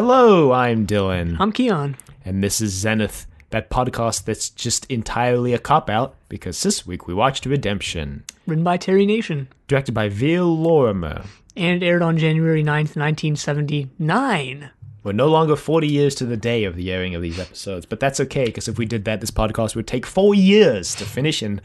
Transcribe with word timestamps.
Hello, 0.00 0.52
I'm 0.52 0.86
Dylan, 0.86 1.36
I'm 1.40 1.50
Keon. 1.50 1.96
and 2.24 2.40
this 2.40 2.60
is 2.60 2.72
Zenith, 2.72 3.26
that 3.50 3.68
podcast 3.68 4.26
that's 4.26 4.48
just 4.48 4.84
entirely 4.88 5.52
a 5.52 5.58
cop 5.58 5.90
out 5.90 6.14
because 6.28 6.62
this 6.62 6.86
week 6.86 7.08
we 7.08 7.14
watched 7.14 7.44
Redemption, 7.44 8.22
Written 8.46 8.62
by 8.62 8.76
Terry 8.76 9.06
Nation. 9.06 9.48
directed 9.66 9.94
by 9.94 10.08
Vere 10.08 10.42
Lorrimer. 10.42 11.26
And 11.56 11.82
aired 11.82 12.02
on 12.02 12.16
January 12.16 12.62
9th, 12.62 12.94
1979. 12.94 14.70
We're 15.02 15.10
no 15.10 15.26
longer 15.26 15.56
40 15.56 15.88
years 15.88 16.14
to 16.14 16.26
the 16.26 16.36
day 16.36 16.62
of 16.62 16.76
the 16.76 16.92
airing 16.92 17.16
of 17.16 17.22
these 17.22 17.40
episodes, 17.40 17.84
but 17.84 17.98
that's 17.98 18.20
okay 18.20 18.44
because 18.44 18.68
if 18.68 18.78
we 18.78 18.86
did 18.86 19.04
that, 19.06 19.20
this 19.20 19.32
podcast 19.32 19.74
would 19.74 19.88
take 19.88 20.06
four 20.06 20.32
years 20.32 20.94
to 20.94 21.04
finish, 21.04 21.42
and 21.42 21.60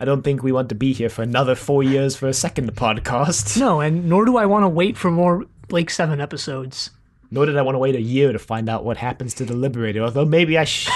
I 0.00 0.04
don't 0.04 0.22
think 0.22 0.42
we 0.42 0.50
want 0.50 0.70
to 0.70 0.74
be 0.74 0.92
here 0.92 1.08
for 1.08 1.22
another 1.22 1.54
four 1.54 1.84
years 1.84 2.16
for 2.16 2.26
a 2.26 2.34
second 2.34 2.74
podcast. 2.74 3.56
No, 3.60 3.80
and 3.80 4.08
nor 4.08 4.24
do 4.24 4.36
I 4.36 4.46
want 4.46 4.64
to 4.64 4.68
wait 4.68 4.96
for 4.96 5.12
more 5.12 5.46
Blake 5.68 5.90
7 5.90 6.20
episodes. 6.20 6.90
Nor 7.30 7.46
did 7.46 7.56
I 7.56 7.62
want 7.62 7.74
to 7.74 7.78
wait 7.80 7.94
a 7.96 8.00
year 8.00 8.32
to 8.32 8.38
find 8.38 8.68
out 8.68 8.84
what 8.84 8.96
happens 8.96 9.34
to 9.34 9.44
the 9.44 9.54
Liberator, 9.56 10.02
although 10.02 10.24
maybe 10.24 10.56
I 10.58 10.64
sh- 10.64 10.88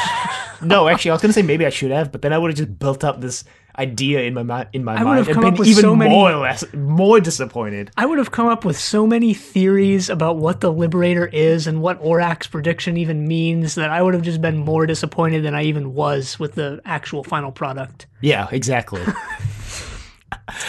No, 0.62 0.88
actually, 0.88 1.10
I 1.12 1.14
was 1.14 1.22
going 1.22 1.30
to 1.30 1.32
say 1.32 1.42
maybe 1.42 1.64
I 1.66 1.70
should 1.70 1.90
have, 1.90 2.12
but 2.12 2.22
then 2.22 2.32
I 2.32 2.38
would 2.38 2.50
have 2.50 2.56
just 2.58 2.78
built 2.78 3.02
up 3.02 3.20
this 3.20 3.44
idea 3.78 4.20
in 4.22 4.34
my, 4.34 4.66
in 4.72 4.84
my 4.84 4.94
I 4.94 4.98
would 4.98 5.04
mind 5.04 5.18
have 5.18 5.28
and 5.28 5.34
come 5.34 5.44
been 5.44 5.52
up 5.54 5.58
with 5.58 5.68
even 5.68 5.82
so 5.82 5.96
many- 5.96 6.10
more, 6.10 6.32
less, 6.36 6.64
more 6.74 7.18
disappointed. 7.20 7.90
I 7.96 8.04
would 8.04 8.18
have 8.18 8.30
come 8.30 8.46
up 8.46 8.64
with 8.64 8.78
so 8.78 9.06
many 9.06 9.32
theories 9.32 10.10
about 10.10 10.36
what 10.36 10.60
the 10.60 10.70
Liberator 10.70 11.26
is 11.26 11.66
and 11.66 11.80
what 11.80 11.98
Orac's 12.02 12.46
prediction 12.46 12.96
even 12.98 13.26
means 13.26 13.74
that 13.76 13.90
I 13.90 14.02
would 14.02 14.12
have 14.14 14.22
just 14.22 14.42
been 14.42 14.58
more 14.58 14.86
disappointed 14.86 15.44
than 15.44 15.54
I 15.54 15.62
even 15.64 15.94
was 15.94 16.38
with 16.38 16.54
the 16.56 16.80
actual 16.84 17.24
final 17.24 17.52
product. 17.52 18.06
Yeah, 18.20 18.48
exactly. 18.52 19.02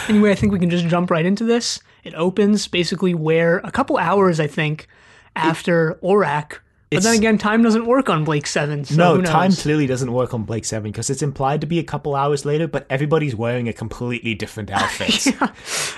Anyway, 0.08 0.30
I 0.30 0.34
think 0.34 0.52
we 0.52 0.58
can 0.58 0.70
just 0.70 0.86
jump 0.86 1.10
right 1.10 1.24
into 1.26 1.44
this. 1.44 1.80
It 2.04 2.14
opens 2.14 2.68
basically 2.68 3.14
where 3.14 3.58
a 3.58 3.70
couple 3.70 3.96
hours, 3.96 4.38
I 4.40 4.46
think, 4.46 4.86
after 5.36 5.94
Orac. 6.02 6.58
But 6.90 7.04
then 7.04 7.14
again, 7.14 7.38
time 7.38 7.62
doesn't 7.62 7.86
work 7.86 8.10
on 8.10 8.22
Blake 8.22 8.46
7. 8.46 8.84
So 8.84 8.94
no, 8.94 9.22
time 9.22 9.52
clearly 9.52 9.86
doesn't 9.86 10.12
work 10.12 10.34
on 10.34 10.42
Blake 10.42 10.66
7 10.66 10.92
because 10.92 11.08
it's 11.08 11.22
implied 11.22 11.62
to 11.62 11.66
be 11.66 11.78
a 11.78 11.82
couple 11.82 12.14
hours 12.14 12.44
later, 12.44 12.68
but 12.68 12.84
everybody's 12.90 13.34
wearing 13.34 13.66
a 13.66 13.72
completely 13.72 14.34
different 14.34 14.70
outfit. 14.72 15.26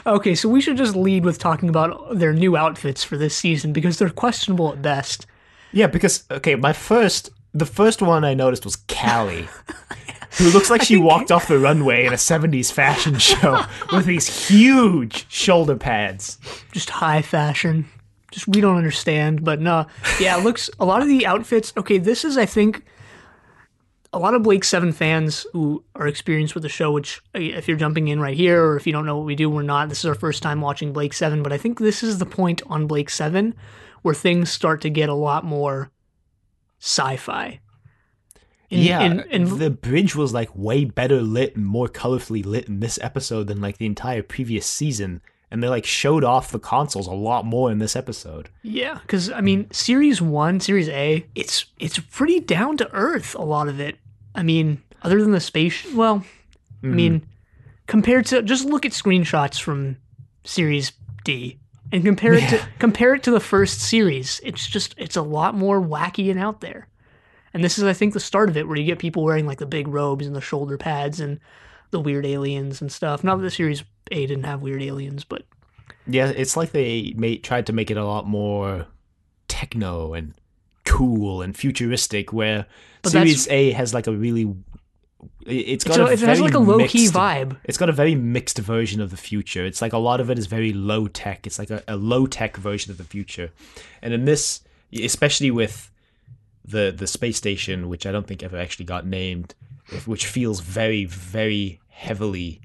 Okay, 0.06 0.36
so 0.36 0.48
we 0.48 0.60
should 0.60 0.76
just 0.76 0.94
lead 0.94 1.24
with 1.24 1.40
talking 1.40 1.68
about 1.68 2.16
their 2.16 2.32
new 2.32 2.56
outfits 2.56 3.02
for 3.02 3.16
this 3.16 3.36
season 3.36 3.72
because 3.72 3.98
they're 3.98 4.08
questionable 4.08 4.70
at 4.72 4.82
best. 4.82 5.26
yeah, 5.72 5.88
because, 5.88 6.22
okay, 6.30 6.54
my 6.54 6.72
first, 6.72 7.30
the 7.52 7.66
first 7.66 8.00
one 8.00 8.24
I 8.24 8.34
noticed 8.34 8.64
was 8.64 8.76
Cally. 8.76 9.48
Who 10.38 10.50
looks 10.50 10.68
like 10.70 10.82
she 10.82 10.96
walked 10.96 11.30
off 11.32 11.46
the 11.48 11.58
runway 11.60 12.06
in 12.06 12.12
a 12.12 12.16
70s 12.16 12.72
fashion 12.72 13.18
show 13.18 13.64
with 13.92 14.04
these 14.04 14.48
huge 14.48 15.26
shoulder 15.28 15.76
pads. 15.76 16.38
Just 16.72 16.90
high 16.90 17.22
fashion. 17.22 17.88
Just 18.34 18.48
we 18.48 18.60
don't 18.60 18.76
understand, 18.76 19.44
but 19.44 19.60
no. 19.60 19.86
Yeah, 20.20 20.36
it 20.38 20.42
looks 20.44 20.68
a 20.80 20.84
lot 20.84 21.02
of 21.02 21.08
the 21.08 21.24
outfits. 21.24 21.72
Okay, 21.76 21.98
this 21.98 22.24
is 22.24 22.36
I 22.36 22.46
think 22.46 22.84
a 24.12 24.18
lot 24.18 24.34
of 24.34 24.42
Blake 24.42 24.64
7 24.64 24.92
fans 24.92 25.46
who 25.52 25.84
are 25.94 26.06
experienced 26.06 26.54
with 26.54 26.62
the 26.62 26.68
show, 26.68 26.90
which 26.92 27.20
uh, 27.34 27.38
if 27.40 27.66
you're 27.68 27.76
jumping 27.76 28.08
in 28.08 28.20
right 28.20 28.36
here 28.36 28.62
or 28.64 28.76
if 28.76 28.86
you 28.86 28.92
don't 28.92 29.06
know 29.06 29.16
what 29.16 29.26
we 29.26 29.34
do, 29.36 29.48
we're 29.50 29.62
not. 29.62 29.88
This 29.88 30.00
is 30.00 30.06
our 30.06 30.14
first 30.14 30.42
time 30.42 30.60
watching 30.60 30.92
Blake 30.92 31.12
7, 31.12 31.42
but 31.42 31.52
I 31.52 31.58
think 31.58 31.78
this 31.78 32.02
is 32.02 32.18
the 32.18 32.26
point 32.26 32.60
on 32.66 32.86
Blake 32.86 33.10
7 33.10 33.54
where 34.02 34.14
things 34.14 34.50
start 34.50 34.80
to 34.82 34.90
get 34.90 35.08
a 35.08 35.14
lot 35.14 35.44
more 35.44 35.90
sci-fi. 36.80 37.60
In- 38.70 38.80
yeah, 38.80 39.02
in- 39.02 39.20
in- 39.30 39.58
the 39.58 39.70
bridge 39.70 40.16
was 40.16 40.32
like 40.34 40.50
way 40.54 40.84
better 40.84 41.22
lit 41.22 41.54
and 41.56 41.64
more 41.66 41.88
colorfully 41.88 42.44
lit 42.44 42.66
in 42.68 42.80
this 42.80 42.98
episode 43.02 43.46
than 43.46 43.60
like 43.60 43.78
the 43.78 43.86
entire 43.86 44.22
previous 44.22 44.66
season. 44.66 45.20
And 45.54 45.62
they 45.62 45.68
like 45.68 45.86
showed 45.86 46.24
off 46.24 46.50
the 46.50 46.58
consoles 46.58 47.06
a 47.06 47.12
lot 47.12 47.44
more 47.44 47.70
in 47.70 47.78
this 47.78 47.94
episode. 47.94 48.48
Yeah, 48.62 48.98
because 49.02 49.30
I 49.30 49.40
mean, 49.40 49.70
Series 49.70 50.20
One, 50.20 50.58
Series 50.58 50.88
A, 50.88 51.24
it's 51.36 51.66
it's 51.78 51.96
pretty 51.96 52.40
down 52.40 52.76
to 52.78 52.92
earth. 52.92 53.36
A 53.36 53.42
lot 53.42 53.68
of 53.68 53.78
it. 53.78 53.96
I 54.34 54.42
mean, 54.42 54.82
other 55.02 55.22
than 55.22 55.30
the 55.30 55.38
space. 55.38 55.86
Well, 55.94 56.24
I 56.82 56.86
hmm. 56.88 56.96
mean, 56.96 57.26
compared 57.86 58.26
to 58.26 58.42
just 58.42 58.64
look 58.64 58.84
at 58.84 58.90
screenshots 58.90 59.60
from 59.60 59.96
Series 60.42 60.90
D 61.22 61.60
and 61.92 62.04
compare 62.04 62.34
it 62.34 62.48
to 62.48 62.68
compare 62.80 63.14
it 63.14 63.22
to 63.22 63.30
the 63.30 63.38
first 63.38 63.78
series. 63.78 64.40
It's 64.42 64.66
just 64.66 64.96
it's 64.98 65.14
a 65.14 65.22
lot 65.22 65.54
more 65.54 65.80
wacky 65.80 66.32
and 66.32 66.40
out 66.40 66.62
there. 66.62 66.88
And 67.52 67.62
this 67.62 67.78
is, 67.78 67.84
I 67.84 67.92
think, 67.92 68.12
the 68.12 68.18
start 68.18 68.48
of 68.48 68.56
it, 68.56 68.66
where 68.66 68.76
you 68.76 68.84
get 68.84 68.98
people 68.98 69.22
wearing 69.22 69.46
like 69.46 69.58
the 69.58 69.66
big 69.66 69.86
robes 69.86 70.26
and 70.26 70.34
the 70.34 70.40
shoulder 70.40 70.76
pads 70.76 71.20
and 71.20 71.38
the 71.92 72.00
weird 72.00 72.26
aliens 72.26 72.80
and 72.80 72.90
stuff. 72.90 73.22
Not 73.22 73.36
that 73.36 73.42
the 73.42 73.50
Series 73.52 73.84
A 74.14 74.26
didn't 74.26 74.44
have 74.44 74.62
weird 74.62 74.82
aliens, 74.82 75.24
but 75.24 75.42
Yeah, 76.06 76.28
it's 76.28 76.56
like 76.56 76.72
they 76.72 77.12
made, 77.16 77.42
tried 77.44 77.66
to 77.66 77.72
make 77.72 77.90
it 77.90 77.96
a 77.96 78.04
lot 78.04 78.26
more 78.26 78.86
techno 79.48 80.14
and 80.14 80.34
cool 80.84 81.42
and 81.42 81.56
futuristic, 81.56 82.32
where 82.32 82.66
But 83.02 83.12
Series 83.12 83.48
A 83.48 83.72
has 83.72 83.92
like 83.92 84.06
a 84.06 84.12
really. 84.12 84.54
It's 85.46 85.84
got 85.84 85.94
so 85.94 86.06
it 86.06 86.20
has 86.20 86.20
very 86.20 86.38
like 86.38 86.54
a 86.54 86.58
low 86.58 86.86
key 86.86 87.02
mixed- 87.02 87.14
vibe. 87.14 87.56
It's 87.64 87.78
got 87.78 87.88
a 87.88 87.92
very 87.92 88.14
mixed 88.14 88.58
version 88.58 89.00
of 89.00 89.10
the 89.10 89.16
future. 89.16 89.64
It's 89.64 89.80
like 89.82 89.92
a 89.92 89.98
lot 89.98 90.20
of 90.20 90.30
it 90.30 90.38
is 90.38 90.46
very 90.46 90.72
low 90.72 91.08
tech. 91.08 91.46
It's 91.46 91.58
like 91.58 91.70
a, 91.70 91.82
a 91.88 91.96
low 91.96 92.26
tech 92.26 92.56
version 92.56 92.90
of 92.90 92.98
the 92.98 93.04
future. 93.04 93.50
And 94.02 94.12
in 94.14 94.24
this, 94.26 94.60
especially 94.92 95.50
with 95.50 95.90
the 96.64 96.94
the 96.96 97.06
space 97.06 97.36
station, 97.36 97.88
which 97.88 98.06
I 98.06 98.12
don't 98.12 98.26
think 98.26 98.42
ever 98.42 98.58
actually 98.58 98.84
got 98.86 99.06
named, 99.06 99.54
which 100.06 100.26
feels 100.26 100.60
very 100.60 101.04
very 101.04 101.80
heavily 101.88 102.60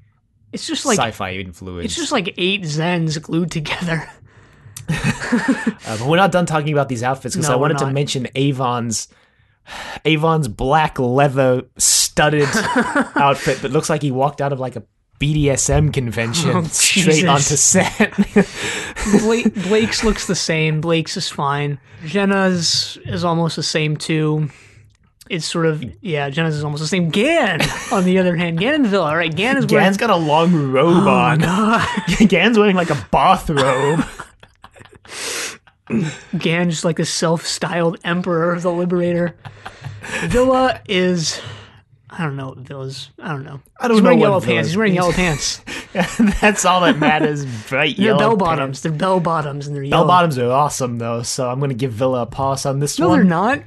It's 0.52 0.66
just 0.66 0.84
like 0.84 0.98
sci-fi 0.98 1.34
influenced. 1.34 1.84
It's 1.84 1.94
just 1.96 2.12
like 2.12 2.34
eight 2.36 2.62
Zens 2.62 3.20
glued 3.20 3.50
together. 3.50 4.08
Uh, 4.92 5.96
but 5.98 6.06
we're 6.08 6.16
not 6.16 6.32
done 6.32 6.46
talking 6.46 6.72
about 6.72 6.88
these 6.88 7.04
outfits 7.04 7.36
because 7.36 7.48
No, 7.48 7.54
I 7.54 7.56
wanted 7.58 7.78
to 7.78 7.86
mention 7.92 8.26
Avon's 8.34 9.06
Avon's 10.04 10.48
black 10.48 10.98
leather 10.98 11.62
studded 11.76 12.48
outfit 13.14 13.62
that 13.62 13.70
looks 13.70 13.88
like 13.88 14.02
he 14.02 14.10
walked 14.10 14.40
out 14.40 14.52
of 14.52 14.58
like 14.58 14.74
a 14.74 14.82
BDSM 15.20 15.92
convention 15.92 16.50
Oh, 16.50 16.62
straight 16.64 17.24
onto 17.26 17.54
set. 17.54 18.12
Blake, 19.20 19.54
Blake's 19.62 20.02
looks 20.02 20.26
the 20.26 20.34
same. 20.34 20.80
Blake's 20.80 21.16
is 21.16 21.28
fine. 21.28 21.78
Jenna's 22.06 22.98
is 23.04 23.22
almost 23.22 23.54
the 23.56 23.62
same 23.62 23.96
too. 23.96 24.50
It's 25.30 25.46
sort 25.46 25.66
of 25.66 25.78
mm. 25.80 25.96
yeah. 26.00 26.28
Jenna's 26.28 26.56
is 26.56 26.64
almost 26.64 26.82
the 26.82 26.88
same. 26.88 27.08
Gan, 27.08 27.60
on 27.92 28.02
the 28.04 28.18
other 28.18 28.34
hand, 28.34 28.58
Gan 28.58 28.74
and 28.74 28.86
Vila. 28.88 29.16
Right, 29.16 29.34
Gan 29.34 29.56
is 29.56 29.66
wearing. 29.66 29.84
Gan's 29.84 29.96
got 29.96 30.10
a 30.10 30.16
long 30.16 30.52
Oh 30.52 30.66
robe 30.66 31.06
on. 31.06 31.38
Gan's 32.28 32.58
wearing 32.58 32.74
like 32.74 32.90
a 32.90 33.06
bathrobe. 33.12 34.04
Gan 36.38 36.70
just 36.70 36.84
like 36.84 36.98
a 36.98 37.04
self-styled 37.04 37.98
emperor 38.04 38.52
of 38.52 38.62
the 38.62 38.72
Liberator. 38.72 39.36
Vila 40.24 40.80
is. 40.88 41.40
I 42.10 42.24
don't 42.24 42.34
know 42.36 42.48
what 42.48 42.58
Vila's. 42.58 43.10
I 43.20 43.28
don't 43.28 43.44
know. 43.44 43.60
I 43.78 43.86
don't 43.86 43.98
He's 43.98 44.02
know 44.02 44.08
wearing 44.08 44.20
yellow 44.20 44.40
pants. 44.40 44.66
is. 44.66 44.72
He's 44.72 44.76
wearing 44.76 44.94
yellow 44.94 45.12
pants. 45.12 45.60
That's 46.40 46.64
all 46.64 46.80
that 46.80 46.98
matters. 46.98 47.46
Bright 47.68 47.96
They're 47.96 48.06
yellow 48.06 48.18
bell 48.18 48.36
bottoms. 48.36 48.82
They're 48.82 48.90
bell 48.90 49.20
bottoms, 49.20 49.68
and 49.68 49.76
they're 49.76 49.84
yellow. 49.84 50.02
Bell 50.02 50.08
bottoms 50.08 50.38
are 50.38 50.50
awesome 50.50 50.98
though, 50.98 51.22
so 51.22 51.48
I'm 51.48 51.60
gonna 51.60 51.74
give 51.74 51.92
Vila 51.92 52.22
a 52.22 52.26
pass 52.26 52.66
on 52.66 52.80
this 52.80 52.98
No, 52.98 53.10
one. 53.10 53.18
No, 53.18 53.22
they're 53.22 53.56
not. 53.58 53.62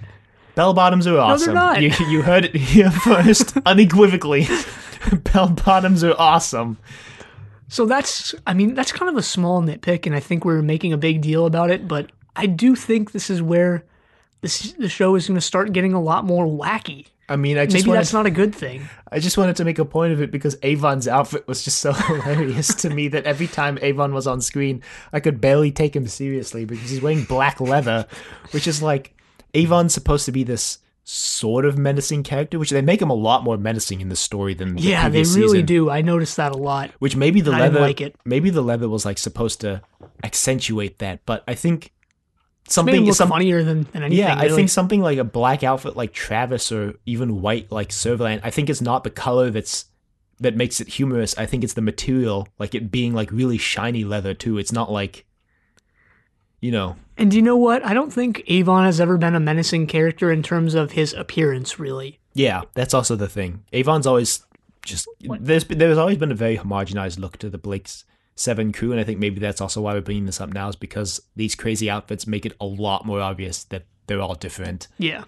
Bell 0.55 0.73
bottoms 0.73 1.07
are 1.07 1.17
awesome. 1.17 1.53
No, 1.53 1.73
they're 1.73 1.89
not. 1.89 1.99
You, 1.99 2.07
you 2.07 2.21
heard 2.21 2.45
it 2.45 2.55
here 2.55 2.91
first, 3.03 3.57
unequivocally. 3.65 4.47
Bell 5.33 5.49
bottoms 5.49 6.03
are 6.03 6.15
awesome. 6.17 6.77
So 7.67 7.85
that's, 7.85 8.35
I 8.45 8.53
mean, 8.53 8.75
that's 8.75 8.91
kind 8.91 9.09
of 9.09 9.17
a 9.17 9.23
small 9.23 9.61
nitpick, 9.61 10.05
and 10.05 10.15
I 10.15 10.19
think 10.19 10.45
we're 10.45 10.61
making 10.61 10.93
a 10.93 10.97
big 10.97 11.21
deal 11.21 11.45
about 11.45 11.71
it. 11.71 11.87
But 11.87 12.11
I 12.35 12.45
do 12.45 12.75
think 12.75 13.11
this 13.11 13.29
is 13.29 13.41
where 13.41 13.83
this 14.41 14.73
the 14.73 14.89
show 14.89 15.15
is 15.15 15.27
going 15.27 15.35
to 15.35 15.41
start 15.41 15.73
getting 15.73 15.93
a 15.93 16.01
lot 16.01 16.25
more 16.25 16.45
wacky. 16.45 17.07
I 17.29 17.37
mean, 17.37 17.57
I 17.57 17.65
just 17.65 17.75
Maybe 17.75 17.87
wanted, 17.87 17.99
that's 18.01 18.13
not 18.13 18.25
a 18.25 18.31
good 18.31 18.53
thing. 18.53 18.89
I 19.09 19.19
just 19.19 19.37
wanted 19.37 19.55
to 19.55 19.65
make 19.65 19.79
a 19.79 19.85
point 19.85 20.11
of 20.11 20.21
it 20.21 20.29
because 20.29 20.57
Avon's 20.61 21.07
outfit 21.07 21.47
was 21.47 21.63
just 21.63 21.79
so 21.79 21.93
hilarious 21.93 22.75
to 22.75 22.89
me 22.89 23.07
that 23.07 23.25
every 23.25 23.47
time 23.47 23.79
Avon 23.81 24.13
was 24.13 24.27
on 24.27 24.41
screen, 24.41 24.83
I 25.13 25.21
could 25.21 25.39
barely 25.39 25.71
take 25.71 25.95
him 25.95 26.05
seriously 26.07 26.65
because 26.65 26.89
he's 26.89 27.01
wearing 27.01 27.23
black 27.23 27.61
leather, 27.61 28.05
which 28.51 28.67
is 28.67 28.83
like 28.83 29.15
Avon's 29.53 29.93
supposed 29.93 30.25
to 30.25 30.31
be 30.31 30.43
this 30.43 30.79
sort 31.03 31.65
of 31.65 31.77
menacing 31.77 32.23
character, 32.23 32.57
which 32.57 32.69
they 32.69 32.81
make 32.81 33.01
him 33.01 33.09
a 33.09 33.15
lot 33.15 33.43
more 33.43 33.57
menacing 33.57 34.01
in 34.01 34.09
the 34.09 34.15
story 34.15 34.53
than 34.53 34.75
the. 34.75 34.81
Yeah, 34.81 35.09
they 35.09 35.19
really 35.19 35.25
season. 35.25 35.65
do. 35.65 35.89
I 35.89 36.01
noticed 36.01 36.37
that 36.37 36.53
a 36.53 36.57
lot. 36.57 36.91
Which 36.99 37.15
maybe 37.15 37.41
the 37.41 37.51
leather, 37.51 37.79
like 37.79 38.01
it. 38.01 38.15
maybe 38.25 38.49
the 38.49 38.61
leather 38.61 38.89
was 38.89 39.05
like 39.05 39.17
supposed 39.17 39.61
to 39.61 39.81
accentuate 40.23 40.99
that, 40.99 41.25
but 41.25 41.43
I 41.47 41.55
think 41.55 41.91
something 42.67 43.05
look 43.05 43.15
some, 43.15 43.29
funnier 43.29 43.63
than, 43.63 43.83
than 43.91 44.03
anything. 44.03 44.25
yeah, 44.25 44.37
I 44.37 44.49
think 44.49 44.69
something 44.69 45.01
like 45.01 45.17
a 45.17 45.23
black 45.23 45.63
outfit 45.63 45.97
like 45.97 46.13
Travis 46.13 46.71
or 46.71 46.95
even 47.05 47.41
white 47.41 47.71
like 47.71 47.89
Servalan, 47.89 48.39
I 48.43 48.49
think 48.49 48.69
it's 48.69 48.81
not 48.81 49.03
the 49.03 49.09
color 49.09 49.49
that's 49.49 49.85
that 50.39 50.55
makes 50.55 50.79
it 50.79 50.87
humorous. 50.87 51.37
I 51.37 51.45
think 51.45 51.63
it's 51.63 51.73
the 51.73 51.81
material, 51.81 52.47
like 52.59 52.73
it 52.73 52.91
being 52.91 53.13
like 53.13 53.31
really 53.31 53.57
shiny 53.57 54.03
leather 54.03 54.33
too. 54.33 54.57
It's 54.57 54.71
not 54.71 54.91
like 54.91 55.25
you 56.61 56.71
know, 56.71 56.95
And 57.17 57.29
do 57.31 57.37
you 57.37 57.43
know 57.43 57.57
what? 57.57 57.85
I 57.85 57.93
don't 57.93 58.11
think 58.11 58.43
Avon 58.47 58.85
has 58.85 58.99
ever 58.99 59.17
been 59.17 59.35
a 59.35 59.39
menacing 59.39 59.87
character 59.87 60.31
in 60.31 60.43
terms 60.43 60.73
of 60.73 60.91
his 60.91 61.13
appearance, 61.13 61.79
really. 61.79 62.19
yeah, 62.33 62.61
that's 62.73 62.93
also 62.93 63.15
the 63.15 63.29
thing. 63.29 63.63
Avon's 63.71 64.07
always 64.07 64.45
just 64.85 65.07
there's 65.39 65.63
there's 65.65 65.97
always 65.97 66.17
been 66.17 66.31
a 66.31 66.35
very 66.35 66.57
homogenized 66.57 67.19
look 67.19 67.37
to 67.37 67.49
the 67.49 67.57
Blake's 67.57 68.05
seven 68.35 68.71
crew, 68.73 68.91
and 68.91 68.99
I 68.99 69.03
think 69.03 69.19
maybe 69.19 69.39
that's 69.39 69.61
also 69.61 69.81
why 69.81 69.93
we're 69.93 70.01
bringing 70.01 70.25
this 70.25 70.41
up 70.41 70.53
now, 70.53 70.69
is 70.69 70.75
because 70.75 71.21
these 71.35 71.55
crazy 71.55 71.89
outfits 71.89 72.25
make 72.27 72.45
it 72.45 72.55
a 72.59 72.65
lot 72.65 73.05
more 73.05 73.21
obvious 73.21 73.63
that 73.65 73.85
they're 74.07 74.21
all 74.21 74.35
different. 74.35 74.87
Yeah. 74.97 75.23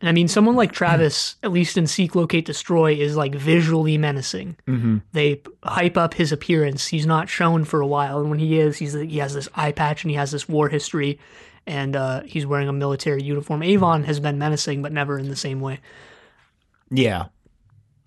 And 0.00 0.08
I 0.08 0.12
mean, 0.12 0.28
someone 0.28 0.56
like 0.56 0.72
Travis, 0.72 1.36
at 1.42 1.52
least 1.52 1.76
in 1.76 1.86
Seek, 1.86 2.14
Locate, 2.14 2.46
Destroy, 2.46 2.94
is 2.94 3.16
like 3.16 3.34
visually 3.34 3.98
menacing. 3.98 4.56
Mm-hmm. 4.66 4.98
They 5.12 5.42
hype 5.62 5.98
up 5.98 6.14
his 6.14 6.32
appearance. 6.32 6.86
He's 6.86 7.04
not 7.04 7.28
shown 7.28 7.64
for 7.64 7.82
a 7.82 7.86
while, 7.86 8.18
and 8.20 8.30
when 8.30 8.38
he 8.38 8.58
is, 8.58 8.78
he's 8.78 8.94
he 8.94 9.18
has 9.18 9.34
this 9.34 9.48
eye 9.54 9.72
patch 9.72 10.02
and 10.02 10.10
he 10.10 10.16
has 10.16 10.30
this 10.30 10.48
war 10.48 10.70
history, 10.70 11.18
and 11.66 11.94
uh, 11.96 12.22
he's 12.22 12.46
wearing 12.46 12.68
a 12.68 12.72
military 12.72 13.22
uniform. 13.22 13.62
Avon 13.62 14.04
has 14.04 14.20
been 14.20 14.38
menacing, 14.38 14.80
but 14.80 14.90
never 14.92 15.18
in 15.18 15.28
the 15.28 15.36
same 15.36 15.60
way. 15.60 15.80
Yeah. 16.90 17.26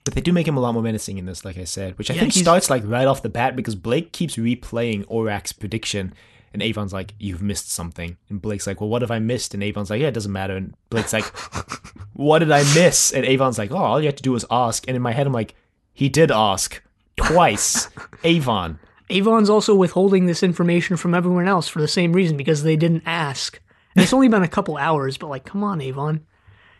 But 0.04 0.16
they 0.16 0.22
do 0.22 0.34
make 0.34 0.48
him 0.48 0.58
a 0.58 0.60
lot 0.60 0.74
more 0.74 0.84
menacing 0.84 1.18
in 1.18 1.26
this, 1.26 1.46
like 1.46 1.58
I 1.58 1.64
said, 1.64 1.98
which 1.98 2.12
I 2.12 2.16
Yeah, 2.16 2.22
think 2.22 2.34
starts 2.34 2.70
like 2.70 2.84
right 2.86 3.08
off 3.08 3.22
the 3.22 3.30
bat 3.30 3.56
because 3.56 3.76
Blake 3.76 4.12
keeps 4.12 4.36
replaying 4.36 5.06
Orac's 5.08 5.54
prediction, 5.54 6.14
and 6.54 6.62
Avon's 6.62 6.94
like, 6.94 7.14
"You've 7.20 7.42
missed 7.42 7.72
something," 7.72 8.18
and 8.30 8.42
Blake's 8.42 8.68
like, 8.68 8.80
"Well, 8.80 8.90
what 8.90 9.02
have 9.02 9.12
I 9.12 9.20
missed?" 9.20 9.54
And 9.54 9.64
Avon's 9.64 9.90
like, 9.90 10.02
"Yeah, 10.02 10.08
it 10.08 10.14
doesn't 10.14 10.32
matter." 10.32 10.56
And 10.56 10.76
Blake's 10.90 11.14
like, 11.14 11.26
"What 12.14 12.40
did 12.40 12.52
I 12.52 12.64
miss?" 12.76 13.12
And 13.12 13.26
Avon's 13.26 13.58
like, 13.58 13.72
"Oh, 13.72 13.78
all 13.78 14.00
you 14.00 14.08
have 14.08 14.16
to 14.16 14.24
do 14.24 14.36
is 14.36 14.46
ask." 14.52 14.88
And 14.88 14.96
in 14.96 15.02
my 15.02 15.12
head, 15.12 15.28
I'm 15.28 15.34
like, 15.34 15.56
"He 15.94 16.10
did 16.10 16.32
ask 16.32 16.82
twice, 17.18 17.90
Avon." 18.24 18.80
Avon's 19.10 19.50
also 19.50 19.76
withholding 19.76 20.26
this 20.26 20.44
information 20.44 20.98
from 20.98 21.14
everyone 21.14 21.48
else 21.48 21.68
for 21.68 21.82
the 21.82 21.88
same 21.88 22.14
reason 22.14 22.38
because 22.38 22.64
they 22.64 22.76
didn't 22.76 23.04
ask. 23.06 23.60
And 23.96 24.04
it's 24.04 24.14
only 24.14 24.28
been 24.28 24.44
a 24.44 24.48
couple 24.48 24.78
hours, 24.78 25.18
but 25.18 25.28
like, 25.28 25.46
come 25.46 25.64
on, 25.64 25.82
Avon. 25.82 26.26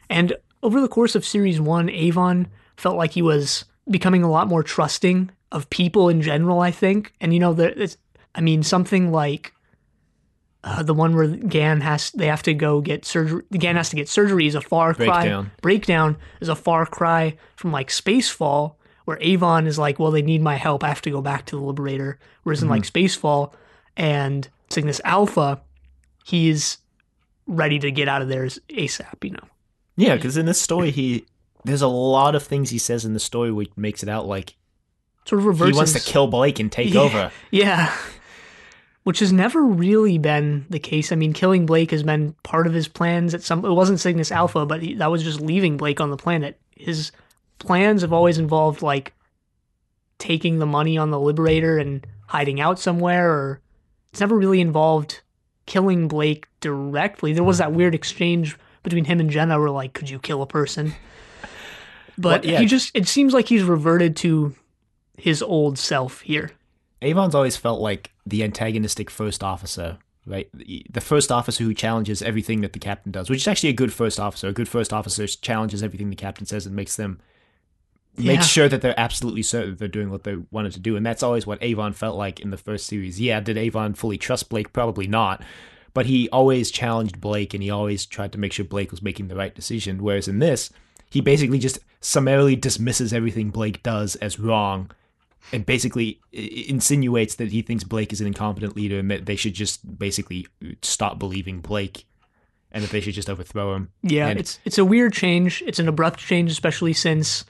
And 0.10 0.36
over 0.64 0.82
the 0.82 0.88
course 0.88 1.16
of 1.16 1.26
series 1.26 1.60
one, 1.62 1.90
Avon 1.90 2.48
felt 2.78 2.96
like 2.96 3.12
he 3.12 3.22
was 3.22 3.66
becoming 3.90 4.24
a 4.24 4.32
lot 4.32 4.48
more 4.48 4.64
trusting 4.64 5.30
of 5.52 5.70
people 5.70 6.10
in 6.10 6.22
general, 6.22 6.60
I 6.62 6.72
think. 6.72 7.14
And 7.22 7.34
you 7.34 7.40
know, 7.40 7.52
it's, 7.52 7.98
I 8.34 8.42
mean, 8.42 8.64
something 8.64 9.12
like 9.12 9.53
uh, 10.64 10.82
the 10.84 10.94
one 10.94 11.16
where 11.16 11.28
Gan 11.28 11.82
has, 11.82 12.12
they 12.12 12.28
have 12.28 12.44
to 12.44 12.54
go 12.54 12.80
get 12.82 13.06
surgery, 13.06 13.44
Gan 13.52 13.76
has 13.76 13.90
to 13.90 13.96
get 13.96 14.08
surgery 14.08 14.48
is 14.48 14.56
a 14.56 14.62
far 14.62 14.94
cry. 14.94 15.06
Breakdown. 15.06 15.52
Breakdown 15.62 16.18
is 16.40 16.50
a 16.50 16.56
far 16.56 16.86
cry 16.86 17.36
from 17.58 17.72
like 17.72 17.90
Spacefall, 17.90 18.76
where 19.06 19.18
Avon 19.20 19.68
is 19.68 19.78
like, 19.78 20.00
well, 20.00 20.12
they 20.12 20.22
need 20.22 20.42
my 20.42 20.56
help. 20.56 20.84
I 20.84 20.88
have 20.88 21.02
to 21.02 21.12
go 21.12 21.22
back 21.22 21.46
to 21.48 21.58
the 21.58 21.62
Liberator. 21.62 22.18
Whereas 22.44 22.64
in 22.64 22.70
like 22.70 22.84
Spacefall 22.84 23.54
and 23.98 24.48
Cygnus 24.70 25.02
Alpha, 25.04 25.62
he's 26.26 26.78
ready 27.46 27.80
to 27.80 27.92
get 27.92 28.08
out 28.08 28.22
of 28.22 28.30
there 28.30 28.46
as 28.46 28.60
ASAP, 28.70 29.24
you 29.24 29.32
know. 29.32 29.44
Yeah, 29.98 30.16
because 30.16 30.38
in 30.38 30.46
this 30.46 30.62
story, 30.62 30.92
he 30.92 31.26
there's 31.66 31.82
a 31.82 31.88
lot 31.88 32.36
of 32.36 32.44
things 32.44 32.70
he 32.70 32.78
says 32.78 33.04
in 33.06 33.14
the 33.14 33.20
story 33.20 33.52
which 33.52 33.70
makes 33.76 34.02
it 34.04 34.10
out 34.10 34.26
like 34.26 34.56
Sort 35.26 35.40
of 35.40 35.46
reverses. 35.46 35.76
he 35.76 35.78
wants 35.78 35.94
to 35.94 36.00
kill 36.00 36.28
Blake 36.28 36.60
and 36.60 36.72
take 36.72 36.94
Yeah. 36.94 37.02
over. 37.02 37.32
Yeah. 37.52 37.94
Which 39.04 39.20
has 39.20 39.34
never 39.34 39.62
really 39.62 40.18
been 40.18 40.66
the 40.70 40.80
case. 40.80 41.12
I 41.12 41.16
mean, 41.16 41.34
killing 41.34 41.66
Blake 41.66 41.92
has 41.92 42.04
been 42.04 42.36
part 42.44 42.68
of 42.68 42.74
his 42.74 42.88
plans 42.88 43.34
at 43.34 43.44
some. 43.44 43.66
It 43.66 43.74
wasn't 43.74 44.00
Cygnus 44.00 44.32
Alpha, 44.32 44.66
but 44.66 44.82
he, 44.82 44.94
that 44.96 45.12
was 45.12 45.24
just 45.24 45.42
leaving 45.42 45.76
Blake 45.76 46.00
on 46.00 46.10
the 46.10 46.18
planet. 46.18 46.58
His 46.76 47.12
plans 47.60 48.02
have 48.02 48.14
always 48.14 48.38
involved 48.38 48.82
like 48.82 49.14
taking 50.20 50.60
the 50.60 50.66
money 50.66 50.98
on 50.98 51.12
the 51.12 51.20
Liberator 51.20 51.78
and 51.78 52.08
hiding 52.28 52.62
out 52.62 52.80
somewhere, 52.80 53.30
or 53.30 53.62
it's 54.12 54.22
never 54.22 54.38
really 54.38 54.62
involved 54.62 55.22
killing 55.66 56.08
Blake 56.08 56.48
directly. 56.62 57.34
There 57.34 57.44
was 57.44 57.58
that 57.58 57.74
weird 57.74 57.96
exchange 57.96 58.58
between 58.84 59.06
him 59.06 59.20
and 59.20 59.30
Jenna, 59.30 59.60
where 59.60 59.70
like, 59.70 59.94
could 59.94 60.10
you 60.10 60.20
kill 60.20 60.42
a 60.42 60.48
person? 60.48 60.94
But 62.16 62.44
Well, 62.44 62.54
yeah. 62.54 62.60
he 62.60 62.68
just. 62.68 62.92
It 62.96 63.08
seems 63.08 63.34
like 63.34 63.48
he's 63.48 63.64
reverted 63.64 64.16
to 64.18 64.54
his 65.18 65.42
old 65.42 65.80
self 65.80 66.22
here. 66.22 66.52
Avon's 67.02 67.34
always 67.34 67.58
felt 67.58 67.82
like 67.82 68.12
the 68.26 68.44
antagonistic 68.44 69.10
first 69.10 69.44
officer, 69.44 69.98
right? 70.26 70.50
The 70.54 71.02
first 71.02 71.32
officer 71.32 71.64
who 71.64 71.74
challenges 71.74 72.22
everything 72.22 72.62
that 72.62 72.74
the 72.74 72.80
captain 72.80 73.12
does, 73.12 73.30
which 73.30 73.42
is 73.42 73.48
actually 73.48 73.70
a 73.70 73.74
good 73.74 73.92
first 73.94 74.20
officer. 74.20 74.48
A 74.48 74.54
good 74.54 74.70
first 74.70 74.94
officer 74.94 75.28
challenges 75.28 75.84
everything 75.84 76.10
the 76.10 76.16
captain 76.16 76.46
says 76.46 76.66
and 76.66 76.76
makes 76.76 76.96
them 76.96 77.20
Yeah. 78.18 78.34
makes 78.34 78.48
sure 78.48 78.70
that 78.70 78.82
they're 78.82 79.00
absolutely 79.00 79.42
certain 79.44 79.72
that 79.72 79.80
they're 79.80 79.88
doing 79.88 80.10
what 80.12 80.24
they 80.24 80.38
wanted 80.52 80.72
to 80.74 80.80
do. 80.80 80.96
And 80.96 81.06
that's 81.06 81.24
always 81.24 81.46
what 81.48 81.62
Avon 81.62 81.94
felt 81.94 82.16
like 82.16 82.40
in 82.40 82.52
the 82.52 82.58
first 82.58 82.86
series. 82.86 83.20
Yeah, 83.20 83.40
did 83.40 83.58
Avon 83.58 83.94
fully 83.96 84.18
trust 84.18 84.50
Blake? 84.50 84.72
Probably 84.72 85.08
not. 85.08 85.44
But 85.94 86.06
he 86.06 86.30
always 86.30 86.72
challenged 86.72 87.20
Blake 87.20 87.54
and 87.54 87.62
he 87.62 87.70
always 87.70 88.06
tried 88.06 88.32
to 88.32 88.38
make 88.40 88.54
sure 88.54 88.66
Blake 88.66 88.92
was 88.92 89.02
making 89.02 89.28
the 89.28 89.36
right 89.36 89.54
decision. 89.54 90.02
Whereas 90.02 90.28
in 90.28 90.40
this, 90.40 90.70
he 91.10 91.22
basically 91.22 91.60
just 91.60 91.80
summarily 92.02 92.56
dismisses 92.56 93.14
everything 93.14 93.50
Blake 93.50 93.84
does 93.84 94.16
as 94.18 94.40
wrong 94.40 94.90
and 95.52 95.66
basically 95.66 96.20
insinuates 96.32 97.36
that 97.36 97.52
he 97.52 97.62
thinks 97.62 97.84
Blake 97.84 98.14
is 98.14 98.22
an 98.22 98.28
incompetent 98.28 98.76
leader 98.76 99.00
and 99.00 99.12
that 99.12 99.26
they 99.26 99.36
should 99.36 99.54
just 99.54 99.98
basically 100.00 100.48
stop 100.82 101.20
believing 101.20 101.60
Blake 101.60 102.06
and 102.72 102.84
that 102.84 102.90
they 102.92 103.02
should 103.02 103.14
just 103.14 103.30
overthrow 103.30 103.76
him. 103.76 103.90
Yeah, 104.02 104.28
And- 104.28 104.40
it's 104.40 104.60
it's 104.66 104.78
a 104.78 104.86
weird 104.86 105.14
change. 105.14 105.62
It's 105.68 105.80
an 105.80 105.88
abrupt 105.88 106.20
change, 106.20 106.52
especially 106.52 106.94
since 106.94 107.46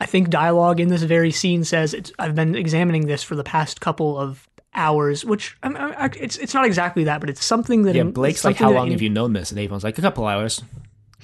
I 0.00 0.06
think 0.06 0.30
dialogue 0.30 0.80
in 0.80 0.88
this 0.88 1.02
very 1.02 1.30
scene 1.30 1.64
says 1.64 1.94
it's. 1.94 2.12
I've 2.18 2.34
been 2.34 2.54
examining 2.54 3.06
this 3.06 3.22
for 3.22 3.34
the 3.36 3.44
past 3.44 3.80
couple 3.80 4.18
of 4.18 4.48
hours, 4.74 5.24
which 5.24 5.56
I'm, 5.62 5.76
I, 5.76 6.10
it's 6.20 6.36
it's 6.36 6.54
not 6.54 6.66
exactly 6.66 7.04
that, 7.04 7.20
but 7.20 7.30
it's 7.30 7.44
something 7.44 7.82
that 7.82 7.94
Yeah, 7.96 8.02
im- 8.02 8.12
Blake's 8.12 8.44
like, 8.44 8.56
how 8.56 8.70
long 8.70 8.86
in- 8.86 8.92
have 8.92 9.02
you 9.02 9.10
known 9.10 9.32
this? 9.32 9.50
And 9.50 9.58
Avon's 9.58 9.82
like, 9.82 9.98
a 9.98 10.02
couple 10.02 10.26
hours. 10.26 10.62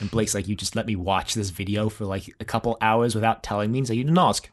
And 0.01 0.11
Blake's 0.11 0.35
like, 0.35 0.49
you 0.49 0.57
just 0.57 0.75
let 0.75 0.87
me 0.87 0.97
watch 0.97 1.35
this 1.35 1.51
video 1.51 1.89
for 1.89 2.05
like 2.05 2.35
a 2.41 2.45
couple 2.45 2.77
hours 2.81 3.15
without 3.15 3.45
telling 3.45 3.71
me. 3.71 3.79
He's 3.79 3.91
like, 3.91 3.99
you 3.99 4.03
didn't 4.03 4.19
ask. 4.19 4.51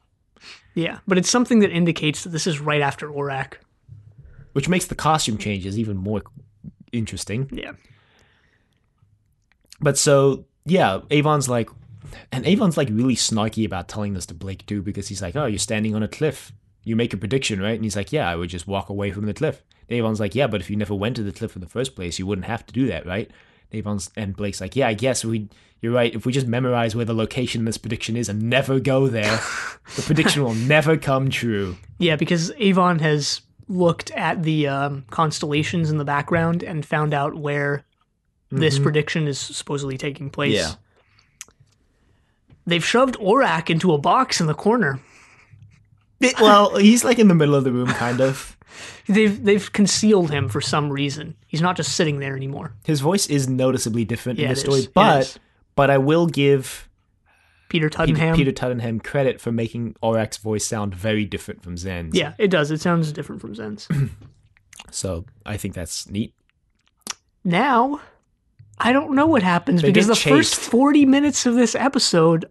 Yeah, 0.74 1.00
but 1.08 1.18
it's 1.18 1.30
something 1.30 1.60
that 1.60 1.72
indicates 1.72 2.24
that 2.24 2.30
this 2.30 2.48
is 2.48 2.60
right 2.60 2.82
after 2.82 3.10
Orac. 3.10 3.56
Which 4.54 4.68
makes 4.68 4.86
the 4.86 4.96
costume 4.96 5.38
changes 5.38 5.80
even 5.80 5.96
more 5.98 6.24
interesting. 6.92 7.50
Yeah, 7.54 7.72
But 9.80 9.98
so, 9.98 10.46
yeah, 10.66 11.00
Avon's 11.10 11.50
like, 11.50 11.70
and 12.32 12.46
Avon's 12.46 12.78
like 12.78 12.90
really 12.90 13.16
snarky 13.16 13.66
about 13.66 13.88
telling 13.88 14.14
this 14.14 14.26
to 14.28 14.34
Blake 14.34 14.66
too, 14.66 14.82
because 14.82 15.08
he's 15.08 15.22
like, 15.22 15.36
oh, 15.36 15.46
you're 15.46 15.58
standing 15.60 15.96
on 15.96 16.04
a 16.04 16.08
cliff. 16.08 16.52
You 16.84 16.96
make 16.96 17.14
a 17.14 17.18
prediction, 17.18 17.62
right? 17.62 17.76
And 17.76 17.84
he's 17.84 17.96
like, 17.96 18.12
yeah, 18.12 18.30
I 18.30 18.36
would 18.36 18.50
just 18.50 18.68
walk 18.68 18.90
away 18.90 19.12
from 19.12 19.26
the 19.26 19.34
cliff. 19.34 19.64
And 19.88 19.98
Avon's 19.98 20.20
like, 20.20 20.36
yeah, 20.36 20.48
but 20.48 20.62
if 20.62 20.70
you 20.70 20.76
never 20.76 20.96
went 20.96 21.16
to 21.16 21.24
the 21.24 21.32
cliff 21.32 21.56
in 21.56 21.62
the 21.62 21.70
first 21.70 21.96
place, 21.96 22.20
you 22.20 22.26
wouldn't 22.26 22.48
have 22.48 22.66
to 22.66 22.74
do 22.74 22.88
that, 22.88 23.06
right? 23.06 23.32
Avon's 23.74 24.10
and 24.16 24.36
Blake's 24.36 24.62
like, 24.62 24.76
yeah, 24.76 24.88
I 24.88 24.94
guess 24.94 25.24
we. 25.26 25.48
You're 25.82 25.94
right. 25.94 26.14
If 26.14 26.28
we 26.28 26.32
just 26.32 26.46
memorize 26.46 26.96
where 26.96 27.06
the 27.06 27.14
location 27.16 27.62
of 27.62 27.66
this 27.66 27.80
prediction 27.80 28.16
is 28.16 28.30
and 28.30 28.44
never 28.44 28.80
go 28.80 29.08
there, 29.08 29.40
the 29.96 30.04
prediction 30.04 30.44
will 30.44 30.54
never 30.54 30.96
come 30.96 31.32
true. 31.32 31.76
yeah, 31.98 32.16
because 32.16 32.52
Avon 32.58 33.00
has 33.00 33.42
looked 33.68 34.12
at 34.12 34.44
the 34.44 34.68
um, 34.68 35.06
constellations 35.10 35.90
in 35.90 35.98
the 35.98 36.06
background 36.06 36.62
and 36.62 36.86
found 36.86 37.16
out 37.16 37.34
where 37.34 37.84
this 38.52 38.78
prediction 38.78 39.28
is 39.28 39.40
supposedly 39.40 39.98
taking 39.98 40.30
place. 40.30 40.54
Yeah. 40.54 40.74
They've 42.68 42.86
shoved 42.86 43.16
Orac 43.18 43.70
into 43.70 43.94
a 43.94 43.98
box 43.98 44.40
in 44.40 44.48
the 44.48 44.54
corner. 44.54 45.00
well, 46.40 46.76
he's 46.76 47.04
like 47.04 47.18
in 47.18 47.28
the 47.28 47.34
middle 47.36 47.56
of 47.56 47.64
the 47.64 47.72
room, 47.72 47.88
kind 47.88 48.22
of. 48.22 48.56
They've 49.08 49.44
they've 49.44 49.72
concealed 49.72 50.32
him 50.32 50.50
for 50.50 50.62
some 50.62 50.92
reason. 50.92 51.36
He's 51.48 51.62
not 51.62 51.76
just 51.76 51.96
sitting 51.96 52.20
there 52.20 52.36
anymore. 52.36 52.74
His 52.86 53.00
voice 53.02 53.28
is 53.28 53.48
noticeably 53.50 54.06
different 54.06 54.40
Yeah, 54.40 54.46
in 54.48 54.54
the 54.54 54.60
story, 54.60 54.80
is. 54.80 54.88
But 54.88 55.38
but 55.76 55.90
I 55.90 55.98
will 55.98 56.28
give 56.28 56.90
Peter 57.70 57.90
Peter, 57.90 58.14
Tuddenham. 58.14 58.36
Peter 58.36 58.52
Tuddenham 58.52 59.04
credit 59.04 59.40
for 59.40 59.52
making 59.52 59.96
Orac's 60.04 60.38
voice 60.38 60.66
sound 60.66 60.94
very 60.94 61.26
different 61.26 61.64
from 61.64 61.78
Zen's. 61.78 62.16
Yeah, 62.16 62.34
it 62.38 62.50
does. 62.50 62.70
It 62.72 62.82
sounds 62.82 63.12
different 63.12 63.42
from 63.42 63.56
Zen's. 63.56 63.88
So 64.90 65.26
I 65.46 65.56
think 65.58 65.74
that's 65.74 66.10
neat. 66.10 66.34
now, 67.46 68.02
I 68.78 68.92
don't 68.92 69.16
know 69.16 69.26
what 69.28 69.42
happens 69.44 69.82
They 69.82 69.90
because 69.90 70.08
the 70.08 70.16
first 70.16 70.56
forty 70.56 71.06
minutes 71.06 71.46
of 71.46 71.56
this 71.56 71.76
episode 71.76 72.46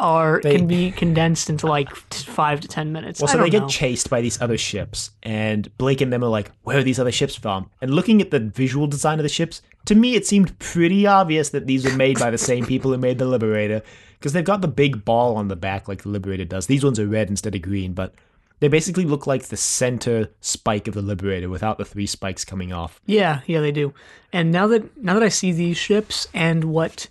are 0.00 0.40
They- 0.42 0.56
can 0.56 0.66
be 0.66 0.90
condensed 0.90 1.48
into 1.50 1.66
like 1.66 1.94
five 1.94 2.60
to 2.60 2.68
ten 2.68 2.92
minutes. 2.92 3.20
Well, 3.20 3.28
so 3.28 3.38
they 3.38 3.50
get 3.50 3.68
chased 3.68 4.10
by 4.10 4.20
these 4.20 4.40
other 4.40 4.58
ships, 4.58 5.10
and 5.22 5.70
Blake 5.78 6.00
and 6.00 6.12
them 6.12 6.24
are 6.24 6.28
like, 6.28 6.50
"Where 6.62 6.78
are 6.78 6.82
these 6.82 6.98
other 6.98 7.12
ships 7.12 7.36
from?" 7.36 7.70
And 7.80 7.94
looking 7.94 8.20
at 8.20 8.30
the 8.30 8.40
visual 8.40 8.86
design 8.86 9.18
of 9.18 9.22
the 9.22 9.28
ships, 9.28 9.62
to 9.84 9.94
me, 9.94 10.14
it 10.14 10.26
seemed 10.26 10.58
pretty 10.58 11.06
obvious 11.06 11.50
that 11.50 11.66
these 11.66 11.84
were 11.84 11.96
made 11.96 12.18
by 12.18 12.30
the 12.30 12.38
same 12.38 12.66
people 12.66 12.90
who 12.90 12.98
made 12.98 13.18
the 13.18 13.24
Liberator, 13.26 13.82
because 14.18 14.32
they've 14.32 14.44
got 14.44 14.62
the 14.62 14.68
big 14.68 15.04
ball 15.04 15.36
on 15.36 15.48
the 15.48 15.56
back 15.56 15.86
like 15.88 16.02
the 16.02 16.08
Liberator 16.08 16.44
does. 16.44 16.66
These 16.66 16.84
ones 16.84 16.98
are 16.98 17.06
red 17.06 17.30
instead 17.30 17.54
of 17.54 17.62
green, 17.62 17.92
but 17.92 18.14
they 18.60 18.68
basically 18.68 19.04
look 19.04 19.26
like 19.26 19.44
the 19.44 19.56
center 19.56 20.28
spike 20.42 20.86
of 20.86 20.92
the 20.94 21.00
Liberator 21.02 21.48
without 21.48 21.78
the 21.78 21.84
three 21.84 22.06
spikes 22.06 22.44
coming 22.44 22.72
off. 22.72 23.00
Yeah, 23.06 23.40
yeah, 23.46 23.60
they 23.60 23.72
do. 23.72 23.94
And 24.32 24.52
now 24.52 24.66
that 24.66 25.02
now 25.02 25.14
that 25.14 25.22
I 25.22 25.28
see 25.30 25.52
these 25.52 25.78
ships 25.78 26.28
and 26.34 26.64
what 26.64 27.08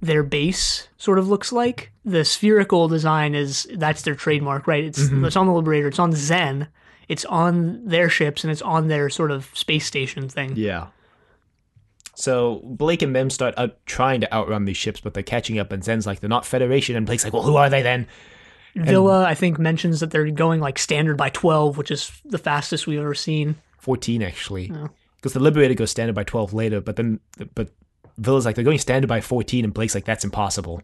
their 0.00 0.22
base 0.22 0.88
sort 0.96 1.18
of 1.18 1.28
looks 1.28 1.52
like, 1.52 1.90
the 2.04 2.24
spherical 2.24 2.88
design 2.88 3.34
is 3.34 3.66
that's 3.74 4.02
their 4.02 4.14
trademark, 4.14 4.66
right? 4.66 4.84
It's 4.84 4.98
Mm-hmm. 5.00 5.24
it's 5.24 5.36
on 5.36 5.46
the 5.46 5.52
Liberator, 5.52 5.88
it's 5.88 5.98
on 5.98 6.12
Zen, 6.12 6.68
it's 7.08 7.24
on 7.24 7.84
their 7.86 8.08
ships, 8.08 8.44
and 8.44 8.50
it's 8.50 8.62
on 8.62 8.88
their 8.88 9.10
sort 9.10 9.30
of 9.30 9.50
space 9.54 9.86
station 9.86 10.28
thing. 10.28 10.54
Yeah. 10.56 10.88
So 12.14 12.60
Blake 12.64 13.02
and 13.02 13.12
Mem 13.12 13.30
start 13.30 13.54
out 13.56 13.76
trying 13.86 14.20
to 14.22 14.32
outrun 14.34 14.64
these 14.64 14.76
ships, 14.76 15.00
but 15.00 15.14
they're 15.14 15.22
catching 15.22 15.58
up. 15.58 15.70
And 15.70 15.84
Zen's 15.84 16.06
like, 16.06 16.20
"They're 16.20 16.28
not 16.28 16.44
Federation." 16.44 16.96
And 16.96 17.06
Blake's 17.06 17.22
like, 17.24 17.32
"Well, 17.32 17.44
who 17.44 17.56
are 17.56 17.70
they 17.70 17.82
then?" 17.82 18.06
Vila, 18.74 19.24
I 19.24 19.34
think, 19.34 19.58
mentions 19.58 20.00
that 20.00 20.10
they're 20.10 20.30
going 20.30 20.60
like 20.60 20.78
standard 20.78 21.16
by 21.16 21.30
12, 21.30 21.76
which 21.78 21.90
is 21.90 22.10
the 22.24 22.38
fastest 22.38 22.86
we've 22.86 23.00
ever 23.00 23.14
seen. 23.14 23.56
14 23.78 24.22
actually, 24.22 24.72
because 25.16 25.32
the 25.32 25.40
Liberator 25.40 25.74
goes 25.74 25.90
standard 25.90 26.14
by 26.14 26.24
12 26.24 26.52
later. 26.52 26.80
But 26.80 26.96
then, 26.96 27.20
but 27.54 27.70
Vila's 28.18 28.44
like 28.44 28.54
they're 28.56 28.64
going 28.64 28.78
standard 28.78 29.08
by 29.08 29.20
14, 29.20 29.64
and 29.64 29.72
Blake's 29.72 29.94
like 29.94 30.04
that's 30.04 30.24
impossible. 30.24 30.82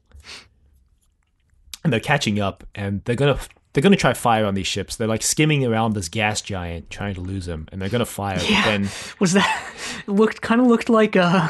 And 1.82 1.92
they're 1.92 2.00
catching 2.00 2.40
up, 2.40 2.64
and 2.74 3.02
they're 3.04 3.16
gonna 3.16 3.38
they're 3.72 3.82
gonna 3.82 3.96
try 3.96 4.14
fire 4.14 4.46
on 4.46 4.54
these 4.54 4.66
ships. 4.66 4.96
They're 4.96 5.08
like 5.08 5.22
skimming 5.22 5.66
around 5.66 5.92
this 5.94 6.08
gas 6.08 6.40
giant, 6.40 6.88
trying 6.90 7.14
to 7.14 7.20
lose 7.20 7.46
him, 7.46 7.68
and 7.72 7.80
they're 7.82 7.88
gonna 7.90 8.06
fire. 8.06 8.36
But 8.38 8.48
then 8.64 8.88
Was 9.20 9.32
that 9.34 9.72
it 10.06 10.10
looked 10.10 10.40
kind 10.40 10.60
of 10.60 10.66
looked 10.66 10.88
like 10.88 11.14
uh 11.16 11.48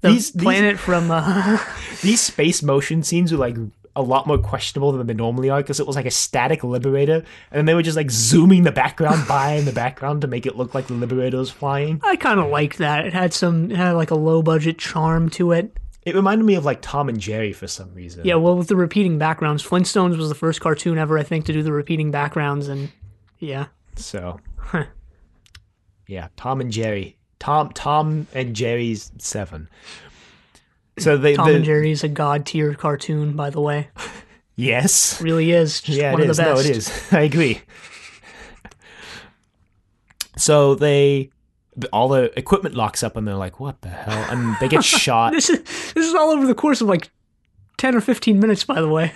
the 0.00 0.08
These- 0.10 0.32
these- 0.32 0.42
planet 0.42 0.78
from 0.78 1.10
uh 1.10 1.58
these 2.02 2.20
space 2.20 2.62
motion 2.62 3.02
scenes 3.04 3.30
were 3.30 3.38
like 3.38 3.56
a 4.00 4.02
lot 4.02 4.26
more 4.26 4.38
questionable 4.38 4.90
than 4.92 5.06
they 5.06 5.14
normally 5.14 5.50
are 5.50 5.60
because 5.62 5.78
it 5.78 5.86
was 5.86 5.94
like 5.94 6.06
a 6.06 6.10
static 6.10 6.64
liberator 6.64 7.16
and 7.16 7.58
then 7.58 7.64
they 7.66 7.74
were 7.74 7.82
just 7.82 7.96
like 7.96 8.10
zooming 8.10 8.64
the 8.64 8.72
background 8.72 9.28
by 9.28 9.52
in 9.52 9.64
the 9.64 9.72
background 9.72 10.22
to 10.22 10.26
make 10.26 10.46
it 10.46 10.56
look 10.56 10.74
like 10.74 10.86
the 10.88 10.94
liberator 10.94 11.38
was 11.38 11.50
flying 11.50 12.00
I 12.02 12.16
kind 12.16 12.40
of 12.40 12.48
liked 12.48 12.78
that. 12.78 13.06
It 13.06 13.12
had 13.12 13.32
some 13.32 13.70
it 13.70 13.76
had 13.76 13.92
like 13.92 14.10
a 14.10 14.16
low 14.16 14.42
budget 14.42 14.78
charm 14.78 15.30
to 15.30 15.52
it. 15.52 15.76
it 16.02 16.14
reminded 16.14 16.44
me 16.44 16.54
of 16.56 16.64
like 16.64 16.80
tom 16.82 17.08
and 17.08 17.20
jerry 17.20 17.52
for 17.52 17.66
some 17.68 17.94
reason 17.94 18.24
Yeah, 18.24 18.36
well 18.36 18.56
with 18.56 18.68
the 18.68 18.76
repeating 18.76 19.18
backgrounds, 19.18 19.62
Flintstones 19.62 20.16
was 20.16 20.28
the 20.28 20.34
first 20.34 20.60
cartoon 20.60 20.98
ever 20.98 21.18
I 21.18 21.22
think 21.22 21.44
to 21.46 21.52
do 21.52 21.62
the 21.62 21.72
repeating 21.72 22.10
backgrounds 22.10 22.66
and 22.68 22.90
yeah. 23.38 23.66
so 23.96 24.40
yeah 26.06 26.28
tom 26.36 26.60
and 26.60 26.70
jerry 26.72 27.16
tom 27.38 27.70
tom 27.74 28.26
and 28.34 28.54
jerry's 28.56 29.12
seven 29.18 29.68
so 31.00 31.16
they 31.16 31.34
Tom 31.34 31.48
the, 31.48 31.56
and 31.56 31.86
is 31.86 32.04
a 32.04 32.08
god 32.08 32.46
tier 32.46 32.74
cartoon, 32.74 33.34
by 33.34 33.50
the 33.50 33.60
way. 33.60 33.88
yes 34.56 35.20
Really 35.22 35.52
is 35.52 35.80
just 35.80 35.98
yeah, 35.98 36.12
one 36.12 36.20
it 36.20 36.24
of 36.24 36.30
is. 36.30 36.36
the 36.36 36.42
best. 36.42 36.64
No, 36.64 36.70
it 36.70 36.76
is. 36.76 37.02
I 37.12 37.20
agree. 37.22 37.60
So 40.36 40.74
they, 40.74 41.30
all 41.92 42.08
the 42.08 42.36
equipment 42.38 42.74
locks 42.74 43.02
up, 43.02 43.16
and 43.16 43.26
they're 43.26 43.34
like, 43.34 43.60
"What 43.60 43.82
the 43.82 43.88
hell?" 43.88 44.26
And 44.30 44.56
they 44.60 44.68
get 44.68 44.84
shot. 45.02 45.32
This 45.32 45.50
is 45.50 45.60
this 45.92 46.06
is 46.06 46.14
all 46.14 46.30
over 46.30 46.46
the 46.46 46.54
course 46.54 46.80
of 46.80 46.88
like 46.88 47.10
ten 47.76 47.94
or 47.94 48.00
fifteen 48.00 48.40
minutes, 48.40 48.64
by 48.64 48.80
the 48.80 48.88
way. 48.88 49.12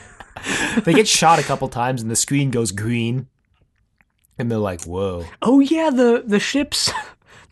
they 0.84 0.92
get 0.92 1.08
shot 1.08 1.38
a 1.38 1.42
couple 1.42 1.68
times, 1.68 2.02
and 2.02 2.10
the 2.10 2.16
screen 2.16 2.50
goes 2.50 2.72
green. 2.72 3.28
And 4.38 4.50
they're 4.50 4.58
like, 4.58 4.82
"Whoa!" 4.84 5.24
Oh 5.40 5.60
yeah, 5.60 5.90
the 5.90 6.22
the 6.26 6.40
ships, 6.40 6.92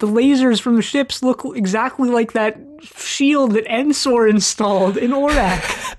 the 0.03 0.09
lasers 0.09 0.61
from 0.61 0.75
the 0.75 0.83
ships 0.83 1.23
look 1.23 1.45
exactly 1.55 2.11
like 2.11 2.33
that 2.33 2.59
shield 2.81 3.53
that 3.53 3.65
Ensor 3.67 4.27
installed 4.29 4.97
in 4.97 5.13
Orac. 5.13 5.97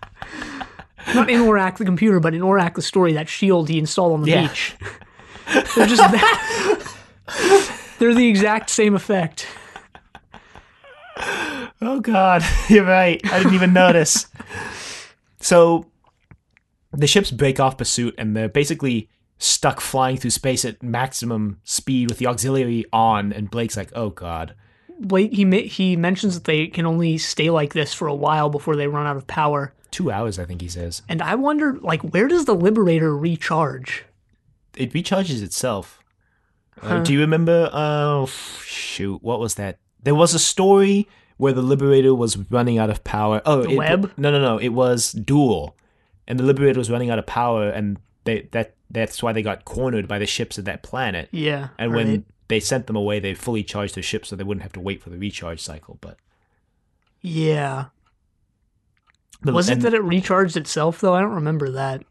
Not 1.16 1.30
in 1.30 1.40
Orac 1.40 1.78
the 1.78 1.86
computer, 1.86 2.20
but 2.20 2.34
in 2.34 2.42
Orac 2.42 2.76
the 2.76 2.82
story. 2.82 3.14
That 3.14 3.30
shield 3.30 3.70
he 3.70 3.80
installed 3.80 4.12
on 4.12 4.22
the 4.24 4.32
Yeah. 4.32 4.48
beach. 4.50 4.76
They're 5.76 5.88
just 5.88 6.02
that. 6.12 6.96
They're 8.00 8.14
the 8.14 8.28
exact 8.28 8.70
same 8.70 8.94
effect. 8.94 9.48
Oh 11.82 12.02
God, 12.02 12.44
you're 12.70 12.84
right. 12.84 13.22
I 13.32 13.38
didn't 13.38 13.54
even 13.54 13.72
notice. 13.72 14.28
So 15.40 15.86
the 16.92 17.08
ships 17.08 17.32
break 17.32 17.62
off 17.62 17.78
pursuit, 17.78 18.16
and 18.18 18.36
they're 18.36 18.50
basically 18.50 19.08
stuck 19.44 19.82
flying 19.82 20.18
through 20.18 20.32
space 20.32 20.66
at 20.66 20.82
maximum 20.82 21.60
speed 21.64 22.10
with 22.10 22.18
the 22.18 22.28
auxiliary 22.28 22.86
on. 22.94 23.34
And 23.34 23.52
Blake's 23.52 23.78
like, 23.78 23.92
"Oh 23.96 24.10
God." 24.10 24.56
Blake 25.00 25.34
he 25.34 25.68
he 25.68 25.96
mentions 25.96 26.36
that 26.36 26.46
they 26.46 26.68
can 26.68 26.86
only 26.86 27.18
stay 27.18 27.50
like 27.50 27.74
this 27.74 27.94
for 27.94 28.08
a 28.08 28.16
while 28.16 28.50
before 28.50 28.76
they 28.76 28.88
run 28.88 29.08
out 29.08 29.18
of 29.18 29.28
power. 29.28 29.74
Two 29.92 30.12
hours, 30.12 30.40
I 30.40 30.46
think 30.46 30.62
he 30.62 30.68
says. 30.68 31.04
And 31.08 31.22
I 31.22 31.36
wonder, 31.36 31.78
like, 31.80 32.02
where 32.02 32.28
does 32.28 32.46
the 32.46 32.56
Liberator 32.56 33.16
recharge? 33.16 34.06
it 34.76 34.92
recharges 34.94 35.44
itself. 35.44 36.00
Uh, 36.82 37.02
do 37.04 37.14
you 37.14 37.20
remember? 37.20 37.70
Oh 37.72 38.26
shoot, 38.66 39.22
what 39.24 39.40
was 39.40 39.56
that? 39.56 39.78
There 40.02 40.16
was 40.16 40.34
a 40.34 40.40
story 40.40 41.08
where 41.38 41.54
the 41.54 41.62
Liberator 41.62 42.14
was 42.14 42.38
running 42.52 42.78
out 42.78 42.90
of 42.90 43.04
power. 43.04 43.42
Oh, 43.46 43.62
it, 43.62 43.76
web? 43.76 44.12
No, 44.18 44.32
no, 44.32 44.40
no. 44.40 44.58
It 44.58 44.70
was 44.70 45.12
Duel, 45.12 45.78
and 46.28 46.40
the 46.40 46.44
Liberator 46.44 46.80
was 46.80 46.92
running 46.92 47.10
out 47.10 47.20
of 47.20 47.26
power, 47.26 47.70
and 47.70 47.98
they 48.26 48.48
that 48.52 48.76
that's 48.90 49.22
why 49.24 49.34
they 49.34 49.42
got 49.42 49.66
cornered 49.66 50.08
by 50.08 50.20
the 50.20 50.26
ships 50.26 50.58
of 50.58 50.66
that 50.66 50.84
planet. 50.84 51.28
Yeah, 51.32 51.70
And 51.80 51.94
when 51.94 52.26
they 52.48 52.60
sent 52.60 52.88
them 52.88 52.96
away, 52.96 53.20
they 53.20 53.34
fully 53.34 53.64
charged 53.64 53.96
their 53.96 54.04
ships 54.04 54.30
so 54.30 54.36
they 54.36 54.44
wouldn't 54.44 54.62
have 54.64 54.74
to 54.74 54.80
wait 54.80 55.02
for 55.02 55.10
the 55.10 55.18
recharge 55.18 55.60
cycle. 55.62 55.98
But 56.02 56.18
yeah, 57.22 57.86
was 59.44 59.70
it 59.70 59.80
that 59.82 59.94
it 59.94 60.04
recharged 60.04 60.58
itself 60.58 61.00
though? 61.02 61.14
I 61.16 61.22
don't 61.22 61.34
remember 61.34 61.72
that. 61.72 62.04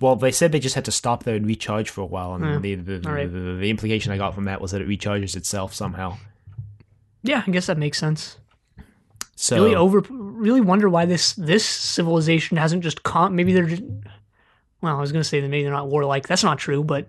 Well, 0.00 0.14
they 0.14 0.30
said 0.30 0.52
they 0.52 0.60
just 0.60 0.76
had 0.76 0.84
to 0.84 0.92
stop 0.92 1.24
there 1.24 1.34
and 1.34 1.44
recharge 1.44 1.90
for 1.90 2.02
a 2.02 2.06
while, 2.06 2.34
and 2.34 2.44
Yeah. 2.44 2.58
the, 2.60 2.74
the, 2.76 2.98
the, 2.98 3.08
Alright. 3.08 3.32
the 3.32 3.56
the 3.60 3.68
implication 3.70 4.12
I 4.12 4.16
got 4.16 4.34
from 4.34 4.44
that 4.44 4.60
was 4.60 4.70
that 4.70 4.80
it 4.80 4.88
recharges 4.88 5.34
itself 5.36 5.74
somehow. 5.74 6.18
Yeah, 7.22 7.42
I 7.44 7.50
guess 7.50 7.66
that 7.66 7.78
makes 7.78 7.98
sense. 7.98 8.38
So 9.34 9.56
Really 9.56 9.74
over, 9.74 10.00
really 10.10 10.60
wonder 10.60 10.88
why 10.88 11.04
this 11.04 11.32
this 11.34 11.64
civilization 11.64 12.56
hasn't 12.56 12.82
just 12.84 13.02
con. 13.02 13.34
Maybe 13.34 13.52
they're 13.52 13.66
just. 13.66 13.82
Well, 14.80 14.96
I 14.96 15.00
was 15.00 15.12
gonna 15.12 15.24
say 15.24 15.40
that 15.40 15.48
maybe 15.48 15.64
they're 15.64 15.72
not 15.72 15.88
warlike. 15.88 16.28
That's 16.28 16.44
not 16.44 16.58
true, 16.58 16.84
but 16.84 17.06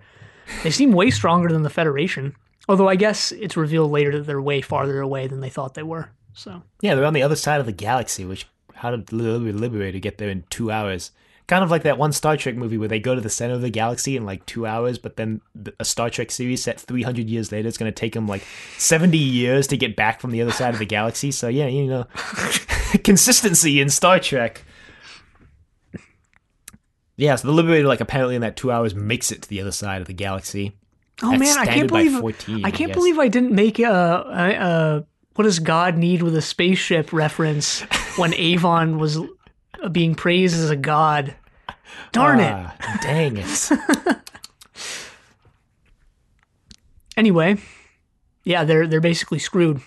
they 0.64 0.72
seem 0.72 0.92
way 0.92 1.12
stronger 1.12 1.50
than 1.50 1.64
the 1.64 1.70
Federation. 1.70 2.36
Although 2.68 2.88
I 2.88 2.96
guess 2.96 3.32
it's 3.32 3.58
revealed 3.58 3.92
later 3.92 4.12
that 4.18 4.28
they're 4.28 4.42
way 4.42 4.62
farther 4.62 5.02
away 5.02 5.28
than 5.28 5.40
they 5.42 5.50
thought 5.50 5.74
they 5.74 5.84
were. 5.84 6.10
So 6.34 6.62
Yeah, 6.82 6.96
they're 6.96 7.06
on 7.06 7.14
the 7.14 7.24
other 7.24 7.36
side 7.36 7.60
of 7.60 7.66
the 7.66 7.72
galaxy, 7.72 8.26
which 8.26 8.48
how 8.76 8.92
did 8.92 9.08
the 9.08 9.16
Liberator 9.16 10.00
get 10.00 10.18
there 10.20 10.30
in 10.30 10.44
two 10.50 10.72
hours? 10.72 11.12
Kind 11.48 11.64
of 11.64 11.72
like 11.72 11.82
that 11.82 11.98
one 11.98 12.14
Star 12.14 12.38
Trek 12.38 12.56
movie 12.56 12.78
where 12.78 12.88
they 12.88 13.00
go 13.00 13.16
to 13.16 13.22
the 13.22 13.30
center 13.30 13.56
of 13.56 13.62
the 13.62 13.72
galaxy 13.72 14.16
in 14.16 14.24
like 14.24 14.46
two 14.46 14.68
hours, 14.68 15.00
but 15.00 15.16
then 15.16 15.42
a 15.80 15.84
Star 15.84 16.10
Trek 16.12 16.30
series 16.30 16.64
set 16.64 16.80
300 16.80 17.28
years 17.28 17.52
later, 17.52 17.68
it's 17.68 17.78
going 17.78 17.92
to 17.92 17.96
take 17.96 18.14
them 18.14 18.28
like 18.28 18.44
70 18.78 19.18
years 19.18 19.66
to 19.68 19.78
get 19.78 19.96
back 19.96 20.22
from 20.22 20.30
the 20.30 20.44
other 20.44 20.52
side 20.52 20.74
of 20.76 20.80
the 20.80 20.86
galaxy. 20.86 21.32
So, 21.32 21.48
yeah, 21.48 21.66
you 21.66 21.88
know, 21.88 22.06
consistency 23.04 23.82
in 23.82 23.90
Star 23.90 24.20
Trek. 24.20 24.64
Yeah, 27.20 27.36
so 27.36 27.48
the 27.50 27.54
Liberator, 27.54 27.86
like, 27.86 28.00
apparently 28.00 28.36
in 28.36 28.42
that 28.42 28.56
two 28.56 28.72
hours 28.72 28.96
makes 28.96 29.30
it 29.30 29.42
to 29.42 29.50
the 29.50 29.60
other 29.60 29.74
side 29.74 30.00
of 30.00 30.08
the 30.08 30.14
galaxy. 30.14 30.78
Oh 31.22 31.36
man, 31.36 31.58
I 31.58 31.66
can't 31.66 31.90
believe 31.90 32.18
14, 32.18 32.64
I 32.64 32.70
I 32.70 32.72
can't 32.72 32.88
guess. 32.92 32.96
believe 32.96 33.20
I 33.20 33.28
didn't 33.28 33.52
make 33.52 33.78
a, 33.78 33.92
a, 33.92 34.54
a 34.54 35.06
what 35.36 35.44
does 35.44 35.60
God 35.60 35.98
need 35.98 36.22
with 36.24 36.34
a 36.34 36.42
spaceship 36.42 37.12
reference 37.12 37.82
when 38.18 38.34
Avon 38.36 39.00
was 39.00 39.20
being 39.92 40.16
praised 40.16 40.56
as 40.56 40.70
a 40.70 40.78
god. 40.78 41.36
Darn 42.14 42.40
it. 42.40 42.54
Ah, 42.54 43.00
dang 43.02 43.36
it. 43.36 43.70
Anyway, 47.18 47.58
yeah, 48.46 48.64
they're 48.64 48.88
they're 48.88 49.02
basically 49.02 49.40
screwed. 49.40 49.82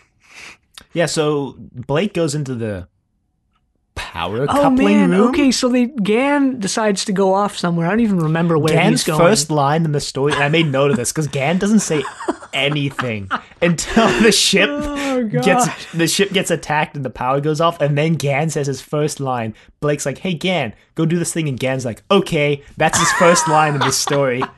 Yeah, 0.92 1.06
so 1.06 1.56
Blake 1.58 2.12
goes 2.12 2.34
into 2.34 2.54
the 2.54 2.88
power 3.94 4.42
Oh 4.42 4.46
coupling 4.46 4.96
man, 4.98 5.10
room. 5.10 5.28
okay, 5.28 5.50
so 5.50 5.68
they 5.68 5.86
Gan 5.86 6.58
decides 6.60 7.04
to 7.06 7.12
go 7.12 7.34
off 7.34 7.56
somewhere. 7.58 7.86
I 7.86 7.90
don't 7.90 8.00
even 8.00 8.18
remember 8.18 8.56
where 8.58 8.72
Gan's 8.74 9.00
he's 9.00 9.04
going. 9.04 9.18
first 9.20 9.50
line 9.50 9.84
in 9.84 9.92
the 9.92 10.00
story, 10.00 10.32
and 10.32 10.42
I 10.42 10.48
made 10.48 10.66
note 10.66 10.90
of 10.90 10.96
this 10.96 11.12
because 11.12 11.26
Gan 11.28 11.58
doesn't 11.58 11.80
say 11.80 12.02
anything 12.52 13.28
until 13.62 14.08
the 14.22 14.32
ship 14.32 14.68
Oh, 14.72 15.24
gets 15.24 15.92
the 15.92 16.06
ship 16.08 16.30
gets 16.32 16.50
attacked 16.50 16.96
and 16.96 17.04
the 17.04 17.10
power 17.10 17.40
goes 17.40 17.60
off, 17.60 17.80
and 17.80 17.96
then 17.98 18.14
Gan 18.14 18.48
says 18.50 18.66
his 18.66 18.80
first 18.80 19.20
line. 19.20 19.54
Blake's 19.80 20.06
like, 20.06 20.18
"Hey 20.18 20.34
Gan, 20.34 20.74
go 20.94 21.04
do 21.06 21.18
this 21.18 21.32
thing," 21.32 21.48
and 21.48 21.58
Gan's 21.60 21.84
like, 21.84 22.02
"Okay." 22.10 22.62
That's 22.78 22.98
his 22.98 23.12
first 23.12 23.46
line 23.48 23.74
in 23.74 23.80
this 23.80 23.98
story. 23.98 24.42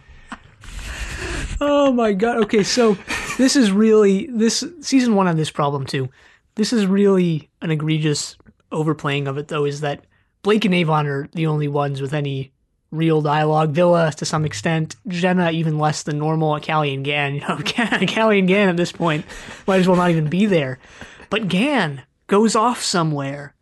Oh 1.61 1.93
my 1.93 2.13
god. 2.13 2.39
Okay, 2.45 2.63
so 2.65 2.97
this 3.39 3.57
is 3.57 3.71
really 3.71 4.27
this 4.27 4.65
season 4.81 5.15
one 5.15 5.27
had 5.27 5.37
this 5.37 5.51
problem 5.51 5.87
too. 5.87 6.09
This 6.57 6.73
is 6.73 6.87
really 6.87 7.49
an 7.63 7.71
egregious 7.71 8.37
overplaying 8.75 9.29
of 9.29 9.39
it 9.39 9.49
though, 9.49 9.65
is 9.65 9.81
that 9.81 10.05
Blake 10.43 10.65
and 10.65 10.75
Avon 10.75 11.07
are 11.07 11.29
the 11.33 11.47
only 11.47 11.69
ones 11.69 12.01
with 12.01 12.13
any 12.13 12.53
real 12.91 13.23
dialogue. 13.23 13.71
Vila 13.71 14.13
to 14.13 14.25
some 14.25 14.45
extent, 14.45 14.97
Jenna 15.09 15.51
even 15.51 15.79
less 15.79 16.03
than 16.03 16.19
normal, 16.19 16.59
Cally 16.61 16.95
and 16.95 17.05
Gan, 17.05 17.35
you 17.35 17.41
know, 17.41 17.59
Cally 17.59 18.39
and 18.39 18.49
Gan 18.49 18.69
at 18.69 18.77
this 18.77 18.93
point 18.93 19.25
might 19.67 19.81
as 19.81 19.89
well 19.89 19.97
not 19.97 20.11
even 20.11 20.29
be 20.29 20.47
there. 20.47 20.79
But 21.31 21.49
Gan 21.49 22.03
goes 22.27 22.55
off 22.55 22.83
somewhere. 22.83 23.55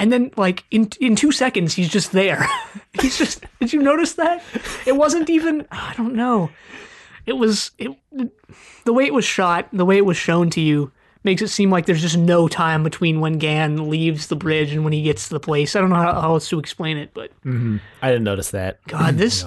And 0.00 0.12
then, 0.12 0.30
like 0.36 0.64
in 0.70 0.90
in 1.00 1.16
two 1.16 1.32
seconds, 1.32 1.74
he's 1.74 1.88
just 1.88 2.12
there. 2.12 2.46
he's 3.00 3.18
just. 3.18 3.44
Did 3.58 3.72
you 3.72 3.82
notice 3.82 4.12
that? 4.12 4.44
It 4.86 4.94
wasn't 4.94 5.28
even. 5.28 5.66
I 5.72 5.94
don't 5.96 6.14
know 6.14 6.50
it 7.28 7.36
was 7.36 7.72
it, 7.76 7.90
the 8.84 8.92
way 8.92 9.04
it 9.04 9.12
was 9.12 9.24
shot, 9.24 9.68
the 9.70 9.84
way 9.84 9.98
it 9.98 10.06
was 10.06 10.16
shown 10.16 10.48
to 10.48 10.62
you 10.62 10.90
makes 11.24 11.42
it 11.42 11.48
seem 11.48 11.70
like 11.70 11.86
there's 11.86 12.02
just 12.02 12.16
no 12.16 12.48
time 12.48 12.82
between 12.82 13.20
when 13.20 13.38
Gan 13.38 13.90
leaves 13.90 14.28
the 14.28 14.36
bridge 14.36 14.72
and 14.72 14.84
when 14.84 14.92
he 14.92 15.02
gets 15.02 15.28
to 15.28 15.34
the 15.34 15.40
place. 15.40 15.76
I 15.76 15.80
don't 15.80 15.90
know 15.90 15.96
how, 15.96 16.20
how 16.20 16.32
else 16.34 16.48
to 16.50 16.58
explain 16.58 16.96
it, 16.96 17.10
but 17.14 17.30
I 17.44 18.08
didn't 18.08 18.24
notice 18.24 18.50
that. 18.52 18.82
God, 18.86 19.16
this 19.16 19.44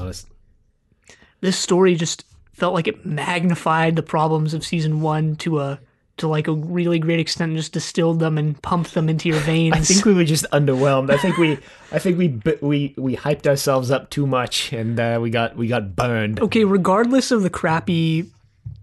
this 1.42 1.58
story 1.58 1.96
just 1.96 2.26
felt 2.54 2.74
like 2.74 2.88
it 2.88 3.06
magnified 3.06 3.96
the 3.96 4.04
problems 4.04 4.54
of 4.54 4.64
season 4.64 5.02
one 5.02 5.36
to 5.38 5.60
a 5.60 5.80
to 6.18 6.28
like 6.28 6.48
a 6.48 6.54
really 6.54 7.00
great 7.00 7.20
extent 7.20 7.50
and 7.50 7.58
just 7.58 7.74
distilled 7.74 8.20
them 8.20 8.38
and 8.38 8.62
pumped 8.62 8.94
them 8.94 9.10
into 9.10 9.28
your 9.28 9.40
veins. 9.40 9.74
I 9.78 9.80
think 9.80 10.06
we 10.06 10.14
were 10.14 10.24
just 10.24 10.46
underwhelmed. 10.52 11.10
I 11.10 11.18
think 11.18 11.38
we, 11.38 11.58
I 11.92 12.00
think 12.00 12.18
we, 12.18 12.40
we, 12.62 12.94
we 12.98 13.16
hyped 13.16 13.48
ourselves 13.48 13.90
up 13.90 14.10
too 14.12 14.28
much, 14.28 14.72
and 14.72 15.00
uh, 15.00 15.20
we 15.22 15.32
got, 15.32 15.56
we 15.56 15.68
got 15.68 15.96
burned. 15.96 16.40
okay, 16.40 16.64
regardless 16.64 17.32
of 17.32 17.42
the 17.42 17.50
crappy 17.50 18.30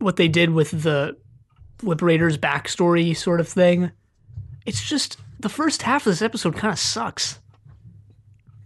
what 0.00 0.16
they 0.16 0.28
did 0.28 0.50
with 0.50 0.82
the 0.82 1.16
Liberator's 1.82 2.38
backstory 2.38 3.16
sort 3.16 3.40
of 3.40 3.48
thing, 3.48 3.92
it's 4.66 4.86
just 4.86 5.18
the 5.40 5.48
first 5.48 5.82
half 5.82 6.06
of 6.06 6.12
this 6.12 6.22
episode 6.22 6.56
kind 6.56 6.72
of 6.72 6.78
sucks. 6.78 7.38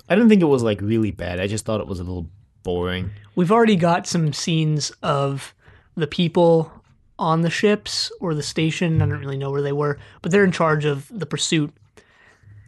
I 0.09 0.15
don't 0.15 0.29
think 0.29 0.43
it 0.43 0.47
was 0.47 0.63
like 0.63 0.81
really 0.81 1.11
bad. 1.11 1.41
I 1.41 1.47
just 1.47 1.65
thought 1.65 1.81
it 1.81 1.87
was 1.87 2.01
a 2.01 2.05
little 2.05 2.29
boring. 2.63 3.11
We've 3.35 3.53
already 3.53 3.77
got 3.77 4.07
some 4.07 4.33
scenes 4.33 4.91
of 5.03 5.55
the 5.95 6.07
people 6.07 6.73
on 7.19 7.43
the 7.43 7.51
ships 7.51 8.11
or 8.21 8.35
the 8.35 8.43
station. 8.43 9.01
I 9.01 9.07
don't 9.07 9.21
really 9.21 9.39
know 9.39 9.51
where 9.51 9.63
they 9.63 9.73
were, 9.73 9.99
but 10.23 10.33
they're 10.33 10.45
in 10.45 10.53
charge 10.53 10.85
of 10.85 11.07
the 11.11 11.27
pursuit, 11.27 11.73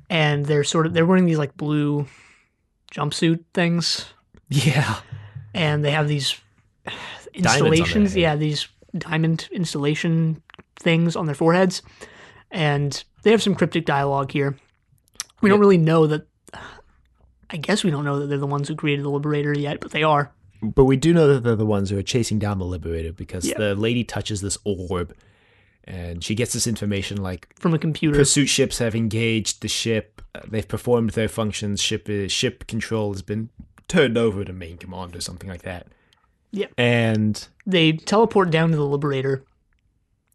and 0.09 0.47
they're 0.47 0.65
sort 0.65 0.87
of 0.87 0.95
they're 0.95 1.07
wearing 1.07 1.27
these 1.27 1.39
like 1.39 1.57
blue 1.57 2.07
jumpsuit 2.93 3.45
things, 3.53 4.07
Yeah, 4.49 5.01
and 5.53 5.85
they 5.85 5.91
have 5.91 6.09
these 6.09 6.39
installations. 7.33 8.17
Yeah, 8.17 8.37
these 8.37 8.69
diamond 8.99 9.49
installation 9.53 10.43
things 10.77 11.17
on 11.17 11.27
their 11.27 11.35
foreheads, 11.35 11.83
and 12.51 13.05
they 13.23 13.31
have 13.31 13.43
some 13.43 13.55
cryptic 13.55 13.85
dialogue 13.85 14.31
here. 14.33 14.57
We 15.41 15.49
don't 15.51 15.61
really 15.61 15.79
know 15.79 16.07
that. 16.07 16.27
I 17.51 17.57
guess 17.59 17.85
we 17.85 17.91
don't 17.91 18.05
know 18.05 18.19
that 18.21 18.27
they're 18.27 18.39
the 18.39 18.47
ones 18.47 18.69
who 18.69 18.75
created 18.75 19.05
the 19.05 19.11
Liberator 19.11 19.53
yet, 19.57 19.81
but 19.81 19.91
they 19.93 20.03
are. 20.03 20.33
but 20.63 20.85
we 20.85 20.97
do 20.97 21.13
know 21.13 21.29
that 21.29 21.43
they're 21.45 21.55
the 21.55 21.67
ones 21.67 21.91
who 21.91 21.99
are 21.99 22.03
chasing 22.03 22.39
down 22.39 22.59
the 22.59 22.65
Liberator 22.65 23.13
because 23.13 23.47
Yeah. 23.47 23.59
the 23.59 23.75
lady 23.75 24.03
touches 24.03 24.41
this 24.41 24.57
orb, 24.65 25.15
and 25.85 26.25
she 26.25 26.35
gets 26.35 26.55
this 26.55 26.67
information 26.67 27.19
like 27.23 27.49
From 27.59 27.75
a 27.75 27.79
computer. 27.79 28.17
pursuit 28.19 28.47
ships 28.47 28.79
have 28.79 28.95
engaged 28.95 29.61
the 29.61 29.69
ship. 29.69 30.23
They've 30.49 30.67
performed 30.67 31.11
their 31.11 31.29
functions. 31.29 31.83
Ship 31.83 32.09
is, 32.09 32.33
ship 32.33 32.67
control 32.67 33.13
has 33.13 33.21
been 33.23 33.51
turned 33.89 34.17
over 34.17 34.43
to 34.45 34.53
main 34.55 34.79
command 34.79 35.15
or 35.15 35.21
something 35.21 35.51
like 35.51 35.63
that. 35.63 35.87
Yeah. 36.55 36.67
And 36.79 37.47
they 37.67 37.93
teleport 37.93 38.51
down 38.51 38.71
to 38.71 38.77
the 38.77 38.87
Liberator. 38.87 39.45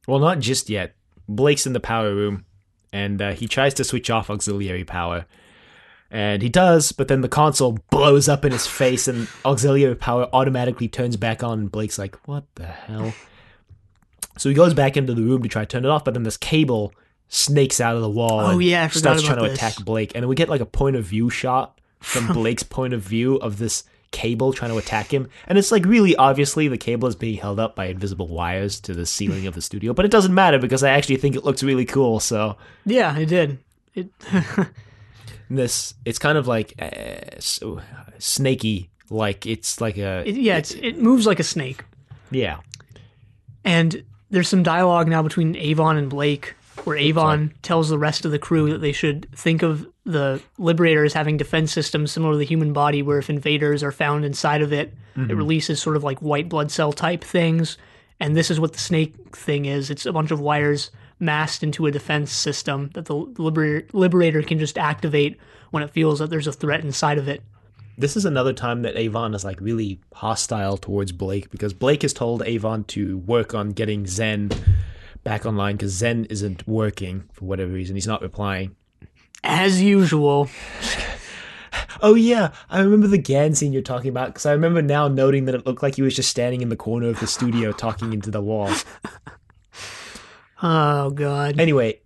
well, 0.07 0.19
not 0.19 0.39
just 0.39 0.69
yet. 0.69 0.95
Blake's 1.29 1.65
in 1.65 1.73
the 1.73 1.79
power 1.79 2.13
room, 2.13 2.45
and 2.91 3.21
uh, 3.21 3.31
he 3.31 3.47
tries 3.47 3.73
to 3.75 3.83
switch 3.83 4.09
off 4.09 4.29
auxiliary 4.29 4.83
power. 4.83 5.25
And 6.11 6.41
he 6.41 6.49
does, 6.49 6.91
but 6.91 7.07
then 7.07 7.21
the 7.21 7.29
console 7.29 7.77
blows 7.91 8.27
up 8.27 8.43
in 8.43 8.51
his 8.51 8.65
face, 8.67 9.07
and 9.07 9.27
auxiliary 9.45 9.95
power 9.95 10.27
automatically 10.33 10.87
turns 10.87 11.15
back 11.15 11.43
on. 11.43 11.59
And 11.59 11.71
Blake's 11.71 11.99
like, 11.99 12.15
"What 12.27 12.45
the 12.55 12.65
hell?" 12.65 13.13
So 14.37 14.49
he 14.49 14.55
goes 14.55 14.73
back 14.73 14.97
into 14.97 15.13
the 15.13 15.21
room 15.21 15.43
to 15.43 15.49
try 15.49 15.61
to 15.61 15.67
turn 15.67 15.85
it 15.85 15.89
off, 15.89 16.03
but 16.03 16.15
then 16.15 16.23
this 16.23 16.37
cable 16.37 16.93
snakes 17.27 17.79
out 17.79 17.95
of 17.95 18.01
the 18.01 18.09
wall. 18.09 18.39
Oh, 18.39 18.57
yeah, 18.59 18.87
starts 18.87 19.21
trying 19.21 19.37
to 19.37 19.49
this. 19.49 19.53
attack 19.57 19.85
Blake, 19.85 20.13
and 20.15 20.27
we 20.27 20.35
get 20.35 20.49
like 20.49 20.61
a 20.61 20.65
point 20.65 20.95
of 20.95 21.05
view 21.05 21.29
shot 21.29 21.79
from 21.99 22.27
Blake's 22.33 22.63
point 22.63 22.93
of 22.93 23.01
view 23.01 23.35
of 23.35 23.59
this 23.59 23.83
cable 24.11 24.53
trying 24.53 24.71
to 24.71 24.77
attack 24.77 25.13
him, 25.13 25.29
and 25.47 25.57
it's 25.57 25.71
like 25.71 25.85
really 25.85 26.15
obviously 26.15 26.67
the 26.67 26.77
cable 26.77 27.07
is 27.07 27.15
being 27.15 27.37
held 27.37 27.59
up 27.59 27.75
by 27.75 27.85
invisible 27.85 28.27
wires 28.27 28.79
to 28.81 28.93
the 28.93 29.05
ceiling 29.05 29.47
of 29.47 29.55
the 29.55 29.61
studio, 29.61 29.93
but 29.93 30.05
it 30.05 30.11
doesn't 30.11 30.33
matter 30.33 30.59
because 30.59 30.83
I 30.83 30.89
actually 30.91 31.17
think 31.17 31.35
it 31.35 31.43
looks 31.43 31.63
really 31.63 31.85
cool. 31.85 32.19
So 32.19 32.57
Yeah, 32.85 33.17
it 33.17 33.27
did. 33.27 33.59
It 33.93 34.09
this 35.49 35.93
it's 36.05 36.19
kind 36.19 36.37
of 36.37 36.47
like 36.47 36.73
uh, 36.81 37.39
so 37.39 37.81
snaky, 38.17 38.89
like 39.09 39.45
it's 39.45 39.81
like 39.81 39.97
a 39.97 40.23
it, 40.27 40.35
yeah, 40.35 40.57
it's, 40.57 40.71
it 40.71 40.97
moves 40.97 41.25
like 41.25 41.39
a 41.39 41.43
snake. 41.43 41.83
yeah. 42.31 42.59
And 43.65 44.03
there's 44.29 44.47
some 44.47 44.63
dialogue 44.63 45.07
now 45.07 45.21
between 45.21 45.55
Avon 45.55 45.97
and 45.97 46.09
Blake 46.09 46.55
where 46.85 46.97
Avon 46.97 47.53
tells 47.61 47.89
the 47.89 47.97
rest 47.97 48.25
of 48.25 48.31
the 48.31 48.39
crew 48.39 48.71
that 48.71 48.79
they 48.79 48.91
should 48.91 49.27
think 49.35 49.63
of 49.63 49.85
the 50.09 50.41
Liberator 50.57 51.05
as 51.05 51.13
having 51.13 51.37
defense 51.37 51.71
systems 51.71 52.11
similar 52.11 52.33
to 52.33 52.37
the 52.39 52.45
human 52.45 52.73
body, 52.73 53.01
where 53.01 53.19
if 53.19 53.29
invaders 53.29 53.83
are 53.83 53.91
found 53.91 54.25
inside 54.25 54.61
of 54.61 54.73
it, 54.73 54.93
it 55.15 55.19
mm-hmm. 55.19 55.35
releases 55.37 55.81
sort 55.81 55.95
of 55.95 56.03
like 56.03 56.19
white 56.19 56.49
blood 56.49 56.71
cell 56.71 56.91
type 56.91 57.23
things. 57.23 57.77
And 58.19 58.35
this 58.35 58.49
is 58.49 58.59
what 58.59 58.73
the 58.73 58.79
snake 58.79 59.35
thing 59.35 59.65
is 59.65 59.89
it's 59.89 60.05
a 60.05 60.11
bunch 60.11 60.31
of 60.31 60.39
wires 60.39 60.91
massed 61.19 61.63
into 61.63 61.85
a 61.85 61.91
defense 61.91 62.31
system 62.31 62.89
that 62.93 63.05
the 63.05 63.15
Liberator, 63.15 63.87
Liberator 63.93 64.41
can 64.41 64.57
just 64.57 64.77
activate 64.77 65.37
when 65.69 65.83
it 65.83 65.91
feels 65.91 66.19
that 66.19 66.29
there's 66.29 66.47
a 66.47 66.53
threat 66.53 66.83
inside 66.83 67.17
of 67.17 67.27
it. 67.27 67.43
This 67.97 68.17
is 68.17 68.25
another 68.25 68.53
time 68.53 68.81
that 68.83 68.97
Avon 68.97 69.35
is 69.35 69.43
like 69.43 69.61
really 69.61 69.99
hostile 70.13 70.77
towards 70.77 71.11
Blake 71.11 71.51
because 71.51 71.73
Blake 71.73 72.01
has 72.01 72.13
told 72.13 72.41
Avon 72.43 72.85
to 72.85 73.17
work 73.19 73.53
on 73.53 73.71
getting 73.71 74.07
Zen 74.07 74.49
back 75.23 75.45
online 75.45 75.75
because 75.75 75.91
Zen 75.91 76.25
isn't 76.25 76.67
working 76.67 77.25
for 77.33 77.45
whatever 77.45 77.73
reason. 77.73 77.95
He's 77.95 78.07
not 78.07 78.21
replying. 78.21 78.75
As 79.43 79.81
usual, 79.81 80.49
Oh 82.01 82.15
yeah, 82.15 82.51
I 82.69 82.79
remember 82.81 83.07
the 83.07 83.17
Gan 83.17 83.55
scene 83.55 83.73
you're 83.73 83.81
talking 83.81 84.09
about 84.09 84.27
because 84.27 84.45
I 84.45 84.53
remember 84.53 84.81
now 84.81 85.07
noting 85.07 85.45
that 85.45 85.55
it 85.55 85.65
looked 85.65 85.83
like 85.83 85.95
he 85.95 86.01
was 86.01 86.15
just 86.15 86.29
standing 86.29 86.61
in 86.61 86.69
the 86.69 86.75
corner 86.75 87.09
of 87.09 87.19
the 87.19 87.27
studio 87.27 87.71
talking 87.73 88.13
into 88.13 88.31
the 88.31 88.41
wall. 88.41 88.71
oh 90.61 91.09
god. 91.11 91.59
Anyway, 91.59 91.99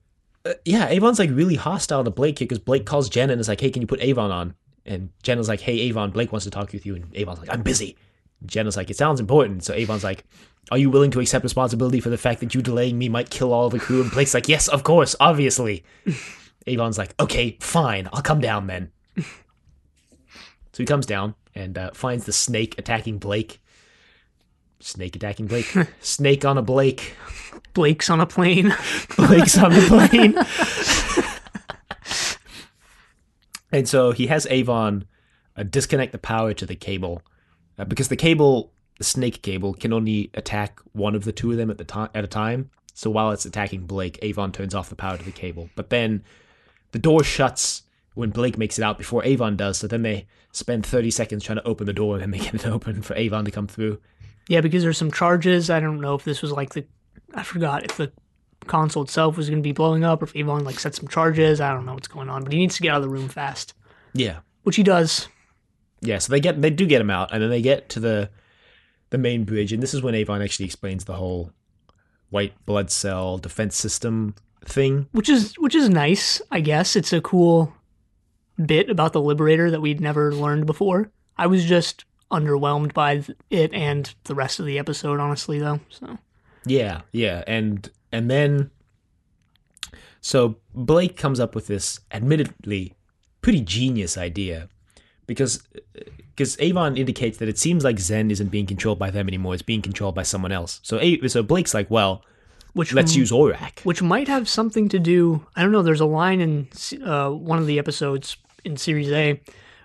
uh, 0.46 0.54
yeah, 0.66 0.88
Avon's 0.88 1.20
like 1.20 1.30
really 1.30 1.56
hostile 1.56 2.04
to 2.04 2.10
Blake 2.10 2.40
here 2.40 2.48
because 2.48 2.60
Blake 2.60 2.86
calls 2.86 3.10
Jen 3.10 3.30
and 3.30 3.40
is 3.40 3.48
like, 3.48 3.62
"Hey, 3.62 3.70
can 3.70 3.82
you 3.82 3.88
put 3.88 4.02
Avon 4.02 4.32
on?" 4.32 4.56
And 4.86 5.10
Jenna's 5.22 5.48
like, 5.48 5.62
"Hey, 5.62 5.80
Avon, 5.82 6.12
Blake 6.12 6.32
wants 6.32 6.46
to 6.46 6.52
talk 6.52 6.74
with 6.74 6.86
you." 6.86 6.96
And 6.96 7.06
Avon's 7.16 7.40
like, 7.40 7.52
"I'm 7.52 7.62
busy." 7.62 7.96
And 8.42 8.50
Jenna's 8.50 8.78
like, 8.78 8.90
"It 8.90 8.98
sounds 8.98 9.20
important." 9.20 9.64
So 9.64 9.74
Avon's 9.74 10.04
like, 10.04 10.24
"Are 10.72 10.78
you 10.78 10.90
willing 10.90 11.12
to 11.12 11.20
accept 11.20 11.44
responsibility 11.44 12.00
for 12.00 12.10
the 12.10 12.18
fact 12.18 12.40
that 12.40 12.56
you 12.56 12.62
delaying 12.62 12.98
me 12.98 13.10
might 13.10 13.30
kill 13.30 13.54
all 13.54 13.68
of 13.68 13.74
the 13.74 13.80
crew?" 13.80 14.02
And 14.02 14.12
Blake's 14.12 14.34
like, 14.34 14.50
"Yes, 14.50 14.68
of 14.68 14.84
course, 14.84 15.16
obviously." 15.20 15.84
Avon's 16.68 16.98
like, 16.98 17.14
"Okay, 17.20 17.58
fine, 17.60 18.10
I'll 18.14 18.22
come 18.22 18.42
down 18.42 18.68
then." 18.68 18.92
so 19.18 19.24
he 20.78 20.86
comes 20.86 21.06
down 21.06 21.36
and 21.56 21.78
uh, 21.78 21.92
finds 21.94 22.26
the 22.26 22.34
snake 22.34 22.76
attacking 22.78 23.20
Blake. 23.20 23.62
Snake 24.80 25.16
attacking 25.16 25.48
Blake. 25.48 25.74
snake 26.02 26.46
on 26.46 26.58
a 26.58 26.62
Blake. 26.62 27.16
Blake's 27.74 28.10
on 28.10 28.20
a 28.20 28.26
plane. 28.26 28.76
Blake's 29.18 29.58
on 29.58 29.72
the 29.72 29.82
plane. 30.10 30.36
and 33.72 33.88
so 33.88 34.12
he 34.12 34.28
has 34.28 34.46
Avon 34.48 35.06
uh, 35.56 35.64
disconnect 35.64 36.12
the 36.12 36.18
power 36.18 36.54
to 36.54 36.66
the 36.66 36.76
cable 36.76 37.22
uh, 37.78 37.86
because 37.86 38.10
the 38.10 38.16
cable, 38.16 38.74
the 38.98 39.04
snake 39.04 39.42
cable, 39.42 39.74
can 39.74 39.94
only 39.94 40.30
attack 40.34 40.80
one 40.92 41.16
of 41.16 41.24
the 41.24 41.32
two 41.32 41.52
of 41.52 41.58
them 41.58 41.70
at 41.70 41.78
the 41.78 41.84
time 41.84 42.10
at 42.14 42.24
a 42.24 42.28
time. 42.28 42.70
So 42.94 43.10
while 43.10 43.32
it's 43.32 43.46
attacking 43.46 43.88
Blake, 43.88 44.20
Avon 44.22 44.52
turns 44.52 44.76
off 44.76 44.90
the 44.90 44.96
power 44.96 45.18
to 45.18 45.24
the 45.24 45.32
cable. 45.32 45.70
But 45.76 45.90
then 45.90 46.24
the 46.94 47.00
door 47.00 47.24
shuts 47.24 47.84
when 48.14 48.30
Blake 48.30 48.58
makes 48.58 48.80
it 48.80 48.84
out 48.84 48.98
before 48.98 49.24
Avon 49.26 49.58
does. 49.58 49.78
So 49.80 49.88
then 49.88 50.02
they 50.04 50.26
spend 50.54 50.86
30 50.86 51.12
seconds 51.12 51.44
trying 51.44 51.58
to 51.58 51.68
open 51.68 51.86
the 51.86 51.94
door 51.94 52.16
and 52.16 52.22
then 52.24 52.32
they 52.32 52.40
get 52.40 52.54
it 52.56 52.66
open 52.66 53.02
for 53.02 53.16
Avon 53.16 53.44
to 53.46 53.52
come 53.52 53.68
through. 53.68 54.00
Yeah, 54.48 54.62
because 54.62 54.84
there's 54.84 54.98
some 54.98 55.12
charges. 55.12 55.70
I 55.70 55.80
don't 55.80 56.00
know 56.00 56.16
if 56.16 56.24
this 56.24 56.42
was 56.42 56.52
like 56.52 56.74
the, 56.74 56.86
I 57.34 57.44
forgot 57.44 57.84
if 57.84 57.98
the 57.98 58.12
console 58.68 59.04
itself 59.04 59.36
was 59.36 59.50
going 59.50 59.62
to 59.62 59.68
be 59.68 59.72
blowing 59.74 60.04
up 60.06 60.22
or 60.22 60.26
if 60.26 60.36
Avon 60.36 60.64
like 60.64 60.80
set 60.80 60.96
some 60.96 61.08
charges. 61.10 61.60
I 61.60 61.74
don't 61.74 61.86
know 61.86 61.94
what's 61.96 62.08
going 62.08 62.30
on, 62.30 62.44
but 62.44 62.54
he 62.54 62.60
needs 62.60 62.76
to 62.76 62.82
get 62.82 62.92
out 62.92 62.98
of 62.98 63.04
the 63.04 63.10
room 63.10 63.28
fast, 63.30 63.74
Yeah. 64.14 64.40
which 64.64 64.76
he 64.78 64.84
does. 64.84 65.28
Yeah, 66.02 66.18
so 66.20 66.32
they 66.32 66.40
get 66.42 66.62
they 66.62 66.70
do 66.70 66.86
get 66.86 67.00
him 67.02 67.10
out, 67.10 67.30
and 67.34 67.42
then 67.42 67.50
they 67.50 67.62
get 67.62 67.88
to 67.90 68.00
the 68.02 68.30
the 69.10 69.18
main 69.18 69.46
bridge, 69.46 69.72
and 69.72 69.82
this 69.82 69.94
is 69.94 70.02
when 70.02 70.16
Avon 70.16 70.42
actually 70.42 70.66
explains 70.66 71.06
the 71.06 71.14
whole 71.16 71.52
white 72.30 72.54
blood 72.66 72.92
cell 72.92 73.38
defense 73.38 73.78
system 73.78 74.36
thing. 74.66 75.08
Which 75.12 75.30
is 75.30 75.54
which 75.60 75.76
is 75.76 75.90
nice, 75.90 76.42
I 76.52 76.60
guess. 76.60 76.96
It's 76.96 77.14
a 77.14 77.22
cool 77.22 77.74
bit 78.64 78.90
about 78.90 79.14
the 79.14 79.22
Liberator 79.22 79.72
that 79.72 79.82
we'd 79.82 80.02
never 80.02 80.34
learned 80.34 80.66
before. 80.66 81.12
I 81.38 81.48
was 81.48 81.66
just 81.66 82.06
underwhelmed 82.32 82.94
by 82.94 83.24
it 83.50 83.74
and 83.74 84.14
the 84.24 84.36
rest 84.36 84.60
of 84.60 84.66
the 84.66 84.80
episode, 84.80 85.20
honestly, 85.20 85.60
though. 85.60 85.80
So 85.90 86.18
Yeah, 86.66 87.02
yeah, 87.12 87.44
and 87.48 87.90
and 88.12 88.30
then 88.30 88.72
so 90.22 90.58
Blake 90.74 91.18
comes 91.18 91.40
up 91.40 91.56
with 91.56 91.68
this 91.68 92.00
admittedly 92.12 92.96
pretty 93.42 93.62
genius 93.62 94.18
idea 94.18 94.70
because 95.28 95.64
because 96.36 96.58
Avon 96.60 96.98
indicates 96.98 97.38
that 97.38 97.50
it 97.50 97.60
seems 97.60 97.84
like 97.84 98.00
Zen 98.00 98.32
isn't 98.32 98.50
being 98.50 98.66
controlled 98.66 99.00
by 99.00 99.12
them 99.12 99.28
anymore; 99.28 99.54
it's 99.54 99.64
being 99.64 99.82
controlled 99.82 100.16
by 100.16 100.24
someone 100.24 100.52
else. 100.52 100.80
So 100.84 101.00
so 101.28 101.44
Blake's 101.44 101.74
like, 101.74 101.90
well, 101.92 102.24
which 102.74 102.94
let's 102.94 103.14
m- 103.14 103.20
use 103.20 103.32
Orac. 103.32 103.80
which 103.84 104.02
might 104.02 104.28
have 104.28 104.48
something 104.50 104.90
to 104.90 105.00
do. 105.00 105.46
I 105.56 105.62
don't 105.64 105.72
know. 105.72 105.82
There's 105.84 106.00
a 106.02 106.06
line 106.06 106.42
in 106.42 106.68
uh, 107.04 107.30
one 107.30 107.60
of 107.60 107.68
the 107.68 107.80
episodes 107.80 108.38
in 108.64 108.78
Series 108.78 109.12
A 109.12 109.40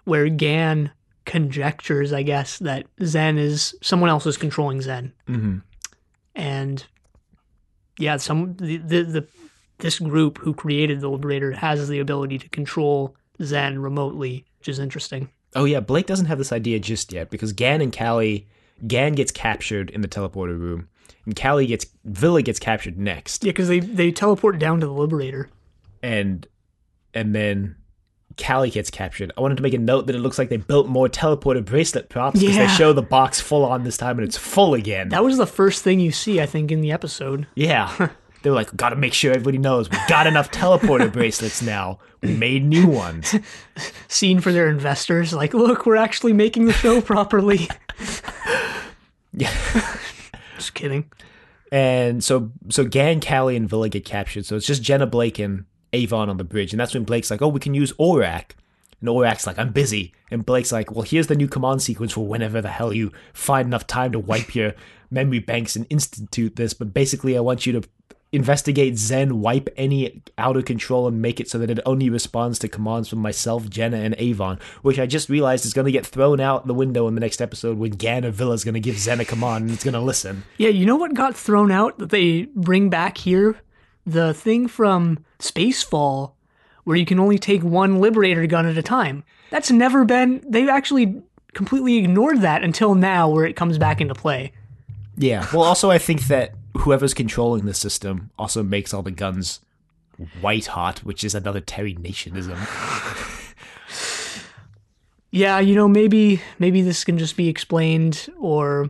where 0.05 0.29
Gan 0.29 0.90
conjectures, 1.24 2.12
I 2.12 2.22
guess, 2.22 2.59
that 2.61 2.87
Zen 3.05 3.37
is 3.38 3.74
someone 3.83 4.09
else 4.11 4.24
is 4.27 4.37
controlling 4.37 4.81
Zen, 4.81 5.12
Mm-hmm. 5.29 5.59
and 6.35 6.87
yeah, 7.98 8.16
some 8.16 8.55
the, 8.57 8.77
the 8.79 9.03
the 9.03 9.27
this 9.79 9.98
group 9.98 10.38
who 10.38 10.55
created 10.55 11.01
the 11.01 11.09
Liberator 11.11 11.53
has 11.53 11.88
the 11.88 11.98
ability 12.01 12.38
to 12.38 12.48
control 12.48 13.14
Zen 13.42 13.81
remotely, 13.81 14.44
which 14.59 14.68
is 14.68 14.79
interesting. 14.79 15.29
Oh 15.55 15.64
yeah, 15.64 15.81
Blake 15.81 16.07
doesn't 16.07 16.27
have 16.27 16.38
this 16.38 16.53
idea 16.53 16.79
just 16.81 17.12
yet 17.12 17.31
because 17.31 17.53
Gan 17.53 17.81
and 17.81 17.92
Cally, 17.92 18.46
Gan 18.87 19.12
gets 19.12 19.31
captured 19.33 19.90
in 19.90 20.01
the 20.01 20.09
teleporter 20.09 20.59
room, 20.59 20.88
and 21.27 21.35
Cally 21.37 21.66
gets 21.66 21.87
Vila 22.05 22.42
gets 22.42 22.59
captured 22.59 22.99
next, 22.99 23.44
Yeah, 23.44 23.51
because 23.51 23.68
they 23.68 23.81
they 23.81 24.11
teleport 24.12 24.59
down 24.59 24.81
to 24.81 24.87
the 24.87 24.92
Liberator. 24.92 25.49
and 26.03 26.47
and 27.14 27.35
then 27.35 27.77
Cally 28.37 28.71
gets 28.71 28.90
captured. 28.90 29.33
I 29.37 29.40
wanted 29.40 29.57
to 29.57 29.62
make 29.62 29.75
a 29.75 29.79
note 29.79 30.07
that 30.07 30.14
it 30.14 30.21
looks 30.21 30.38
like 30.38 30.49
they 30.49 30.59
built 30.59 30.87
more 30.87 31.09
teleporter 31.09 31.64
bracelet 31.64 32.09
props 32.09 32.38
because 32.38 32.57
they 32.57 32.68
show 32.68 32.92
the 32.92 33.03
box 33.03 33.40
full 33.40 33.64
on 33.64 33.83
this 33.83 33.97
time 33.97 34.18
and 34.18 34.27
it's 34.29 34.37
full 34.37 34.75
again. 34.75 35.09
That 35.09 35.25
was 35.25 35.38
the 35.38 35.47
first 35.47 35.83
thing 35.83 35.99
you 35.99 36.12
see, 36.12 36.40
I 36.40 36.47
think, 36.47 36.71
in 36.71 36.81
the 36.81 36.92
episode. 36.92 37.47
Yeah. 37.55 38.11
They 38.44 38.51
were 38.51 38.57
like, 38.57 38.75
gotta 38.77 38.94
make 38.94 39.14
sure 39.14 39.33
everybody 39.33 39.59
knows 39.59 39.90
we 39.90 39.99
got 40.09 40.29
enough 40.29 40.53
teleporter 40.53 41.12
bracelets 41.12 41.61
now. 41.61 41.99
We 42.23 42.37
made 42.37 42.64
new 42.64 42.87
ones. 42.87 43.35
Scene 44.07 44.38
for 44.40 44.53
their 44.53 44.68
investors, 44.68 45.33
like, 45.33 45.55
look, 45.55 45.85
we're 45.87 45.97
actually 45.97 46.33
making 46.35 46.66
the 46.66 46.73
show 46.73 47.01
properly. 47.01 47.68
Yeah. 49.33 49.53
Just 50.59 50.75
kidding. 50.75 51.11
And 51.73 52.23
so 52.23 52.51
so 52.68 52.85
Gan, 52.85 53.21
Cally, 53.21 53.57
and 53.57 53.68
Vila 53.68 53.88
get 53.88 54.05
captured. 54.05 54.47
So 54.47 54.57
it's 54.57 54.66
just 54.66 54.83
Jenna 54.83 55.07
Blake 55.07 55.38
and 55.38 55.64
Avon 55.92 56.29
on 56.29 56.37
the 56.37 56.44
bridge. 56.44 56.73
And 56.73 56.81
that's 56.81 56.94
when 56.94 57.05
Blake's 57.05 57.31
like, 57.31 57.42
oh, 57.42 57.49
we 57.49 57.61
can 57.61 57.75
use 57.75 57.92
Orac. 57.94 58.53
And 59.01 59.09
Orac's 59.09 59.47
like, 59.47 59.59
I'm 59.59 59.73
busy. 59.73 60.12
And 60.31 60.44
Blake's 60.44 60.73
like, 60.73 60.90
well, 60.90 61.03
here's 61.03 61.29
the 61.29 61.37
new 61.37 61.49
command 61.49 61.83
sequence 61.83 62.12
for 62.12 62.27
whenever 62.27 62.61
the 62.61 62.68
hell 62.68 62.92
you 62.92 63.12
find 63.33 63.66
enough 63.66 63.87
time 63.87 64.12
to 64.12 64.18
wipe 64.18 64.55
your 64.55 64.75
memory 65.11 65.38
banks 65.38 65.77
and 65.77 65.87
institute 65.88 66.57
this. 66.57 66.75
But 66.75 66.92
basically, 66.92 67.37
I 67.37 67.40
want 67.40 67.64
you 67.64 67.81
to 67.81 67.88
investigate 68.32 68.98
Zen, 68.98 69.40
wipe 69.40 69.68
any 69.76 70.22
out 70.36 70.56
of 70.56 70.64
control, 70.64 71.06
and 71.08 71.22
make 71.22 71.40
it 71.40 71.48
so 71.48 71.58
that 71.58 71.70
it 71.70 71.80
only 71.86 72.10
responds 72.10 72.58
to 72.58 72.68
commands 72.68 73.08
from 73.08 73.20
myself, 73.20 73.68
Jenna, 73.68 73.98
and 73.98 74.14
Avon, 74.18 74.58
which 74.82 74.98
I 74.98 75.06
just 75.06 75.28
realized 75.28 75.64
is 75.64 75.72
going 75.72 75.86
to 75.86 75.92
get 75.92 76.06
thrown 76.06 76.40
out 76.40 76.66
the 76.66 76.74
window 76.74 77.08
in 77.08 77.14
the 77.14 77.20
next 77.20 77.40
episode 77.40 77.78
when 77.78 77.92
Gan 77.92 78.24
or 78.24 78.30
Vila's 78.30 78.64
going 78.64 78.74
to 78.74 78.80
give 78.80 78.98
Zen 78.98 79.20
a 79.20 79.24
command 79.24 79.64
and 79.64 79.72
it's 79.72 79.84
going 79.84 79.94
to 79.94 80.00
listen. 80.00 80.44
Yeah, 80.58 80.68
you 80.68 80.84
know 80.84 80.96
what 80.96 81.14
got 81.14 81.36
thrown 81.36 81.72
out 81.72 81.98
that 81.98 82.10
they 82.10 82.42
bring 82.54 82.90
back 82.90 83.18
here? 83.18 83.60
The 84.04 84.34
thing 84.34 84.68
from 84.68 85.24
Spacefall, 85.38 86.32
where 86.84 86.96
you 86.96 87.06
can 87.06 87.20
only 87.20 87.38
take 87.38 87.62
one 87.62 88.00
Liberator 88.00 88.46
gun 88.46 88.66
at 88.66 88.78
a 88.78 88.82
time. 88.82 89.24
That's 89.50 89.70
never 89.70 90.04
been. 90.04 90.42
They've 90.46 90.68
actually 90.68 91.22
completely 91.54 91.96
ignored 91.96 92.42
that 92.42 92.62
until 92.62 92.94
now, 92.94 93.28
where 93.28 93.44
it 93.44 93.56
comes 93.56 93.78
back 93.78 94.00
into 94.00 94.14
play. 94.14 94.52
Yeah. 95.16 95.46
Well, 95.52 95.62
also, 95.62 95.90
I 95.90 95.98
think 95.98 96.26
that 96.28 96.54
whoever's 96.76 97.14
controlling 97.14 97.66
the 97.66 97.74
system 97.74 98.31
also 98.38 98.62
makes 98.62 98.92
all 98.94 99.02
the 99.02 99.11
guns 99.11 99.61
white 100.40 100.66
hot, 100.66 101.00
which 101.00 101.24
is 101.24 101.35
another 101.35 101.61
Terry 101.61 101.94
Nationism. 101.94 102.59
Yeah, 105.31 105.59
you 105.59 105.74
know, 105.74 105.88
maybe 105.88 106.40
maybe 106.59 106.83
this 106.83 107.04
can 107.04 107.18
just 107.18 107.37
be 107.37 107.48
explained 107.48 108.28
or 108.38 108.88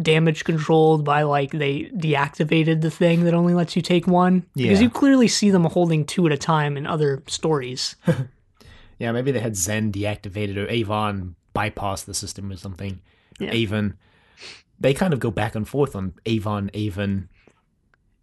damage 0.00 0.44
controlled 0.44 1.04
by 1.04 1.22
like 1.22 1.50
they 1.50 1.84
deactivated 1.96 2.82
the 2.82 2.90
thing 2.90 3.24
that 3.24 3.34
only 3.34 3.54
lets 3.54 3.74
you 3.74 3.82
take 3.82 4.06
one. 4.06 4.44
Because 4.54 4.82
you 4.82 4.90
clearly 4.90 5.28
see 5.28 5.50
them 5.50 5.64
holding 5.64 6.04
two 6.04 6.26
at 6.26 6.32
a 6.32 6.36
time 6.36 6.76
in 6.76 6.86
other 6.86 7.22
stories. 7.26 7.96
Yeah, 8.98 9.10
maybe 9.10 9.32
they 9.32 9.40
had 9.40 9.56
Zen 9.56 9.90
deactivated 9.90 10.56
or 10.56 10.68
Avon 10.68 11.34
bypassed 11.56 12.04
the 12.04 12.14
system 12.14 12.52
or 12.52 12.56
something. 12.56 13.00
Yeah. 13.40 13.50
Avon. 13.50 13.98
They 14.82 14.94
kind 14.94 15.12
of 15.12 15.20
go 15.20 15.30
back 15.30 15.54
and 15.54 15.66
forth 15.66 15.94
on 15.94 16.14
Avon, 16.26 16.68
Avon. 16.74 17.28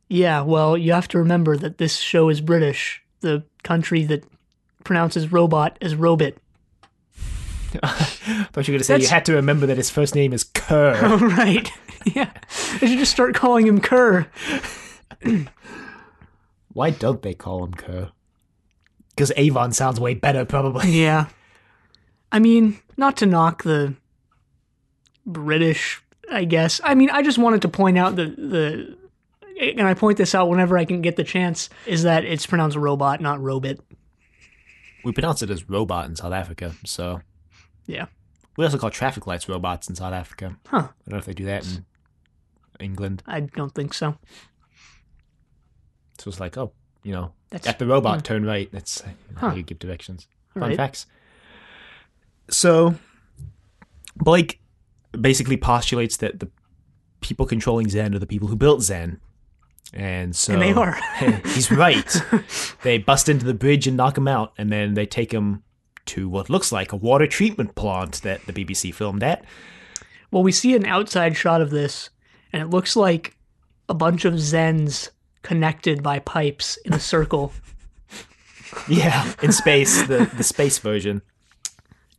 Yeah, 0.10 0.42
well, 0.42 0.78
you 0.78 0.92
have 0.92 1.08
to 1.10 1.18
remember 1.18 1.56
that 1.56 1.78
this 1.78 1.98
show 2.00 2.28
is 2.28 2.42
British, 2.42 3.02
the 3.22 3.44
country 3.64 4.04
that 4.04 4.26
pronounces 4.84 5.32
robot 5.32 5.78
as 5.82 5.96
robot. 5.96 6.34
I 7.82 7.88
thought 8.52 8.68
you 8.68 8.74
were 8.74 8.78
going 8.78 8.80
to 8.80 8.84
say 8.84 9.00
you 9.00 9.08
had 9.08 9.26
to 9.26 9.36
remember 9.36 9.68
that 9.68 9.78
his 9.78 9.90
first 9.90 10.16
name 10.16 10.34
is 10.34 10.44
Kerr. 10.44 11.00
Oh, 11.04 11.18
right. 11.18 11.72
Yeah. 12.06 12.32
They 12.80 12.88
should 12.88 13.00
just 13.00 13.12
start 13.12 13.36
calling 13.36 13.68
him 13.68 13.82
Kerr. 13.82 14.26
Why 16.74 16.92
don't 16.92 17.22
they 17.22 17.34
call 17.34 17.64
him 17.66 17.74
Kerr? 17.74 18.10
Because 19.10 19.34
Avon 19.36 19.74
sounds 19.74 20.00
way 20.00 20.14
better, 20.14 20.46
probably. 20.46 20.90
Yeah. 20.92 21.28
I 22.32 22.40
mean, 22.40 22.80
not 22.96 23.18
to 23.18 23.26
knock 23.26 23.64
the 23.64 23.96
British, 25.26 26.02
I 26.32 26.46
guess. 26.46 26.80
I 26.84 26.96
mean, 26.96 27.10
I 27.10 27.22
just 27.22 27.38
wanted 27.38 27.62
to 27.64 27.70
point 27.70 27.98
out 27.98 28.16
that 28.16 28.36
the 28.36 28.98
and 29.60 29.82
I 29.82 29.94
point 29.94 30.18
this 30.18 30.34
out 30.34 30.50
whenever 30.50 30.78
I 30.78 30.86
can 30.86 31.02
get 31.02 31.16
the 31.16 31.24
chance, 31.24 31.70
is 31.86 32.04
that 32.04 32.24
it's 32.24 32.46
pronounced 32.46 32.78
robot, 32.78 33.20
not 33.22 33.42
robot. 33.42 33.78
We 35.04 35.12
pronounce 35.12 35.42
it 35.42 35.50
as 35.50 35.70
robot 35.70 36.06
in 36.06 36.16
South 36.16 36.34
Africa, 36.34 36.74
so. 36.86 37.22
Yeah. 37.86 38.06
We 38.58 38.66
also 38.66 38.78
call 38.78 38.90
traffic 38.90 39.28
lights 39.28 39.48
robots 39.48 39.90
in 39.90 39.96
South 39.96 40.14
Africa. 40.14 40.58
Huh. 40.68 40.78
I 40.78 40.82
don't 40.82 41.14
know 41.14 41.18
if 41.18 41.26
they 41.26 41.34
do 41.34 41.46
that 41.46 41.66
in 41.66 41.86
England. 42.80 43.24
I 43.26 43.42
don't 43.42 43.74
think 43.74 43.94
so. 43.94 44.18
So 46.20 46.30
it's 46.30 46.40
like, 46.40 46.58
oh, 46.58 46.74
you 47.04 47.14
know, 47.14 47.32
That's 47.50 47.68
at 47.68 47.80
the 47.80 47.88
robot, 47.88 48.26
turn 48.26 48.46
right. 48.46 48.70
That's 48.72 49.02
uh, 49.02 49.10
how 49.38 49.56
you 49.56 49.64
give 49.64 49.80
directions. 49.80 50.28
Fun 50.54 50.64
Alright. 50.64 50.78
facts. 50.78 51.06
So 52.50 52.96
Blake 54.18 54.60
basically 55.20 55.58
postulates 55.58 56.18
that 56.18 56.40
the 56.40 56.50
people 57.22 57.46
controlling 57.46 57.90
Zen 57.90 58.16
are 58.16 58.20
the 58.20 58.28
people 58.28 58.48
who 58.48 58.56
built 58.56 58.82
Zen. 58.82 59.20
And 59.94 60.36
so 60.36 60.54
And 60.54 60.62
they 60.62 60.72
are. 60.72 61.00
he's 61.48 61.72
right. 61.72 62.16
they 62.84 62.98
bust 63.00 63.28
into 63.28 63.46
the 63.46 63.54
bridge 63.54 63.88
and 63.88 63.98
knock 63.98 64.18
him 64.18 64.28
out, 64.28 64.54
and 64.58 64.72
then 64.72 64.94
they 64.94 65.06
take 65.06 65.32
him 65.32 65.64
to 66.06 66.30
what 66.30 66.50
looks 66.50 66.72
like 66.72 66.92
a 66.92 66.96
water 66.96 67.28
treatment 67.28 67.76
plant 67.76 68.22
that 68.22 68.46
the 68.46 68.54
BBC 68.54 68.94
filmed 68.94 69.24
at. 69.24 69.44
Well, 70.32 70.44
we 70.44 70.52
see 70.52 70.76
an 70.76 70.86
outside 70.86 71.36
shot 71.36 71.60
of 71.62 71.72
this, 71.72 72.10
and 72.54 72.62
it 72.62 72.70
looks 72.70 72.96
like 72.96 73.36
a 73.88 73.94
bunch 73.96 74.26
of 74.26 74.36
Zens 74.36 75.10
connected 75.42 76.04
by 76.04 76.20
pipes 76.20 76.78
in 76.78 76.94
a 76.94 77.00
circle. 77.00 77.52
Yeah, 78.88 79.34
in 79.42 79.52
space, 79.52 80.04
the 80.06 80.30
the 80.38 80.44
space 80.44 80.78
version. 80.78 81.24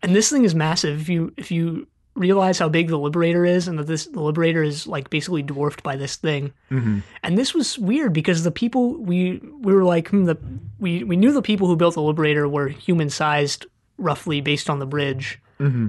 and 0.02 0.16
this 0.16 0.30
thing 0.30 0.44
is 0.44 0.52
massive. 0.52 1.00
If 1.00 1.08
you 1.08 1.32
if 1.36 1.52
you 1.52 1.86
realize 2.14 2.58
how 2.58 2.68
big 2.68 2.88
the 2.88 2.98
Liberator 2.98 3.44
is, 3.44 3.68
and 3.68 3.78
that 3.78 3.86
this 3.86 4.06
the 4.06 4.20
Liberator 4.20 4.62
is 4.62 4.86
like 4.86 5.10
basically 5.10 5.42
dwarfed 5.42 5.82
by 5.82 5.96
this 5.96 6.16
thing. 6.16 6.52
Mm-hmm. 6.70 7.00
And 7.22 7.38
this 7.38 7.54
was 7.54 7.78
weird 7.78 8.12
because 8.12 8.44
the 8.44 8.50
people 8.50 8.96
we 8.98 9.40
we 9.60 9.72
were 9.74 9.84
like 9.84 10.08
hmm, 10.08 10.24
the 10.24 10.36
we 10.78 11.04
we 11.04 11.16
knew 11.16 11.32
the 11.32 11.42
people 11.42 11.66
who 11.66 11.76
built 11.76 11.94
the 11.94 12.02
Liberator 12.02 12.48
were 12.48 12.68
human 12.68 13.10
sized, 13.10 13.66
roughly 13.98 14.40
based 14.40 14.68
on 14.68 14.78
the 14.78 14.86
bridge. 14.86 15.40
Mm-hmm. 15.58 15.88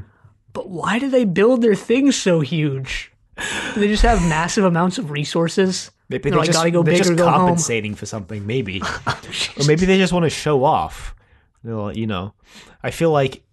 But 0.54 0.70
why 0.70 1.00
do 1.00 1.10
they 1.10 1.26
build 1.26 1.62
their 1.62 1.76
things 1.76 2.16
so 2.16 2.42
huge? 2.42 3.12
Do 3.74 3.80
they 3.80 3.88
just 3.88 4.04
have 4.04 4.22
massive 4.28 4.66
amounts 4.66 4.98
of 4.98 5.10
resources? 5.10 5.92
Maybe 6.10 6.24
They're 6.24 6.32
they're, 6.32 6.40
like, 6.40 6.48
just, 6.48 6.58
"Gotta 6.60 6.72
go 6.72 6.84
bigger. 6.84 7.04
they're 7.04 7.04
big 7.04 7.04
just 7.04 7.12
or 7.12 7.16
go 7.16 7.30
home." 7.30 7.48
compensating 7.48 7.96
for 7.96 8.06
something, 8.06 8.46
maybe. 8.46 8.82
or 9.08 9.66
maybe 9.66 9.86
they 9.86 9.98
just 9.98 10.12
want 10.12 10.24
to 10.24 10.30
show 10.30 10.64
off. 10.66 11.16
They'll, 11.64 11.96
You 11.96 12.06
know, 12.08 12.34
I 12.84 12.92
feel 12.92 13.12
like 13.12 13.44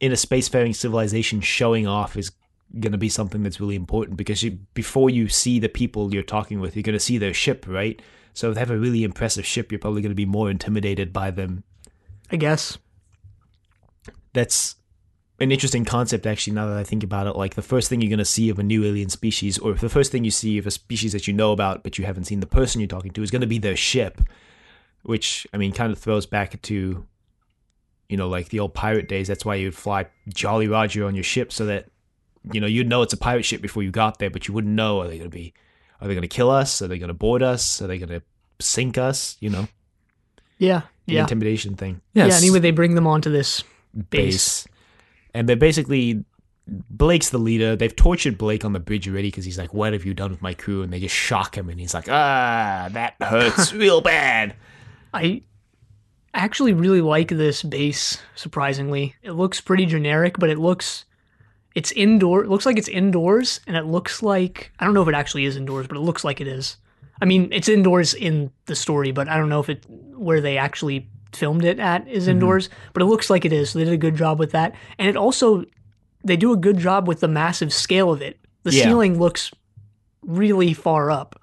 in 0.00 0.12
a 0.12 0.16
spacefaring 0.16 0.74
civilization, 0.74 1.40
showing 1.40 1.86
off 1.86 2.16
is 2.16 2.32
going 2.80 2.92
to 2.92 2.98
be 2.98 3.08
something 3.08 3.42
that's 3.42 3.60
really 3.60 3.74
important 3.74 4.16
because 4.16 4.42
you, 4.42 4.52
before 4.74 5.10
you 5.10 5.28
see 5.28 5.58
the 5.58 5.68
people 5.68 6.12
you're 6.12 6.22
talking 6.22 6.60
with, 6.60 6.76
you're 6.76 6.82
going 6.82 6.92
to 6.92 7.00
see 7.00 7.18
their 7.18 7.34
ship, 7.34 7.64
right? 7.66 8.00
So 8.34 8.50
if 8.50 8.54
they 8.54 8.60
have 8.60 8.70
a 8.70 8.78
really 8.78 9.04
impressive 9.04 9.46
ship, 9.46 9.72
you're 9.72 9.78
probably 9.78 10.02
going 10.02 10.10
to 10.10 10.14
be 10.14 10.26
more 10.26 10.50
intimidated 10.50 11.12
by 11.12 11.30
them. 11.30 11.64
I 12.30 12.36
guess. 12.36 12.78
That's 14.32 14.76
an 15.40 15.50
interesting 15.50 15.84
concept, 15.84 16.26
actually, 16.26 16.52
now 16.52 16.66
that 16.66 16.76
I 16.76 16.84
think 16.84 17.02
about 17.02 17.26
it. 17.26 17.36
Like, 17.36 17.54
the 17.54 17.62
first 17.62 17.88
thing 17.88 18.00
you're 18.00 18.10
going 18.10 18.18
to 18.18 18.24
see 18.24 18.50
of 18.50 18.58
a 18.58 18.62
new 18.62 18.84
alien 18.84 19.08
species, 19.08 19.58
or 19.58 19.72
the 19.72 19.88
first 19.88 20.12
thing 20.12 20.24
you 20.24 20.30
see 20.30 20.58
of 20.58 20.66
a 20.66 20.70
species 20.70 21.12
that 21.12 21.26
you 21.26 21.32
know 21.32 21.52
about, 21.52 21.82
but 21.82 21.98
you 21.98 22.04
haven't 22.04 22.24
seen 22.24 22.40
the 22.40 22.46
person 22.46 22.80
you're 22.80 22.88
talking 22.88 23.12
to, 23.12 23.22
is 23.22 23.30
going 23.30 23.40
to 23.40 23.46
be 23.46 23.58
their 23.58 23.76
ship. 23.76 24.20
Which, 25.02 25.46
I 25.54 25.56
mean, 25.56 25.72
kind 25.72 25.92
of 25.92 25.98
throws 25.98 26.26
back 26.26 26.60
to, 26.62 27.06
you 28.08 28.16
know, 28.16 28.28
like 28.28 28.48
the 28.48 28.60
old 28.60 28.74
pirate 28.74 29.08
days. 29.08 29.28
That's 29.28 29.44
why 29.44 29.56
you'd 29.56 29.74
fly 29.74 30.06
Jolly 30.28 30.68
Roger 30.68 31.06
on 31.06 31.14
your 31.14 31.24
ship 31.24 31.52
so 31.52 31.66
that, 31.66 31.86
you 32.52 32.60
know, 32.60 32.66
you'd 32.66 32.88
know 32.88 33.02
it's 33.02 33.12
a 33.12 33.16
pirate 33.18 33.44
ship 33.44 33.60
before 33.60 33.82
you 33.82 33.90
got 33.90 34.18
there, 34.18 34.30
but 34.30 34.48
you 34.48 34.54
wouldn't 34.54 34.74
know. 34.74 35.00
Are 35.00 35.08
they 35.08 35.18
going 35.18 35.30
to 35.30 35.34
be, 35.36 35.52
are 36.00 36.08
they 36.08 36.14
going 36.14 36.22
to 36.22 36.28
kill 36.28 36.50
us? 36.50 36.80
Are 36.80 36.88
they 36.88 36.98
going 36.98 37.08
to 37.08 37.14
board 37.14 37.42
us? 37.42 37.82
Are 37.82 37.86
they 37.86 37.98
going 37.98 38.08
to 38.08 38.22
sink 38.60 38.96
us? 38.98 39.36
You 39.40 39.50
know, 39.50 39.68
Yeah. 40.58 40.82
the 41.06 41.14
Yeah. 41.14 41.20
intimidation 41.22 41.74
thing. 41.74 42.00
Yeah. 42.14 42.26
Anyway, 42.32 42.58
they 42.60 42.70
bring 42.70 42.94
them 42.94 43.06
onto 43.06 43.30
this 43.30 43.62
base. 44.10 44.64
base. 44.64 44.68
And 45.34 45.48
they're 45.48 45.56
basically 45.56 46.24
Blake's 46.90 47.30
the 47.30 47.38
leader. 47.38 47.76
They've 47.76 47.94
tortured 47.94 48.36
Blake 48.36 48.62
on 48.64 48.72
the 48.74 48.80
bridge 48.80 49.08
already 49.08 49.28
because 49.28 49.44
he's 49.46 49.56
like, 49.58 49.72
"What 49.72 49.94
have 49.94 50.04
you 50.04 50.12
done 50.12 50.30
with 50.30 50.42
my 50.42 50.52
crew?" 50.52 50.82
And 50.82 50.92
they 50.92 51.00
just 51.00 51.14
shock 51.14 51.56
him, 51.56 51.70
and 51.70 51.80
he's 51.80 51.94
like, 51.94 52.08
"Ah, 52.10 52.88
that 52.92 53.14
hurts 53.22 53.72
real 53.84 54.02
bad." 54.02 54.54
I 55.14 55.40
actually 56.38 56.72
really 56.72 57.00
like 57.00 57.28
this 57.28 57.62
base, 57.62 58.18
surprisingly. 58.34 59.14
It 59.22 59.32
looks 59.32 59.60
pretty 59.60 59.86
generic, 59.86 60.38
but 60.38 60.50
it 60.50 60.58
looks 60.58 61.04
it's 61.74 61.92
indoor 61.92 62.44
it 62.44 62.48
looks 62.48 62.66
like 62.66 62.78
it's 62.78 62.88
indoors 62.88 63.60
and 63.66 63.76
it 63.76 63.84
looks 63.84 64.22
like 64.22 64.72
I 64.80 64.84
don't 64.84 64.94
know 64.94 65.02
if 65.02 65.08
it 65.08 65.14
actually 65.14 65.44
is 65.44 65.56
indoors, 65.56 65.86
but 65.86 65.96
it 65.96 66.00
looks 66.00 66.24
like 66.24 66.40
it 66.40 66.48
is. 66.48 66.76
I 67.20 67.24
mean, 67.24 67.48
it's 67.52 67.68
indoors 67.68 68.14
in 68.14 68.50
the 68.66 68.76
story, 68.76 69.10
but 69.10 69.28
I 69.28 69.36
don't 69.36 69.48
know 69.48 69.60
if 69.60 69.68
it 69.68 69.84
where 69.88 70.40
they 70.40 70.56
actually 70.56 71.08
filmed 71.32 71.64
it 71.64 71.78
at 71.78 72.08
is 72.08 72.24
mm-hmm. 72.24 72.32
indoors, 72.32 72.70
but 72.92 73.02
it 73.02 73.06
looks 73.06 73.28
like 73.28 73.44
it 73.44 73.52
is. 73.52 73.70
So 73.70 73.78
they 73.78 73.84
did 73.84 73.94
a 73.94 73.98
good 73.98 74.16
job 74.16 74.38
with 74.38 74.52
that. 74.52 74.74
And 74.98 75.08
it 75.08 75.16
also 75.16 75.64
they 76.24 76.36
do 76.36 76.52
a 76.52 76.56
good 76.56 76.78
job 76.78 77.06
with 77.06 77.20
the 77.20 77.28
massive 77.28 77.72
scale 77.72 78.10
of 78.10 78.22
it. 78.22 78.38
The 78.62 78.72
Yeah. 78.72 78.84
ceiling 78.84 79.18
looks 79.18 79.50
really 80.22 80.72
far 80.74 81.10
up. 81.10 81.40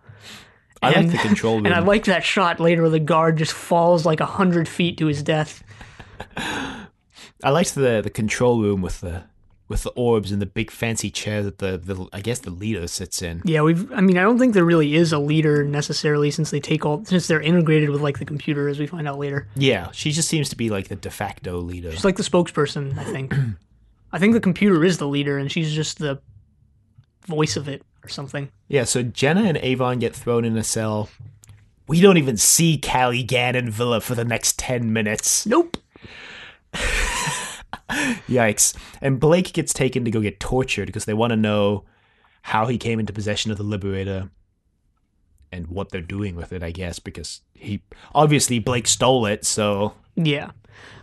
I 0.82 0.92
And- 0.92 1.08
like 1.08 1.18
the 1.22 1.28
control 1.28 1.56
room. 1.56 1.66
And 1.68 1.74
I 1.76 1.80
like 1.80 2.06
that 2.06 2.24
shot 2.24 2.60
later 2.60 2.82
where 2.82 2.92
the 2.92 3.00
guard 3.00 3.38
just 3.38 3.54
falls 3.54 4.06
like 4.06 4.20
a 4.20 4.26
hundred 4.26 4.68
feet 4.68 4.98
to 5.00 5.08
his 5.08 5.24
death. 5.24 5.64
I 6.38 7.50
liked 7.50 7.76
the 7.76 8.02
the 8.04 8.10
control 8.10 8.62
room 8.62 8.82
with 8.82 9.02
the 9.02 9.24
with 9.68 9.82
the 9.84 9.90
orbs 9.92 10.32
and 10.32 10.40
the 10.42 10.46
big 10.46 10.70
fancy 10.70 11.10
chair 11.10 11.42
that 11.42 11.58
the, 11.58 11.78
the 11.78 12.08
I 12.14 12.22
guess 12.22 12.40
the 12.40 12.52
leader 12.52 12.88
sits 12.88 13.22
in. 13.22 13.42
Yeah, 13.46 13.62
we've. 13.62 13.92
I 13.92 14.02
mean, 14.02 14.18
I 14.18 14.22
don't 14.22 14.38
think 14.38 14.54
there 14.54 14.64
really 14.66 14.96
is 14.96 15.12
a 15.12 15.18
leader 15.20 15.64
necessarily 15.64 16.30
since 16.32 16.52
they 16.52 16.60
take 16.60 16.86
all 16.86 17.04
since 17.06 17.28
they're 17.28 17.42
integrated 17.42 17.90
with 17.90 18.02
like 18.02 18.20
the 18.20 18.26
computer, 18.26 18.68
as 18.68 18.80
we 18.80 18.86
find 18.88 19.08
out 19.08 19.18
later. 19.18 19.48
Yeah, 19.56 19.90
she 19.92 20.12
just 20.12 20.28
seems 20.30 20.50
to 20.50 20.56
be 20.56 20.70
like 20.70 20.88
the 20.88 20.96
de 20.96 21.10
facto 21.10 21.60
leader. 21.60 21.92
She's 21.92 22.06
like 22.06 22.18
the 22.18 22.24
spokesperson. 22.24 22.98
I 22.98 23.04
think. 23.04 23.34
I 24.12 24.20
think 24.20 24.34
the 24.34 24.40
computer 24.40 24.86
is 24.86 24.98
the 24.98 25.08
leader, 25.08 25.38
and 25.38 25.52
she's 25.52 25.74
just 25.74 25.98
the 26.00 26.22
voice 27.28 27.58
of 27.58 27.68
it 27.68 27.82
or 28.06 28.10
something. 28.10 28.50
Yeah, 28.68 28.84
so 28.84 29.04
Jenna 29.04 29.44
and 29.44 29.58
Avon 29.58 30.00
get 30.00 30.16
thrown 30.16 30.46
in 30.46 30.58
a 30.58 30.64
cell. 30.64 31.10
We 31.88 32.02
don't 32.02 32.18
even 32.18 32.38
see 32.38 32.78
Cally, 32.78 33.26
and 33.32 33.70
Vila 33.70 34.02
for 34.02 34.16
the 34.16 34.26
next 34.26 34.58
10 34.60 34.92
minutes. 34.92 35.46
Nope. 35.46 35.78
Yikes. 38.28 38.76
And 39.02 39.20
Blake 39.20 39.54
gets 39.54 39.74
taken 39.74 40.04
to 40.06 40.12
go 40.12 40.22
get 40.22 40.40
tortured 40.40 40.88
because 40.88 41.06
they 41.06 41.14
want 41.14 41.32
to 41.32 41.38
know 41.38 41.86
how 42.42 42.68
he 42.68 42.78
came 42.78 43.00
into 43.00 43.14
possession 43.14 43.52
of 43.52 43.58
the 43.58 43.64
Liberator 43.64 44.30
and 45.52 45.68
what 45.68 45.90
they're 45.90 46.02
doing 46.02 46.36
with 46.36 46.52
it, 46.52 46.64
I 46.64 46.72
guess, 46.72 47.00
because 47.00 47.42
he 47.54 47.82
obviously 48.14 48.60
Blake 48.60 48.88
stole 48.88 49.26
it, 49.26 49.46
so 49.46 49.94
Yeah. 50.16 50.52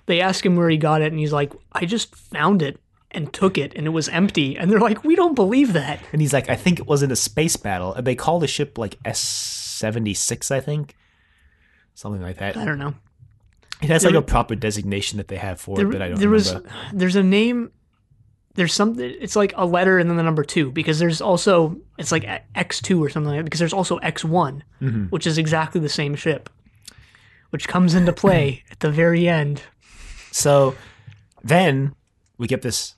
They 0.07 0.21
ask 0.21 0.45
him 0.45 0.57
where 0.57 0.69
he 0.69 0.77
got 0.77 1.01
it, 1.01 1.13
and 1.13 1.19
he's 1.19 1.33
like, 1.33 1.53
"I 1.73 1.85
just 1.85 2.15
found 2.15 2.61
it 2.61 2.81
and 3.15 3.33
took 3.33 3.57
it, 3.59 3.73
and 3.77 3.87
it 3.87 3.91
was 3.91 4.09
empty." 4.09 4.57
And 4.59 4.71
they're 4.71 4.81
like, 4.81 5.05
"We 5.05 5.15
don't 5.17 5.35
believe 5.35 5.73
that." 5.75 6.01
and 6.13 6.21
he's 6.21 6.33
like, 6.33 6.49
I 6.49 6.57
think 6.57 6.79
it 6.81 6.87
was 6.87 7.03
in 7.03 7.11
a 7.11 7.17
space 7.17 7.57
battle. 7.57 7.95
And 7.95 8.07
they 8.07 8.15
call 8.15 8.39
the 8.41 8.47
ship 8.49 8.79
like 8.79 8.99
S 9.05 9.19
seventy 9.21 10.15
six, 10.15 10.51
I 10.51 10.61
think. 10.61 10.95
Something 11.95 12.23
like 12.23 12.39
that. 12.39 12.57
I 12.57 12.65
don't 12.65 12.79
know. 12.79 12.95
It 13.83 13.89
has 13.91 14.03
There- 14.03 14.13
like 14.13 14.19
a 14.21 14.27
proper 14.27 14.55
designation 14.55 15.19
that 15.19 15.29
they 15.29 15.37
have 15.37 15.61
for 15.61 15.77
There, 15.77 15.87
it, 15.87 15.93
but 15.93 16.03
I 16.03 16.09
don't 16.09 16.19
there 16.21 16.31
was 16.31 16.55
there's 16.93 17.17
a 17.17 17.23
name. 17.23 17.71
There's 18.55 18.75
something. 18.75 19.03
It's 19.21 19.35
like 19.35 19.55
a 19.57 19.65
letter 19.67 19.99
and 19.99 20.09
then 20.11 20.17
the 20.19 20.23
number 20.23 20.45
two 20.45 20.71
because 20.71 20.99
there's 20.99 21.21
also 21.21 21.79
it's 21.99 22.13
like 22.13 22.25
X 22.55 22.81
two 22.83 23.03
or 23.03 23.09
something 23.09 23.31
like 23.31 23.39
that 23.41 23.45
because 23.45 23.59
there's 23.61 23.73
also 23.73 23.97
X 23.99 24.25
one, 24.25 24.63
Mm-hmm. 24.81 25.05
which 25.07 25.27
is 25.27 25.39
exactly 25.39 25.81
the 25.81 25.89
same 25.89 26.15
ship, 26.15 26.49
which 27.51 27.67
comes 27.67 27.95
into 27.95 28.13
play 28.13 28.63
at 28.71 28.81
the 28.81 28.91
very 28.91 29.27
end. 29.29 29.63
So 30.33 30.75
then 31.43 31.95
we 32.39 32.47
get 32.47 32.63
this 32.63 32.95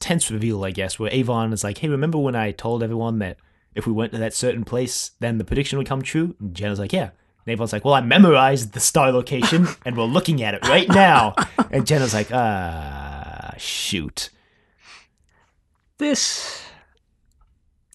tense 0.00 0.30
reveal, 0.30 0.64
I 0.64 0.70
guess, 0.70 0.98
where 0.98 1.12
Avon 1.12 1.52
is 1.52 1.64
like, 1.64 1.78
"Hey, 1.78 1.88
remember 1.88 2.18
when 2.18 2.36
I 2.36 2.52
told 2.52 2.82
everyone 2.82 3.18
that 3.20 3.36
if 3.74 3.86
we 3.86 3.92
went 3.92 4.12
to 4.12 4.18
that 4.18 4.34
certain 4.34 4.64
place, 4.64 5.12
then 5.20 5.38
the 5.38 5.44
prediction 5.44 5.78
would 5.78 5.86
come 5.86 6.02
true?" 6.02 6.34
And 6.40 6.54
Jenna's 6.54 6.78
like, 6.78 6.92
"Yeah." 6.92 7.10
And 7.46 7.52
Avon's 7.52 7.72
like, 7.72 7.84
"Well, 7.84 7.94
I 7.94 8.00
memorized 8.00 8.72
the 8.72 8.80
star 8.80 9.10
location, 9.12 9.66
and 9.84 9.96
we're 9.96 10.04
looking 10.04 10.42
at 10.42 10.54
it 10.54 10.66
right 10.68 10.88
now." 10.88 11.34
And 11.70 11.86
Jenna's 11.86 12.14
like, 12.14 12.28
"Ah, 12.32 13.54
shoot." 13.58 14.30
This 15.98 16.62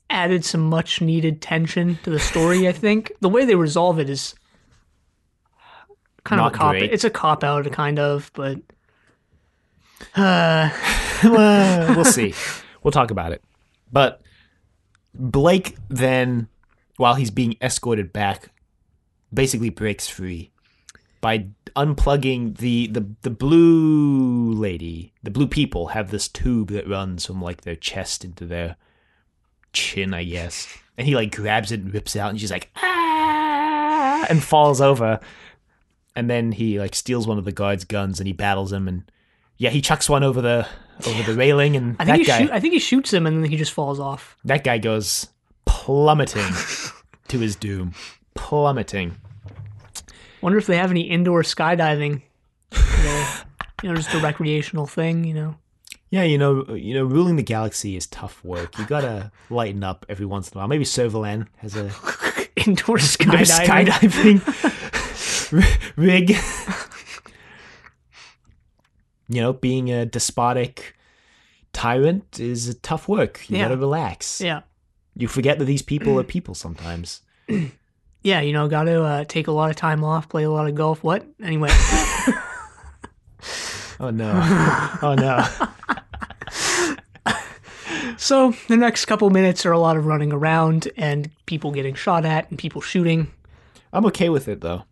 added 0.09 0.43
some 0.45 0.61
much 0.61 1.01
needed 1.01 1.41
tension 1.41 1.97
to 2.03 2.09
the 2.09 2.19
story. 2.19 2.67
I 2.67 2.71
think 2.71 3.11
the 3.21 3.29
way 3.29 3.45
they 3.45 3.55
resolve 3.55 3.97
it 3.99 4.09
is 4.09 4.35
kind 6.23 6.37
Not 6.39 6.47
of 6.51 6.55
a 6.55 6.57
cop. 6.57 6.71
great. 6.73 6.91
It's 6.91 7.03
a 7.03 7.09
cop 7.09 7.43
out, 7.43 7.69
kind 7.71 7.97
of, 7.99 8.29
but 8.35 8.59
Well, 11.95 12.05
see. 12.05 12.33
We'll 12.83 12.91
talk 12.91 13.11
about 13.11 13.31
it. 13.31 13.41
But 13.93 14.21
Blake 15.13 15.77
then, 15.87 16.49
while 16.97 17.13
he's 17.13 17.31
being 17.31 17.55
escorted 17.61 18.11
back, 18.11 18.49
basically 19.33 19.69
breaks 19.69 20.09
free 20.09 20.51
by 21.21 21.47
unplugging 21.77 22.57
the 22.57 22.87
the 22.87 23.05
the 23.21 23.29
blue 23.29 24.51
lady. 24.51 25.13
The 25.23 25.31
blue 25.31 25.47
people 25.47 25.87
have 25.87 26.11
this 26.11 26.27
tube 26.27 26.71
that 26.71 26.89
runs 26.89 27.25
from 27.25 27.41
like 27.41 27.61
their 27.61 27.77
chest 27.77 28.25
into 28.25 28.45
their 28.45 28.75
chin, 29.71 30.13
I 30.13 30.25
guess. 30.25 30.67
And 30.97 31.07
he 31.07 31.15
like 31.15 31.33
grabs 31.33 31.71
it 31.71 31.79
and 31.79 31.93
rips 31.93 32.17
it 32.17 32.19
out, 32.19 32.31
and 32.31 32.39
she's 32.41 32.51
like 32.51 32.69
ah, 32.75 34.25
and 34.29 34.43
falls 34.43 34.81
over. 34.81 35.21
And 36.17 36.29
then 36.29 36.51
he 36.51 36.79
like 36.79 36.95
steals 36.95 37.27
one 37.27 37.37
of 37.37 37.45
the 37.45 37.53
guards' 37.53 37.85
guns 37.85 38.19
and 38.19 38.27
he 38.27 38.33
battles 38.33 38.73
him 38.73 38.89
and 38.89 39.09
yeah, 39.63 39.69
he 39.69 39.79
chucks 39.79 40.09
one 40.09 40.23
over 40.23 40.41
the 40.41 40.67
over 41.07 41.23
the 41.23 41.37
railing 41.37 41.77
and 41.77 41.95
I 41.97 42.03
that 42.03 42.11
think 42.11 42.25
he 42.25 42.31
guy 42.31 42.39
shoot, 42.41 42.51
I 42.51 42.59
think 42.59 42.73
he 42.73 42.79
shoots 42.79 43.13
him 43.13 43.25
and 43.25 43.41
then 43.41 43.49
he 43.49 43.55
just 43.55 43.71
falls 43.71 43.97
off. 43.97 44.35
that 44.43 44.65
guy 44.65 44.77
goes 44.77 45.27
plummeting 45.63 46.51
to 47.29 47.39
his 47.39 47.55
doom. 47.55 47.93
Plummeting. 48.35 49.13
Wonder 50.41 50.57
if 50.57 50.67
they 50.67 50.75
have 50.75 50.91
any 50.91 51.03
indoor 51.03 51.43
skydiving. 51.43 52.23
you 53.81 53.89
know, 53.89 53.95
just 53.95 54.13
a 54.13 54.19
recreational 54.19 54.85
thing. 54.85 55.23
You 55.23 55.33
know. 55.33 55.55
Yeah, 56.09 56.23
you 56.23 56.37
know, 56.37 56.75
you 56.75 56.93
know, 56.93 57.05
ruling 57.05 57.37
the 57.37 57.43
galaxy 57.43 57.95
is 57.95 58.05
tough 58.07 58.43
work. 58.43 58.77
You 58.77 58.85
gotta 58.85 59.31
lighten 59.49 59.81
up 59.83 60.05
every 60.09 60.25
once 60.25 60.49
in 60.51 60.57
a 60.57 60.59
while. 60.59 60.67
Maybe 60.67 60.83
Servalan 60.83 61.47
has 61.57 61.77
a 61.77 61.85
Indoor 62.57 62.97
indoor 62.97 62.97
skydiving. 62.97 64.39
skydiving 64.41 65.93
rig. 65.95 66.35
You 69.33 69.41
know, 69.41 69.53
being 69.53 69.91
a 69.91 70.05
despotic 70.05 70.95
tyrant 71.73 72.39
is 72.39 72.67
a 72.69 72.73
tough 72.73 73.07
work. 73.07 73.47
You 73.49 73.57
Yeah. 73.57 73.63
gotta 73.65 73.77
relax. 73.77 74.41
Yeah. 74.41 74.61
You 75.15 75.27
forget 75.27 75.59
that 75.59 75.65
these 75.65 75.81
people 75.81 76.19
are 76.19 76.23
people 76.35 76.55
sometimes. 76.55 77.21
Yeah, 78.23 78.39
you 78.41 78.53
know, 78.53 78.67
got 78.69 78.85
to 78.85 79.03
uh, 79.03 79.23
take 79.25 79.47
a 79.47 79.51
lot 79.51 79.69
of 79.69 79.75
time 79.75 80.03
off, 80.03 80.29
play 80.29 80.43
a 80.43 80.49
lot 80.49 80.67
of 80.67 80.75
golf. 80.75 81.03
What? 81.03 81.25
Anyway, 81.43 81.69
Oh 83.99 84.09
no. 84.11 84.31
Oh 85.01 85.15
no. 85.15 85.45
so 88.17 88.53
the 88.67 88.77
next 88.77 89.05
couple 89.05 89.29
minutes 89.29 89.65
are 89.65 89.71
a 89.71 89.79
lot 89.79 89.97
of 89.97 90.05
running 90.05 90.31
around 90.33 90.87
and 90.97 91.29
people 91.45 91.71
getting 91.71 91.95
shot 91.95 92.25
at 92.25 92.49
and 92.49 92.57
people 92.57 92.81
shooting. 92.81 93.31
I'm 93.91 94.05
okay 94.07 94.29
with 94.29 94.47
it 94.47 94.61
though, 94.61 94.83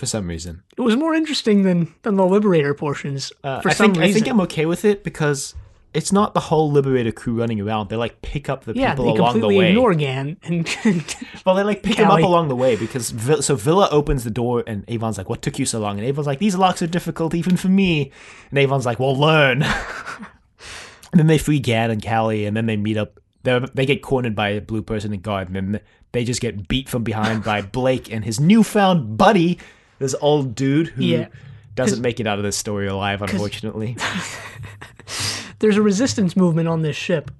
for 0.00 0.06
some 0.06 0.26
reason. 0.26 0.62
It 0.76 0.80
was 0.80 0.96
more 0.96 1.14
interesting 1.14 1.62
than 1.62 1.94
than 2.02 2.16
the 2.16 2.26
Liberator 2.26 2.74
portions 2.74 3.32
Uh, 3.44 3.60
for 3.60 3.68
I 3.68 3.74
some 3.74 3.92
think 3.92 3.98
reason. 3.98 4.10
I 4.10 4.12
think 4.14 4.28
I'm 4.28 4.40
okay 4.40 4.66
with 4.66 4.84
it 4.84 5.04
because 5.04 5.54
it's 5.92 6.10
not 6.10 6.34
the 6.34 6.40
whole 6.40 6.70
Liberator 6.72 7.12
crew 7.12 7.34
running 7.38 7.60
around. 7.60 7.90
They 7.90 7.96
like 7.96 8.22
pick 8.22 8.48
up 8.48 8.64
the 8.64 8.72
yeah, 8.74 8.92
people 8.92 9.12
they 9.12 9.18
along 9.18 9.34
the 9.34 9.40
completely 9.40 9.58
way. 9.58 9.68
ignore 9.70 9.94
Gan 9.94 10.36
and, 10.42 10.66
well, 11.44 11.54
they 11.54 11.62
like 11.64 11.82
pick 11.82 11.96
them 11.98 12.10
up 12.10 12.22
along 12.22 12.48
the 12.48 12.56
way 12.56 12.76
because 12.76 13.12
so 13.44 13.54
Vila 13.56 13.88
opens 13.90 14.24
the 14.24 14.30
door 14.30 14.64
and 14.66 14.84
Avon's 14.88 15.18
like, 15.18 15.28
"What 15.28 15.42
took 15.42 15.58
you 15.58 15.66
so 15.66 15.80
long?" 15.80 15.98
And 15.98 16.06
Avon's 16.06 16.26
like, 16.26 16.38
"These 16.38 16.56
locks 16.56 16.80
are 16.80 16.86
difficult 16.86 17.34
even 17.34 17.56
for 17.56 17.68
me." 17.68 18.10
And 18.50 18.58
Avon's 18.58 18.86
like, 18.86 18.98
"Well, 18.98 19.16
learn." 19.16 19.62
and 21.12 21.18
then 21.18 21.26
they 21.26 21.38
free 21.38 21.58
Gan 21.58 21.90
and 21.90 22.00
Cally, 22.00 22.46
and 22.46 22.56
then 22.56 22.66
they 22.66 22.76
meet 22.76 22.96
up. 22.96 23.20
They 23.42 23.58
they 23.74 23.86
get 23.86 24.00
cornered 24.00 24.34
by 24.36 24.50
a 24.50 24.60
blue 24.60 24.82
person 24.82 25.12
in 25.12 25.20
guard, 25.20 25.48
and 25.48 25.56
then 25.56 25.80
they 26.12 26.24
just 26.24 26.40
get 26.40 26.68
beat 26.68 26.88
from 26.88 27.02
behind 27.04 27.44
by 27.44 27.62
Blake 27.62 28.12
and 28.12 28.24
his 28.24 28.38
newfound 28.40 29.16
buddy, 29.16 29.58
this 30.00 30.16
old 30.20 30.56
dude 30.56 30.88
who 30.88 31.04
Yeah. 31.04 31.28
doesn't 31.76 32.02
make 32.02 32.18
it 32.18 32.26
out 32.26 32.38
of 32.38 32.44
this 32.44 32.56
story 32.56 32.88
alive, 32.88 33.22
unfortunately. 33.22 33.96
there's 35.60 35.76
a 35.76 35.82
resistance 35.82 36.34
movement 36.36 36.66
on 36.66 36.82
this 36.82 36.96
ship. 36.96 37.30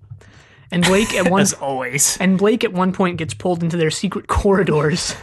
And 0.70 0.84
Blake 0.84 1.12
at 1.14 1.28
one 1.30 1.40
As 1.42 1.52
always. 1.54 2.16
and 2.20 2.38
Blake 2.38 2.62
at 2.62 2.72
one 2.72 2.92
point 2.92 3.16
gets 3.18 3.34
pulled 3.34 3.64
into 3.64 3.76
their 3.76 3.90
secret 3.90 4.28
corridors. 4.28 5.16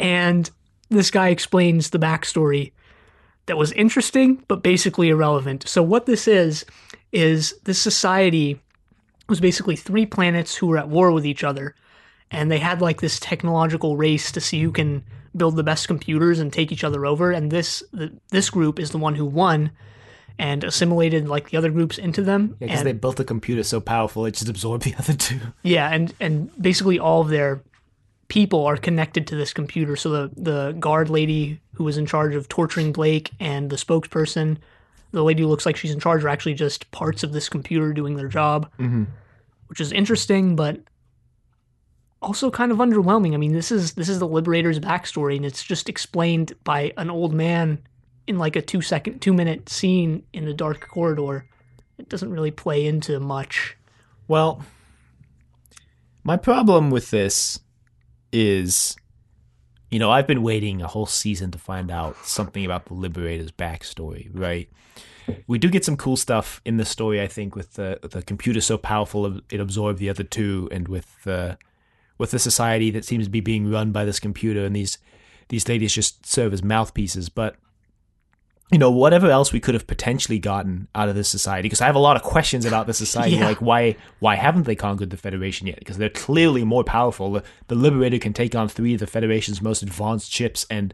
and 0.00 0.50
this 0.88 1.10
guy 1.10 1.28
explains 1.28 1.90
the 1.90 1.98
backstory 1.98 2.72
that 3.46 3.56
was 3.56 3.72
interesting 3.72 4.42
but 4.48 4.62
basically 4.62 5.08
irrelevant. 5.10 5.68
So 5.68 5.82
what 5.82 6.06
this 6.06 6.26
is 6.26 6.64
is 7.12 7.54
this 7.64 7.80
society 7.80 8.60
was 9.28 9.40
basically 9.40 9.76
three 9.76 10.06
planets 10.06 10.56
who 10.56 10.66
were 10.66 10.78
at 10.78 10.88
war 10.88 11.12
with 11.12 11.26
each 11.26 11.44
other 11.44 11.74
and 12.30 12.50
they 12.50 12.58
had 12.58 12.80
like 12.80 13.00
this 13.00 13.18
technological 13.18 13.96
race 13.96 14.32
to 14.32 14.40
see 14.40 14.62
who 14.62 14.72
can 14.72 15.04
build 15.36 15.56
the 15.56 15.62
best 15.62 15.86
computers 15.86 16.38
and 16.38 16.52
take 16.52 16.72
each 16.72 16.84
other 16.84 17.06
over. 17.06 17.30
And 17.30 17.50
this 17.50 17.82
the, 17.92 18.12
this 18.30 18.50
group 18.50 18.78
is 18.78 18.90
the 18.90 18.98
one 18.98 19.14
who 19.14 19.24
won 19.24 19.70
and 20.38 20.62
assimilated 20.62 21.28
like 21.28 21.50
the 21.50 21.56
other 21.56 21.70
groups 21.70 21.98
into 21.98 22.22
them. 22.22 22.56
Because 22.58 22.80
and, 22.80 22.86
they 22.86 22.92
built 22.92 23.20
a 23.20 23.24
computer 23.24 23.62
so 23.62 23.80
powerful 23.80 24.26
it 24.26 24.32
just 24.32 24.48
absorbed 24.48 24.84
the 24.84 24.94
other 24.98 25.14
two. 25.14 25.40
yeah 25.62 25.88
and 25.88 26.12
and 26.20 26.50
basically 26.60 26.98
all 26.98 27.22
of 27.22 27.28
their 27.28 27.62
people 28.28 28.66
are 28.66 28.76
connected 28.76 29.26
to 29.28 29.36
this 29.36 29.52
computer. 29.52 29.96
So 29.96 30.10
the 30.10 30.30
the 30.36 30.72
guard 30.72 31.10
lady 31.10 31.60
who 31.74 31.84
was 31.84 31.96
in 31.96 32.06
charge 32.06 32.34
of 32.34 32.48
torturing 32.48 32.92
blake 32.92 33.30
and 33.40 33.70
the 33.70 33.76
spokesperson 33.76 34.58
the 35.12 35.24
lady 35.24 35.42
who 35.42 35.48
looks 35.48 35.64
like 35.64 35.76
she's 35.76 35.90
in 35.90 36.00
charge 36.00 36.24
are 36.24 36.28
actually 36.28 36.54
just 36.54 36.90
parts 36.90 37.22
of 37.22 37.32
this 37.32 37.48
computer 37.48 37.92
doing 37.92 38.16
their 38.16 38.28
job 38.28 38.70
mm-hmm. 38.78 39.04
which 39.68 39.80
is 39.80 39.92
interesting 39.92 40.56
but 40.56 40.80
also 42.20 42.50
kind 42.50 42.72
of 42.72 42.78
underwhelming. 42.78 43.34
I 43.34 43.36
mean 43.36 43.52
this 43.52 43.70
is 43.70 43.92
this 43.92 44.08
is 44.08 44.18
the 44.18 44.26
liberator's 44.28 44.80
backstory 44.80 45.36
and 45.36 45.46
it's 45.46 45.62
just 45.62 45.88
explained 45.88 46.52
by 46.64 46.92
an 46.96 47.10
old 47.10 47.32
man 47.32 47.78
in 48.26 48.38
like 48.38 48.56
a 48.56 48.62
two 48.62 48.82
second 48.82 49.20
two 49.20 49.32
minute 49.32 49.68
scene 49.68 50.22
in 50.32 50.46
a 50.48 50.52
dark 50.54 50.88
corridor. 50.88 51.46
It 51.98 52.08
doesn't 52.08 52.30
really 52.30 52.50
play 52.50 52.86
into 52.86 53.18
much. 53.20 53.76
Well, 54.28 54.62
My 56.22 56.36
problem 56.36 56.90
with 56.90 57.10
this 57.10 57.60
is, 58.32 58.94
you 59.90 59.98
know, 59.98 60.10
I've 60.10 60.26
been 60.26 60.42
waiting 60.42 60.82
a 60.82 60.86
whole 60.86 61.06
season 61.06 61.50
to 61.52 61.58
find 61.58 61.90
out 61.90 62.16
something 62.26 62.64
about 62.64 62.84
the 62.86 62.94
Liberator's 62.94 63.50
backstory, 63.52 64.28
right? 64.32 64.68
We 65.46 65.58
do 65.58 65.68
get 65.70 65.84
some 65.84 65.96
cool 65.96 66.16
stuff 66.16 66.60
in 66.64 66.76
the 66.76 66.84
story, 66.84 67.20
I 67.20 67.26
think, 67.26 67.54
with 67.56 67.74
the 67.74 67.98
the 68.02 68.22
computer 68.22 68.60
so 68.60 68.76
powerful 68.78 69.40
it 69.50 69.60
absorbed 69.60 69.98
the 69.98 70.10
other 70.10 70.24
two, 70.24 70.68
and 70.70 70.88
with 70.88 71.22
the 71.24 71.58
with 72.18 72.30
the 72.32 72.38
society 72.38 72.90
that 72.90 73.04
seems 73.04 73.24
to 73.26 73.30
be 73.30 73.40
being 73.40 73.70
run 73.70 73.92
by 73.92 74.04
this 74.04 74.20
computer, 74.20 74.64
and 74.64 74.74
these 74.76 74.98
these 75.48 75.66
ladies 75.68 75.94
just 75.94 76.26
serve 76.26 76.52
as 76.52 76.62
mouthpieces. 76.62 77.28
But 77.28 77.56
you 78.70 78.78
know, 78.78 78.90
whatever 78.90 79.30
else 79.30 79.50
we 79.50 79.60
could 79.60 79.72
have 79.74 79.86
potentially 79.86 80.38
gotten 80.38 80.88
out 80.94 81.08
of 81.08 81.14
this 81.14 81.28
society, 81.28 81.62
because 81.68 81.80
I 81.80 81.86
have 81.86 81.94
a 81.94 81.98
lot 82.00 82.16
of 82.16 82.22
questions 82.22 82.66
about 82.66 82.86
the 82.86 82.92
society, 82.92 83.36
Yeah. 83.36 83.46
like 83.46 83.62
why 83.62 83.96
why 84.18 84.34
haven't 84.34 84.64
they 84.64 84.76
conquered 84.76 85.08
the 85.10 85.16
Federation 85.16 85.66
yet? 85.66 85.78
Because 85.78 85.96
they're 85.96 86.10
clearly 86.10 86.64
more 86.64 86.84
powerful. 86.84 87.32
The, 87.32 87.42
the 87.68 87.74
Liberator 87.74 88.18
can 88.18 88.34
take 88.34 88.54
on 88.54 88.68
three 88.68 88.92
of 88.94 89.00
the 89.00 89.06
Federation's 89.06 89.62
most 89.62 89.82
advanced 89.82 90.30
ships 90.30 90.66
and 90.68 90.92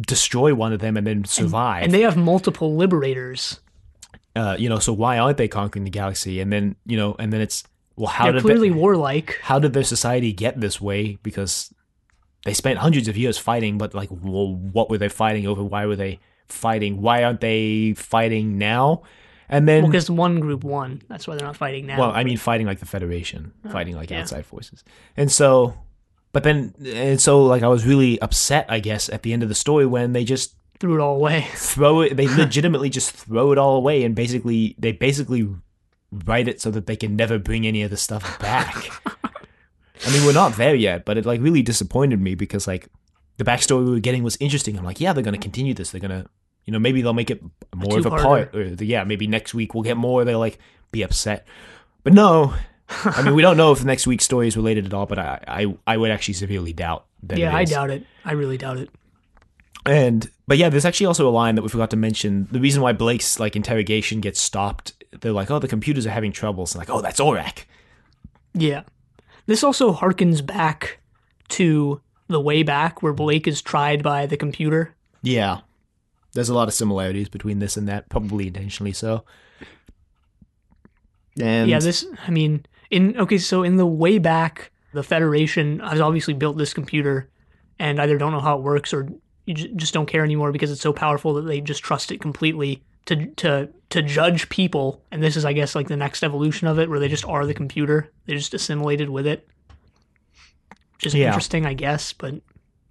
destroy 0.00 0.54
one 0.54 0.72
of 0.72 0.78
them 0.80 0.96
and 0.96 1.06
then 1.06 1.24
survive. 1.24 1.82
And 1.82 1.92
they 1.92 2.02
have 2.02 2.16
multiple 2.16 2.76
liberators. 2.76 3.58
uh, 4.36 4.54
you 4.58 4.68
know, 4.68 4.78
so 4.78 4.92
why 4.92 5.18
aren't 5.18 5.38
they 5.38 5.48
conquering 5.48 5.84
the 5.84 5.90
galaxy? 5.90 6.38
And 6.40 6.52
then 6.52 6.76
you 6.86 6.96
know, 6.96 7.16
and 7.18 7.32
then 7.32 7.40
it's 7.40 7.64
well, 7.98 8.06
how 8.08 8.24
They're 8.24 8.34
did 8.34 8.42
clearly 8.42 8.68
they, 8.70 8.74
warlike. 8.74 9.38
how 9.42 9.58
did 9.58 9.72
their 9.72 9.84
society 9.84 10.32
get 10.32 10.60
this 10.60 10.80
way? 10.80 11.18
Because 11.22 11.74
they 12.44 12.54
spent 12.54 12.78
hundreds 12.78 13.08
of 13.08 13.16
years 13.16 13.36
fighting, 13.38 13.76
but 13.76 13.92
like, 13.94 14.08
well, 14.10 14.54
what 14.54 14.88
were 14.88 14.98
they 14.98 15.08
fighting 15.08 15.46
over? 15.46 15.64
Why 15.64 15.84
were 15.86 15.96
they 15.96 16.20
fighting? 16.46 17.02
Why 17.02 17.24
aren't 17.24 17.40
they 17.40 17.94
fighting 17.94 18.56
now? 18.56 19.02
And 19.48 19.66
then, 19.66 19.82
Well, 19.84 19.90
because 19.92 20.10
one 20.10 20.40
group 20.40 20.62
won. 20.62 21.02
That's 21.08 21.26
why 21.26 21.36
they're 21.36 21.46
not 21.46 21.56
fighting 21.56 21.86
now. 21.86 21.98
well, 21.98 22.10
I 22.12 22.22
mean, 22.22 22.36
fighting 22.36 22.66
like 22.66 22.80
the 22.80 22.86
Federation, 22.86 23.52
oh, 23.64 23.70
fighting 23.70 23.96
like 23.96 24.10
yeah. 24.10 24.20
outside 24.20 24.46
forces, 24.46 24.84
and 25.16 25.32
so, 25.32 25.74
but 26.32 26.44
then, 26.44 26.74
and 26.84 27.20
so, 27.20 27.42
like, 27.44 27.62
I 27.62 27.68
was 27.68 27.86
really 27.86 28.20
upset, 28.20 28.66
I 28.68 28.78
guess, 28.80 29.08
at 29.08 29.22
the 29.22 29.32
end 29.32 29.42
of 29.42 29.48
the 29.48 29.54
story 29.54 29.86
when 29.86 30.12
they 30.12 30.22
just 30.24 30.54
Threw 30.78 30.94
it 30.94 31.00
all 31.00 31.16
away. 31.16 31.46
throw 31.54 32.02
it. 32.02 32.16
They 32.16 32.28
legitimately 32.36 32.90
just 32.90 33.10
throw 33.10 33.50
it 33.50 33.58
all 33.58 33.76
away, 33.76 34.04
and 34.04 34.14
basically, 34.14 34.76
they 34.78 34.92
basically 34.92 35.48
write 36.10 36.48
it 36.48 36.60
so 36.60 36.70
that 36.70 36.86
they 36.86 36.96
can 36.96 37.16
never 37.16 37.38
bring 37.38 37.66
any 37.66 37.82
of 37.82 37.90
the 37.90 37.96
stuff 37.96 38.38
back. 38.38 38.74
I 40.06 40.12
mean, 40.12 40.24
we're 40.24 40.32
not 40.32 40.56
there 40.56 40.74
yet, 40.74 41.04
but 41.04 41.18
it 41.18 41.26
like 41.26 41.40
really 41.40 41.62
disappointed 41.62 42.20
me 42.20 42.34
because 42.34 42.66
like 42.66 42.88
the 43.36 43.44
backstory 43.44 43.84
we 43.84 43.90
were 43.90 44.00
getting 44.00 44.22
was 44.22 44.36
interesting. 44.40 44.78
I'm 44.78 44.84
like, 44.84 45.00
yeah, 45.00 45.12
they're 45.12 45.24
gonna 45.24 45.38
continue 45.38 45.74
this. 45.74 45.90
They're 45.90 46.00
gonna, 46.00 46.26
you 46.64 46.72
know, 46.72 46.78
maybe 46.78 47.02
they'll 47.02 47.14
make 47.14 47.30
it 47.30 47.42
more 47.74 47.98
of 47.98 48.06
a 48.06 48.10
part, 48.10 48.54
or 48.54 48.62
yeah, 48.84 49.04
maybe 49.04 49.26
next 49.26 49.54
week 49.54 49.74
we'll 49.74 49.82
get 49.82 49.96
more. 49.96 50.24
They'll 50.24 50.38
like 50.38 50.58
be 50.92 51.02
upset, 51.02 51.46
but 52.04 52.12
no. 52.12 52.54
I 53.04 53.22
mean, 53.22 53.34
we 53.34 53.42
don't 53.42 53.58
know 53.58 53.70
if 53.72 53.80
the 53.80 53.84
next 53.84 54.06
week's 54.06 54.24
story 54.24 54.48
is 54.48 54.56
related 54.56 54.86
at 54.86 54.94
all, 54.94 55.04
but 55.04 55.18
I, 55.18 55.44
I, 55.46 55.76
I 55.86 55.96
would 55.98 56.10
actually 56.10 56.32
severely 56.34 56.72
doubt 56.72 57.04
that. 57.24 57.36
Yeah, 57.36 57.54
I 57.54 57.64
doubt 57.64 57.90
it. 57.90 58.06
I 58.24 58.32
really 58.32 58.56
doubt 58.56 58.78
it. 58.78 58.88
And 59.84 60.30
but 60.46 60.58
yeah, 60.58 60.68
there's 60.68 60.84
actually 60.84 61.06
also 61.06 61.28
a 61.28 61.30
line 61.30 61.54
that 61.56 61.62
we 61.62 61.68
forgot 61.68 61.90
to 61.90 61.96
mention. 61.96 62.48
The 62.50 62.60
reason 62.60 62.82
why 62.82 62.92
Blake's 62.92 63.38
like 63.38 63.56
interrogation 63.56 64.20
gets 64.20 64.40
stopped, 64.40 64.94
they're 65.20 65.32
like, 65.32 65.50
"Oh, 65.50 65.58
the 65.58 65.68
computers 65.68 66.06
are 66.06 66.10
having 66.10 66.32
troubles." 66.32 66.76
like, 66.76 66.90
"Oh, 66.90 67.00
that's 67.00 67.20
ORAC. 67.20 67.64
Yeah. 68.54 68.82
This 69.46 69.64
also 69.64 69.92
harkens 69.92 70.44
back 70.44 70.98
to 71.50 72.00
the 72.28 72.40
way 72.40 72.62
back 72.62 73.02
where 73.02 73.12
Blake 73.12 73.48
is 73.48 73.62
tried 73.62 74.02
by 74.02 74.26
the 74.26 74.36
computer. 74.36 74.94
Yeah, 75.22 75.60
there's 76.32 76.48
a 76.48 76.54
lot 76.54 76.68
of 76.68 76.74
similarities 76.74 77.28
between 77.28 77.58
this 77.58 77.76
and 77.76 77.88
that, 77.88 78.08
probably 78.08 78.46
intentionally 78.46 78.92
so. 78.92 79.24
And 81.40 81.70
yeah, 81.70 81.78
this, 81.78 82.06
I 82.26 82.30
mean, 82.30 82.66
in, 82.90 83.16
okay, 83.18 83.38
so 83.38 83.62
in 83.62 83.76
the 83.76 83.86
way 83.86 84.18
back, 84.18 84.70
the 84.92 85.02
Federation 85.02 85.80
has 85.80 86.00
obviously 86.00 86.34
built 86.34 86.58
this 86.58 86.74
computer 86.74 87.30
and 87.78 88.00
either 88.00 88.18
don't 88.18 88.32
know 88.32 88.40
how 88.40 88.58
it 88.58 88.62
works 88.62 88.92
or 88.92 89.08
you 89.46 89.54
j- 89.54 89.72
just 89.76 89.94
don't 89.94 90.06
care 90.06 90.24
anymore 90.24 90.52
because 90.52 90.70
it's 90.70 90.80
so 90.80 90.92
powerful 90.92 91.34
that 91.34 91.42
they 91.42 91.60
just 91.60 91.82
trust 91.82 92.10
it 92.10 92.20
completely 92.20 92.82
to, 93.08 93.26
to, 93.26 93.68
to 93.90 94.02
judge 94.02 94.48
people. 94.48 95.02
And 95.12 95.22
this 95.22 95.36
is, 95.36 95.44
I 95.44 95.52
guess, 95.52 95.74
like 95.74 95.88
the 95.88 95.96
next 95.96 96.22
evolution 96.22 96.66
of 96.68 96.78
it 96.78 96.88
where 96.88 96.98
they 97.00 97.08
just 97.08 97.24
are 97.26 97.44
the 97.44 97.52
computer. 97.54 98.10
They 98.26 98.34
just 98.34 98.54
assimilated 98.54 99.10
with 99.10 99.26
it. 99.26 99.46
Which 100.94 101.06
is 101.06 101.14
Yeah. 101.14 101.26
interesting, 101.28 101.66
I 101.66 101.74
guess, 101.74 102.12
but 102.12 102.36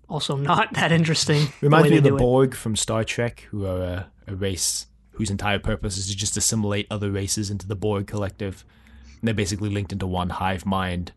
also 0.10 0.36
not 0.36 0.74
that 0.76 0.92
interesting. 0.92 1.48
reminds 1.62 1.90
me 1.90 1.98
of 1.98 2.04
the 2.04 2.10
do 2.10 2.16
it. 2.16 2.20
Borg 2.20 2.56
from 2.56 2.76
Star 2.76 3.04
Trek, 3.04 3.48
who 3.52 3.66
are 3.66 3.82
a, 3.82 4.12
a 4.28 4.36
race 4.36 4.88
whose 5.12 5.30
entire 5.32 5.60
purpose 5.60 5.98
is 5.98 6.08
to 6.10 6.16
just 6.16 6.38
assimilate 6.38 6.86
other 6.92 7.12
races 7.12 7.50
into 7.50 7.68
the 7.68 7.76
Borg 7.76 8.06
collective. 8.08 8.64
And 9.20 9.28
they're 9.28 9.34
basically 9.34 9.70
linked 9.70 9.92
into 9.92 10.06
one 10.08 10.30
hive 10.30 10.66
mind. 10.66 11.12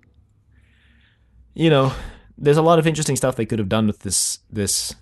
You 1.54 1.68
know, 1.70 1.92
there's 2.38 2.56
a 2.56 2.62
lot 2.62 2.78
of 2.78 2.86
interesting 2.86 3.16
stuff 3.16 3.36
they 3.36 3.44
could 3.46 3.58
have 3.58 3.68
done 3.68 3.86
with 3.86 4.00
this 4.00 4.38
this 4.50 4.94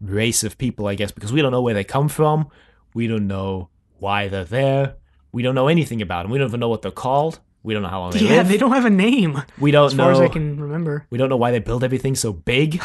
race 0.00 0.44
of 0.44 0.58
people, 0.58 0.86
I 0.86 0.94
guess, 0.94 1.10
because 1.10 1.32
we 1.32 1.40
don't 1.42 1.52
know 1.52 1.62
where 1.62 1.74
they 1.74 1.84
come 1.84 2.08
from. 2.08 2.48
We 2.98 3.06
don't 3.06 3.28
know 3.28 3.68
why 4.00 4.26
they're 4.26 4.42
there. 4.60 4.96
We 5.30 5.44
don't 5.44 5.54
know 5.54 5.68
anything 5.68 6.02
about 6.02 6.22
them. 6.24 6.32
We 6.32 6.38
don't 6.38 6.48
even 6.48 6.58
know 6.58 6.68
what 6.68 6.82
they're 6.82 6.90
called. 7.06 7.38
We 7.62 7.72
don't 7.72 7.84
know 7.84 7.88
how 7.94 8.00
long 8.00 8.10
they 8.10 8.18
Yeah, 8.20 8.38
live. 8.38 8.48
they 8.48 8.56
don't 8.56 8.72
have 8.72 8.84
a 8.86 8.90
name 8.90 9.40
we 9.56 9.70
don't 9.70 9.86
as 9.86 9.94
know. 9.94 10.02
far 10.02 10.12
as 10.12 10.20
I 10.20 10.26
can 10.26 10.60
remember. 10.60 11.06
We 11.08 11.16
don't 11.18 11.28
know 11.28 11.36
why 11.36 11.52
they 11.52 11.60
build 11.60 11.84
everything 11.84 12.16
so 12.16 12.32
big. 12.32 12.82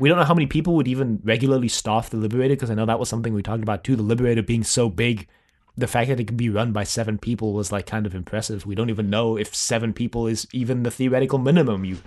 We 0.00 0.08
don't 0.08 0.18
know 0.18 0.24
how 0.24 0.34
many 0.34 0.46
people 0.48 0.74
would 0.74 0.88
even 0.88 1.20
regularly 1.22 1.68
staff 1.68 2.10
the 2.10 2.16
Liberator, 2.16 2.54
because 2.56 2.70
I 2.72 2.74
know 2.74 2.86
that 2.86 2.98
was 2.98 3.08
something 3.08 3.32
we 3.34 3.42
talked 3.44 3.62
about 3.62 3.84
too. 3.84 3.94
The 3.94 4.02
Liberator 4.02 4.42
being 4.42 4.64
so 4.64 4.88
big, 4.90 5.28
the 5.76 5.86
fact 5.86 6.08
that 6.08 6.18
it 6.18 6.26
could 6.26 6.36
be 6.36 6.50
run 6.50 6.72
by 6.72 6.82
seven 6.82 7.16
people 7.16 7.52
was 7.52 7.70
like 7.70 7.86
kind 7.86 8.04
of 8.04 8.14
impressive. 8.16 8.66
We 8.66 8.74
don't 8.74 8.90
even 8.90 9.08
know 9.10 9.36
if 9.38 9.54
seven 9.54 9.92
people 9.92 10.26
is 10.26 10.46
even 10.52 10.82
the 10.82 10.90
theoretical 10.90 11.38
minimum 11.38 11.84
you, 11.84 11.98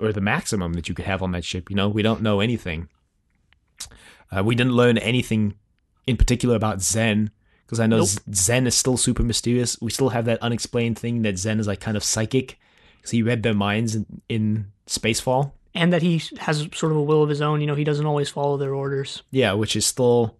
or 0.00 0.12
the 0.12 0.20
maximum 0.20 0.72
that 0.72 0.88
you 0.88 0.94
could 0.96 1.04
have 1.06 1.22
on 1.22 1.30
that 1.32 1.44
ship. 1.44 1.70
You 1.70 1.76
know, 1.76 1.88
we 1.88 2.02
don't 2.02 2.22
know 2.22 2.40
anything. 2.40 2.88
Uh, 4.34 4.42
we 4.42 4.54
didn't 4.54 4.72
learn 4.72 4.98
anything 4.98 5.54
in 6.06 6.16
particular 6.16 6.56
about 6.56 6.82
Zen, 6.82 7.30
because 7.66 7.80
I 7.80 7.86
know 7.86 7.98
Nope. 7.98 8.08
Zen 8.34 8.66
is 8.66 8.74
still 8.74 8.96
super 8.96 9.22
mysterious. 9.22 9.80
We 9.80 9.90
still 9.90 10.10
have 10.10 10.24
that 10.26 10.42
unexplained 10.42 10.98
thing 10.98 11.22
that 11.22 11.38
Zen 11.38 11.60
is 11.60 11.66
like 11.66 11.80
kind 11.80 11.96
of 11.96 12.04
psychic, 12.04 12.58
because 12.96 13.10
he 13.10 13.22
read 13.22 13.42
their 13.42 13.54
minds 13.54 13.94
in, 13.94 14.06
in 14.28 14.66
Spacefall. 14.86 15.52
And 15.74 15.92
that 15.92 16.02
he 16.02 16.20
has 16.40 16.68
sort 16.74 16.92
of 16.92 16.98
a 16.98 17.02
will 17.02 17.22
of 17.22 17.30
his 17.30 17.40
own. 17.40 17.62
You 17.62 17.66
know, 17.66 17.74
he 17.74 17.84
doesn't 17.84 18.04
always 18.04 18.28
follow 18.28 18.58
their 18.58 18.74
orders. 18.74 19.22
Yeah, 19.30 19.54
which 19.54 19.74
is 19.74 19.86
still. 19.86 20.36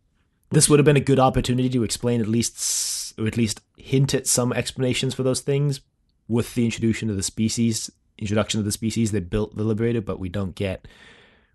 This 0.50 0.68
would 0.68 0.78
have 0.78 0.84
been 0.84 0.98
a 0.98 1.00
good 1.00 1.18
opportunity 1.18 1.70
to 1.70 1.82
explain 1.84 2.20
at 2.20 2.28
least, 2.28 3.18
or 3.18 3.26
at 3.26 3.38
least 3.38 3.62
hint 3.78 4.12
at 4.12 4.26
some 4.26 4.52
explanations 4.52 5.14
for 5.14 5.22
those 5.22 5.40
things 5.40 5.80
with 6.28 6.54
the 6.54 6.66
introduction 6.66 7.08
of 7.08 7.16
the 7.16 7.22
species, 7.22 7.90
introduction 8.18 8.58
of 8.60 8.66
the 8.66 8.72
species 8.72 9.12
that 9.12 9.30
built 9.30 9.56
the 9.56 9.64
Liberator. 9.64 10.02
But 10.02 10.18
we 10.18 10.28
don't 10.28 10.54
get, 10.54 10.86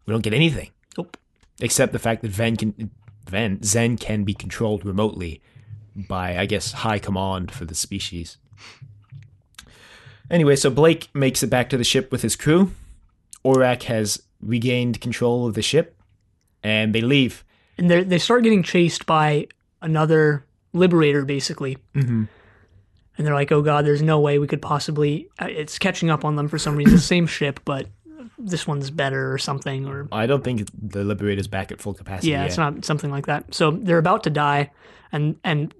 we 0.08 0.12
don't 0.12 0.24
get 0.24 0.34
anything 0.34 0.72
Nope. 0.98 1.16
except 1.62 1.94
the 1.94 2.00
fact 2.00 2.24
that 2.24 2.32
Ven 2.32 2.56
can, 2.56 2.90
Ven 3.30 3.62
Zen 3.64 3.98
can 3.98 4.24
be 4.24 4.34
controlled 4.34 4.86
remotely 4.86 5.42
by, 5.96 6.38
I 6.38 6.46
guess, 6.46 6.72
high 6.72 7.00
command 7.00 7.52
for 7.52 7.66
the 7.66 7.76
species. 7.76 8.38
Anyway, 10.30 10.56
so 10.56 10.70
Blake 10.70 11.10
makes 11.14 11.42
it 11.42 11.50
back 11.50 11.70
to 11.70 11.78
the 11.78 11.84
ship 11.84 12.12
with 12.12 12.22
his 12.22 12.36
crew. 12.36 12.72
Orac 13.46 13.84
has 13.84 14.22
regained 14.42 15.00
control 15.00 15.48
of 15.48 15.54
the 15.54 15.62
ship, 15.62 15.96
and 16.62 16.94
they 16.94 17.02
leave. 17.02 17.44
And 17.78 17.90
they 17.90 18.04
they 18.04 18.18
start 18.20 18.44
getting 18.44 18.64
chased 18.64 19.06
by 19.06 19.48
another 19.82 20.46
liberator, 20.74 21.24
basically. 21.24 21.78
Mm-hmm. 21.96 22.26
And 23.18 23.26
they're 23.26 23.34
like, 23.34 23.52
"Oh 23.52 23.62
God, 23.62 23.86
there's 23.86 24.02
no 24.02 24.20
way 24.20 24.38
we 24.38 24.48
could 24.48 24.62
possibly." 24.62 25.30
uh, 25.42 25.46
It's 25.50 25.80
catching 25.80 26.10
up 26.10 26.26
on 26.26 26.36
them 26.36 26.48
for 26.48 26.58
some 26.58 26.76
reason. 26.76 26.96
the 26.96 27.00
same 27.16 27.26
ship, 27.28 27.60
but 27.64 27.88
this 28.50 28.68
one's 28.68 28.90
better 28.90 29.32
or 29.34 29.38
something. 29.38 29.88
Or 29.88 30.08
I 30.12 30.26
don't 30.26 30.44
think 30.44 30.68
the 30.74 31.04
Liberator's 31.04 31.48
back 31.48 31.72
at 31.72 31.82
full 31.82 31.94
capacity 31.94 32.30
yeah, 32.32 32.42
yet. 32.42 32.48
it's 32.48 32.58
not 32.58 32.86
something 32.86 33.12
like 33.12 33.26
that. 33.28 33.54
So 33.54 33.72
they're 33.72 33.98
about 33.98 34.24
to 34.24 34.30
die, 34.30 34.72
and 35.12 35.38
and 35.44 35.74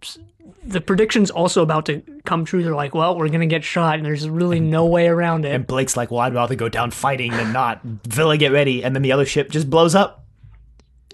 the 0.64 0.82
prediction's 0.82 1.32
also 1.32 1.62
about 1.62 1.86
to 1.88 2.02
come 2.26 2.46
true. 2.46 2.64
They're 2.64 2.76
like, 2.76 2.94
"Well, 2.94 3.18
we're 3.18 3.30
gonna 3.30 3.48
get 3.48 3.64
shot, 3.64 3.96
and 3.96 4.06
there's 4.06 4.28
really 4.30 4.60
no 4.60 4.86
way 4.86 5.08
around 5.08 5.46
it." 5.46 5.54
and 5.54 5.66
Blake's 5.66 5.98
like, 5.98 6.12
well, 6.12 6.22
I'd 6.22 6.34
rather 6.34 6.56
go 6.56 6.70
down 6.70 6.92
fighting 6.92 7.32
than 7.32 7.54
not. 7.54 7.82
Vila, 7.84 8.38
get 8.38 8.52
ready. 8.52 8.84
And 8.84 8.96
then 8.96 9.02
the 9.02 9.12
other 9.12 9.26
ship 9.26 9.50
just 9.50 9.70
blows 9.70 9.96
up. 9.96 10.26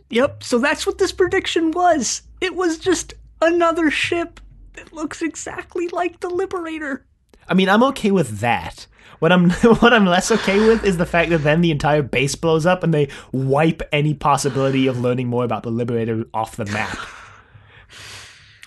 Yep. 0.09 0.43
So 0.43 0.59
that's 0.59 0.85
what 0.85 0.97
this 0.97 1.11
prediction 1.11 1.71
was. 1.71 2.21
It 2.41 2.55
was 2.55 2.77
just 2.77 3.13
another 3.41 3.89
ship 3.89 4.39
that 4.73 4.93
looks 4.93 5.21
exactly 5.21 5.87
like 5.89 6.19
the 6.19 6.29
Liberator. 6.29 7.05
I 7.47 7.53
mean, 7.53 7.69
I'm 7.69 7.83
okay 7.83 8.11
with 8.11 8.39
that. 8.39 8.87
What 9.23 9.31
I'm 9.31 9.49
what 9.79 9.93
I'm 9.93 10.05
less 10.05 10.31
okay 10.31 10.59
with 10.67 10.83
is 10.83 10.97
the 10.97 11.05
fact 11.05 11.29
that 11.29 11.43
then 11.43 11.61
the 11.61 11.71
entire 11.71 12.01
base 12.01 12.35
blows 12.35 12.65
up 12.65 12.83
and 12.83 12.93
they 12.93 13.07
wipe 13.31 13.81
any 13.93 14.13
possibility 14.13 14.85
of 14.87 14.99
learning 14.99 15.27
more 15.29 15.45
about 15.45 15.63
the 15.63 15.71
Liberator 15.71 16.25
off 16.33 16.57
the 16.57 16.65
map. 16.65 16.97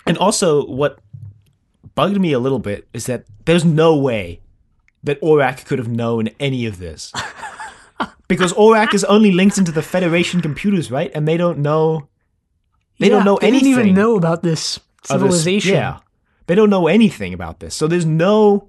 And 0.07 0.17
also, 0.17 0.65
what 0.65 0.97
bugged 1.93 2.19
me 2.19 2.31
a 2.33 2.39
little 2.39 2.57
bit 2.57 2.87
is 2.91 3.05
that 3.05 3.25
there's 3.45 3.63
no 3.63 3.95
way 3.95 4.41
that 5.03 5.21
Orac 5.21 5.63
could 5.65 5.77
have 5.77 5.89
known 5.89 6.29
any 6.39 6.65
of 6.65 6.79
this. 6.79 7.13
Because 8.27 8.51
Orac 8.53 8.93
is 8.95 9.03
only 9.05 9.31
linked 9.31 9.57
into 9.59 9.71
the 9.71 9.81
Federation 9.83 10.41
computers, 10.41 10.89
right? 10.91 11.11
And 11.15 11.27
they 11.27 11.37
don't 11.37 11.59
know. 11.59 12.09
They 12.99 13.09
don't 13.09 13.19
Yeah, 13.19 13.23
know 13.25 13.37
they 13.39 13.47
anything. 13.47 13.73
didn't 13.75 13.81
even 13.85 13.95
know 13.95 14.15
about 14.17 14.41
this 14.43 14.77
of 14.77 15.21
this- 15.21 15.43
civilization. 15.43 15.73
yeah. 15.75 15.99
They 16.47 16.55
don't 16.55 16.69
know 16.71 16.87
anything 16.87 17.33
about 17.33 17.59
this. 17.59 17.75
So 17.75 17.87
there's 17.87 18.05
no 18.07 18.67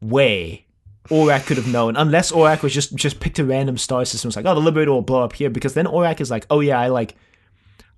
way 0.00 0.64
Orac 1.10 1.46
could 1.46 1.56
have 1.56 1.66
known, 1.68 1.96
unless 1.96 2.30
Orac 2.32 2.62
was 2.62 2.72
just 2.74 2.94
just 2.94 3.20
picked 3.20 3.38
a 3.38 3.44
random 3.44 3.78
star 3.78 4.04
system. 4.04 4.28
It's 4.28 4.36
like, 4.36 4.46
oh, 4.46 4.54
the 4.54 4.60
Liberator 4.60 4.92
will 4.92 5.02
blow 5.02 5.22
up 5.22 5.32
here 5.34 5.50
because 5.50 5.74
then 5.74 5.86
Orac 5.86 6.20
is 6.20 6.30
like, 6.30 6.46
oh 6.50 6.60
yeah, 6.60 6.78
I 6.78 6.88
like, 6.88 7.14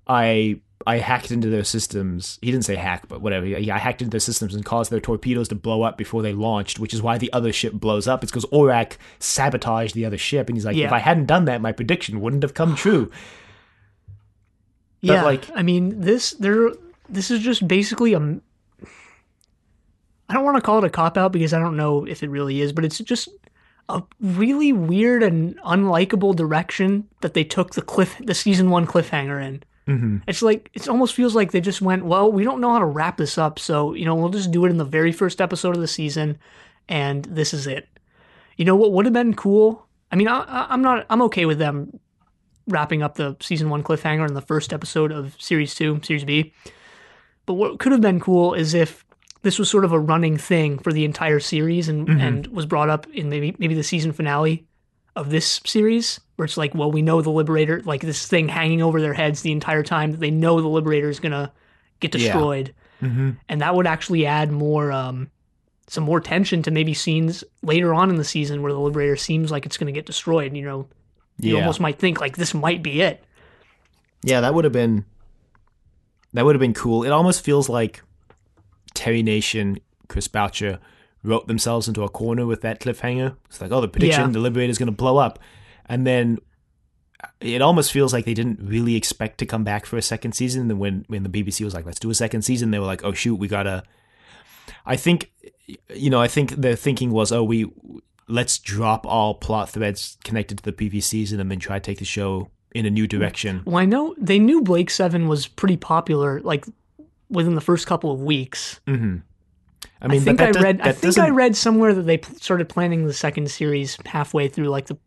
I 0.07 0.59
I 0.87 0.97
hacked 0.97 1.31
into 1.31 1.49
their 1.49 1.63
systems. 1.63 2.39
He 2.41 2.51
didn't 2.51 2.65
say 2.65 2.75
hack, 2.75 3.07
but 3.07 3.21
whatever. 3.21 3.45
Yeah, 3.45 3.75
I 3.75 3.79
hacked 3.79 4.01
into 4.01 4.11
their 4.11 4.19
systems 4.19 4.55
and 4.55 4.65
caused 4.65 4.91
their 4.91 4.99
torpedoes 4.99 5.47
to 5.49 5.55
blow 5.55 5.83
up 5.83 5.97
before 5.97 6.21
they 6.21 6.33
launched, 6.33 6.79
which 6.79 6.93
is 6.93 7.01
why 7.01 7.17
the 7.17 7.31
other 7.33 7.53
ship 7.53 7.73
blows 7.73 8.07
up. 8.07 8.23
It's 8.23 8.31
because 8.31 8.45
Orac 8.45 8.97
sabotaged 9.19 9.93
the 9.93 10.05
other 10.05 10.17
ship, 10.17 10.47
and 10.47 10.55
he's 10.57 10.65
like, 10.65 10.75
Yeah. 10.75 10.87
if 10.87 10.91
I 10.93 10.99
hadn't 10.99 11.25
done 11.27 11.45
that, 11.45 11.61
my 11.61 11.71
prediction 11.71 12.21
wouldn't 12.21 12.43
have 12.43 12.53
come 12.53 12.75
true. 12.75 13.11
But, 15.03 15.13
yeah, 15.13 15.23
like- 15.23 15.45
I 15.55 15.63
mean, 15.63 16.01
this 16.01 16.31
there 16.31 16.69
this 17.09 17.31
is 17.31 17.39
just 17.41 17.67
basically 17.67 18.13
a. 18.13 18.39
I 20.31 20.33
don't 20.33 20.45
want 20.45 20.55
to 20.55 20.61
call 20.61 20.77
it 20.77 20.85
a 20.85 20.89
cop 20.89 21.17
out 21.17 21.33
because 21.33 21.53
I 21.53 21.59
don't 21.59 21.75
know 21.75 22.05
if 22.05 22.23
it 22.23 22.29
really 22.29 22.61
is, 22.61 22.71
but 22.71 22.85
it's 22.85 22.99
just 22.99 23.27
a 23.89 24.01
really 24.21 24.71
weird 24.71 25.23
and 25.23 25.59
unlikable 25.59 26.33
direction 26.33 27.05
that 27.19 27.33
they 27.33 27.43
took 27.43 27.73
the 27.73 27.81
cliff 27.81 28.15
the 28.23 28.33
season 28.33 28.69
one 28.69 28.87
cliffhanger 28.87 29.45
in. 29.45 29.61
Mm-hmm. 29.87 30.17
It's 30.27 30.41
like 30.41 30.69
it 30.73 30.87
almost 30.87 31.15
feels 31.15 31.35
like 31.35 31.51
they 31.51 31.59
just 31.59 31.81
went, 31.81 32.05
well, 32.05 32.31
we 32.31 32.45
don't 32.45 32.61
know 32.61 32.71
how 32.71 32.79
to 32.79 32.85
wrap 32.85 33.17
this 33.17 33.37
up, 33.37 33.59
so 33.59 33.93
you 33.93 34.05
know 34.05 34.15
we'll 34.15 34.29
just 34.29 34.51
do 34.51 34.63
it 34.63 34.69
in 34.69 34.77
the 34.77 34.85
very 34.85 35.11
first 35.11 35.41
episode 35.41 35.75
of 35.75 35.81
the 35.81 35.87
season, 35.87 36.37
and 36.87 37.25
this 37.25 37.53
is 37.53 37.67
it. 37.67 37.89
You 38.55 38.63
know 38.63 38.77
what 38.77 38.93
would 38.93 39.05
have 39.05 39.13
been 39.13 39.33
cool? 39.33 39.85
I 40.13 40.15
mean, 40.15 40.29
I, 40.29 40.45
I'm 40.69 40.81
not. 40.81 41.05
I'm 41.09 41.21
okay 41.23 41.45
with 41.45 41.59
them 41.59 41.99
wrapping 42.67 43.03
up 43.03 43.15
the 43.15 43.35
season 43.41 43.69
one 43.69 43.83
cliffhanger 43.83 44.25
in 44.25 44.33
the 44.33 44.41
first 44.41 44.71
episode 44.71 45.11
of 45.11 45.35
series 45.41 45.75
two, 45.75 45.99
series 46.03 46.23
B. 46.23 46.53
But 47.45 47.55
what 47.55 47.79
could 47.79 47.91
have 47.91 47.99
been 47.99 48.21
cool 48.21 48.53
is 48.53 48.73
if 48.73 49.03
this 49.43 49.57
was 49.59 49.69
sort 49.69 49.85
of 49.85 49.91
a 49.91 49.99
running 49.99 50.37
thing 50.37 50.77
for 50.77 50.93
the 50.93 51.03
entire 51.05 51.39
series 51.39 51.89
and, 51.89 52.07
and 52.09 52.47
was 52.47 52.65
brought 52.65 52.89
up 52.89 53.07
in 53.09 53.29
maybe 53.29 53.55
maybe 53.57 53.73
the 53.73 53.83
season 53.83 54.11
finale 54.11 54.65
of 55.15 55.29
this 55.29 55.59
series, 55.65 56.19
where 56.35 56.45
it's 56.45 56.57
like, 56.57 56.73
well, 56.75 56.91
we 56.91 57.01
know 57.01 57.21
the 57.21 57.29
Liberator, 57.31 57.81
like 57.83 58.01
this 58.01 58.27
thing 58.27 58.47
hanging 58.47 58.81
over 58.81 59.01
their 59.01 59.13
heads 59.13 59.41
the 59.41 59.51
entire 59.51 59.83
time 59.83 60.11
that 60.11 60.19
they 60.19 60.31
know 60.31 60.61
the 60.61 60.67
Liberator 60.67 61.09
is 61.09 61.19
gonna 61.19 61.51
get 61.99 62.13
Yeah. 62.15 62.19
destroyed, 62.33 62.73
and 63.01 63.61
that 63.61 63.75
would 63.75 63.87
actually 63.87 64.25
add 64.25 64.51
more. 64.51 64.91
Um, 64.91 65.29
some 65.87 66.05
more 66.05 66.21
tension 66.21 66.61
to 66.63 66.71
maybe 66.71 66.93
scenes 66.93 67.43
later 67.63 67.93
on 67.93 68.09
in 68.09 68.15
the 68.15 68.23
season 68.23 68.61
where 68.61 68.71
the 68.71 68.79
Liberator 68.79 69.17
seems 69.17 69.51
like 69.51 69.65
it's 69.65 69.75
going 69.77 69.87
to 69.87 69.91
get 69.91 70.05
destroyed. 70.05 70.55
You 70.55 70.63
know, 70.63 70.87
you 71.37 71.57
almost 71.57 71.81
might 71.81 71.99
think 71.99 72.21
like 72.21 72.37
this 72.37 72.53
might 72.53 72.81
be 72.81 73.01
it. 73.01 73.21
Yeah, 74.23 74.39
that 74.39 74.53
would 74.53 74.63
have 74.63 74.71
been 74.71 75.03
that 76.31 76.45
would 76.45 76.55
have 76.55 76.61
been 76.61 76.73
cool. 76.73 77.03
It 77.03 77.09
almost 77.09 77.43
feels 77.43 77.67
like 77.67 78.01
Terry 78.93 79.23
Nation, 79.23 79.79
Chris 80.07 80.27
Boucher 80.27 80.79
wrote 81.23 81.47
themselves 81.47 81.87
into 81.87 82.03
a 82.03 82.09
corner 82.09 82.45
with 82.45 82.61
that 82.61 82.79
cliffhanger. 82.79 83.35
It's 83.45 83.61
like, 83.61 83.71
oh, 83.71 83.81
the 83.81 83.87
prediction, 83.87 84.21
Yeah. 84.21 84.31
the 84.31 84.39
Liberator's 84.39 84.77
going 84.77 84.87
to 84.87 84.91
blow 84.91 85.17
up, 85.17 85.39
and 85.85 86.05
then 86.05 86.39
uh, 87.23 87.27
it 87.39 87.61
almost 87.61 87.91
feels 87.91 88.11
like 88.13 88.25
they 88.25 88.33
didn't 88.33 88.59
really 88.61 88.95
expect 88.95 89.37
to 89.39 89.45
come 89.45 89.63
back 89.63 89.85
for 89.85 89.97
a 89.97 90.01
second 90.01 90.33
season. 90.33 90.69
And 90.71 90.79
when 90.79 91.05
when 91.07 91.23
the 91.23 91.29
BBC 91.29 91.63
was 91.63 91.73
like, 91.73 91.85
let's 91.85 91.99
do 91.99 92.09
a 92.09 92.15
second 92.15 92.41
season, 92.41 92.71
they 92.71 92.79
were 92.79 92.85
like, 92.87 93.03
oh 93.03 93.13
shoot, 93.13 93.35
we 93.35 93.47
gotta. 93.47 93.83
I 94.85 94.95
think, 94.95 95.31
you 95.93 96.09
know, 96.09 96.21
I 96.21 96.27
think 96.27 96.51
their 96.51 96.75
thinking 96.75 97.11
was, 97.11 97.31
oh, 97.31 97.43
we 97.43 97.69
let's 98.27 98.57
drop 98.57 99.05
all 99.05 99.35
plot 99.35 99.69
threads 99.69 100.17
connected 100.23 100.57
to 100.57 100.63
the 100.63 100.71
previous 100.71 101.05
season 101.05 101.39
and 101.39 101.51
then 101.51 101.59
try 101.59 101.77
to 101.77 101.83
take 101.83 101.99
the 101.99 102.05
show 102.05 102.49
in 102.73 102.85
a 102.85 102.89
new 102.89 103.05
direction. 103.05 103.61
Well, 103.65 103.77
I 103.77 103.85
know 103.85 104.15
they 104.17 104.39
knew 104.39 104.61
Blake 104.61 104.89
Seven 104.89 105.27
was 105.27 105.45
pretty 105.47 105.77
popular, 105.77 106.39
like 106.41 106.65
within 107.31 107.55
the 107.55 107.61
first 107.61 107.87
couple 107.87 108.11
of 108.11 108.21
weeks. 108.21 108.79
Mm-hmm. 108.85 109.17
I 110.03 110.07
mean, 110.07 110.21
I 110.21 110.23
think 110.23 110.41
I 110.41 110.51
does- 110.51 110.63
read. 110.63 110.81
I 110.81 110.91
think 110.91 111.17
I 111.17 111.29
read 111.29 111.55
somewhere 111.55 111.93
that 111.93 112.03
they 112.03 112.17
pl- 112.17 112.35
started 112.35 112.69
planning 112.69 113.07
the 113.07 113.13
second 113.13 113.49
series 113.49 113.97
halfway 114.05 114.47
through, 114.47 114.67
like 114.69 114.87
the 114.87 114.97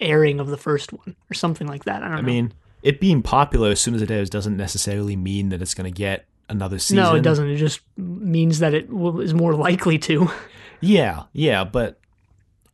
airing 0.00 0.40
of 0.40 0.48
the 0.48 0.56
first 0.56 0.92
one, 0.92 1.14
or 1.30 1.34
something 1.34 1.66
like 1.66 1.84
that. 1.84 2.02
I 2.02 2.08
don't 2.08 2.18
I 2.18 2.20
know. 2.20 2.26
mean, 2.26 2.52
it 2.82 3.00
being 3.00 3.22
popular 3.22 3.70
as 3.70 3.80
soon 3.80 3.94
as 3.94 4.02
it 4.02 4.10
airs 4.10 4.28
doesn't 4.30 4.56
necessarily 4.56 5.16
mean 5.16 5.48
that 5.50 5.62
it's 5.62 5.74
going 5.74 5.90
to 5.92 5.96
get 5.96 6.26
another 6.48 6.78
season. 6.78 6.96
no, 7.02 7.14
it 7.14 7.22
doesn't. 7.22 7.48
It 7.48 7.56
just 7.56 7.80
means 7.96 8.58
that 8.60 8.74
it 8.74 8.88
will, 8.90 9.20
is 9.20 9.34
more 9.34 9.54
likely 9.54 9.98
to. 10.00 10.28
Yeah, 10.82 11.22
yeah, 11.32 11.64
but 11.64 11.98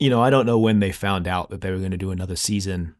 you 0.00 0.10
know, 0.10 0.20
I 0.20 0.28
don't 0.30 0.44
know 0.44 0.58
when 0.58 0.80
they 0.80 0.90
found 0.90 1.28
out 1.28 1.50
that 1.50 1.60
they 1.60 1.70
were 1.70 1.78
going 1.78 1.92
to 1.92 1.96
do 1.96 2.10
another 2.10 2.34
season. 2.34 2.96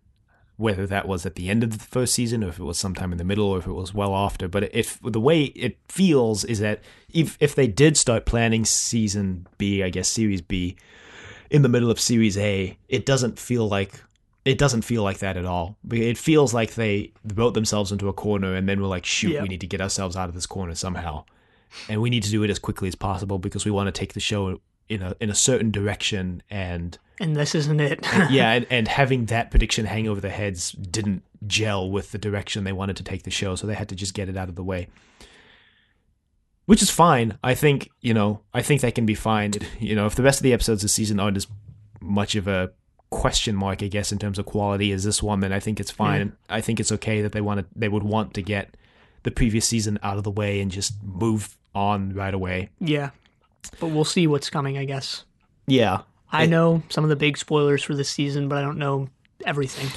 Whether 0.63 0.87
that 0.87 1.09
was 1.09 1.27
at 1.27 1.35
the 1.35 1.51
end 1.51 1.63
of 1.65 1.71
the 1.77 1.85
first 1.85 2.15
season, 2.15 2.45
or 2.45 2.49
if 2.49 2.59
it 2.59 2.65
was 2.65 2.79
sometime 2.79 3.11
in 3.13 3.19
the 3.19 3.25
middle, 3.25 3.47
or 3.47 3.59
if 3.59 3.67
it 3.67 3.73
was 3.73 3.93
well 3.93 4.15
after. 4.15 4.47
But 4.49 4.75
if 4.75 4.99
the 5.03 5.21
way 5.21 5.45
it 5.67 5.77
feels 5.89 6.45
is 6.45 6.61
that 6.61 6.81
if 7.13 7.37
if 7.41 7.55
they 7.55 7.67
did 7.67 7.97
start 7.97 8.25
planning 8.27 8.65
season 8.65 9.47
B, 9.59 9.83
I 9.83 9.91
guess 9.91 10.09
series 10.09 10.41
B, 10.41 10.77
in 11.51 11.63
the 11.63 11.69
middle 11.69 11.91
of 11.91 11.99
series 12.01 12.39
A, 12.39 12.79
it 12.89 13.05
doesn't 13.05 13.39
feel 13.39 13.69
like 13.69 14.03
it 14.45 14.59
doesn't 14.59 14.83
feel 14.83 15.03
like 15.03 15.19
that 15.19 15.37
at 15.37 15.45
all. 15.45 15.77
It 15.91 16.19
feels 16.19 16.53
like 16.55 16.75
they 16.75 17.13
wrote 17.35 17.55
themselves 17.55 17.93
into 17.93 18.09
a 18.09 18.13
corner 18.13 18.55
and 18.57 18.69
then 18.69 18.81
were 18.81 18.89
like, 18.89 19.05
shoot, 19.07 19.33
Yeah. 19.33 19.43
we 19.43 19.49
need 19.49 19.61
to 19.61 19.69
get 19.69 19.81
ourselves 19.81 20.17
out 20.17 20.29
of 20.29 20.35
this 20.35 20.47
corner 20.47 20.75
somehow. 20.75 21.25
And 21.89 22.01
we 22.03 22.11
need 22.11 22.23
to 22.25 22.31
do 22.31 22.43
it 22.43 22.51
as 22.51 22.59
quickly 22.59 22.89
as 22.89 22.95
possible 22.97 23.39
because 23.39 23.65
we 23.65 23.71
want 23.71 23.87
to 23.87 23.93
take 23.93 24.15
the 24.15 24.21
show 24.21 24.61
in 24.89 25.01
a 25.03 25.15
in 25.21 25.31
a 25.31 25.35
certain 25.35 25.71
direction 25.71 26.43
and 26.51 26.99
And 27.23 27.37
this 27.37 27.55
isn't 27.55 27.81
it. 27.81 28.01
Uh, 28.13 28.27
yeah, 28.31 28.51
and, 28.55 28.67
and 28.69 28.89
having 28.89 29.27
that 29.27 29.51
prediction 29.51 29.87
hang 29.87 30.09
over 30.09 30.21
their 30.21 30.31
heads 30.31 30.73
didn't 30.73 31.23
gel 31.47 31.89
with 31.89 32.11
the 32.11 32.19
direction 32.19 32.65
they 32.65 32.73
wanted 32.73 32.97
to 32.97 33.05
take 33.05 33.23
the 33.23 33.31
show, 33.31 33.55
so 33.55 33.67
they 33.67 33.75
had 33.75 33.89
to 33.91 33.95
just 33.95 34.13
get 34.13 34.29
it 34.29 34.37
out 34.37 34.49
of 34.49 34.57
the 34.57 34.65
way. 34.65 34.89
Which 36.67 36.83
is 36.83 36.91
fine. 36.91 37.39
I 37.43 37.55
think, 37.55 37.91
you 38.01 38.13
know, 38.13 38.41
I 38.53 38.63
think 38.63 38.81
that 38.81 38.95
can 38.95 39.07
be 39.07 39.15
fine. 39.15 39.53
You 39.79 39.95
know, 39.95 40.07
if 40.07 40.17
the 40.17 40.23
rest 40.23 40.41
of 40.41 40.43
the 40.43 40.53
episodes 40.53 40.83
this 40.83 40.93
season 40.93 41.21
aren't 41.21 41.37
as 41.37 41.47
much 42.01 42.35
of 42.35 42.49
a 42.49 42.73
question 43.11 43.55
mark, 43.55 43.83
I 43.83 43.89
guess, 43.89 44.11
in 44.11 44.19
terms 44.19 44.39
of 44.39 44.47
quality 44.47 44.91
as 44.91 45.05
this 45.05 45.23
one, 45.23 45.41
then 45.41 45.53
I 45.53 45.61
think 45.61 45.79
it's 45.79 45.91
fine. 45.91 46.37
I 46.49 46.61
think 46.61 46.81
it's 46.81 46.91
okay 46.93 47.23
that 47.23 47.33
they 47.33 47.41
wanted 47.41 47.67
they 47.77 47.89
would 47.89 48.03
want 48.03 48.35
to 48.35 48.43
get 48.43 48.77
the 49.23 49.31
previous 49.31 49.67
season 49.67 49.99
out 50.03 50.19
of 50.19 50.25
the 50.25 50.31
way 50.31 50.61
and 50.61 50.71
just 50.71 50.95
move 51.03 51.57
on 51.75 52.15
right 52.15 52.35
away. 52.35 52.71
yeah, 52.81 53.11
but 53.79 53.89
we'll 53.89 54.05
see 54.05 54.27
what's 54.27 54.51
coming. 54.51 54.77
I 54.77 54.85
guess. 54.85 55.25
Yeah. 55.67 56.03
I 56.33 56.47
know 56.47 56.83
some 56.89 57.05
of 57.05 57.11
the 57.11 57.17
big 57.17 57.37
spoilers 57.37 57.83
for 57.83 57.95
this 57.95 58.09
season, 58.09 58.49
but 58.49 58.59
I 58.59 58.63
don't 58.63 58.79
know 58.79 59.09
everything. 59.45 59.89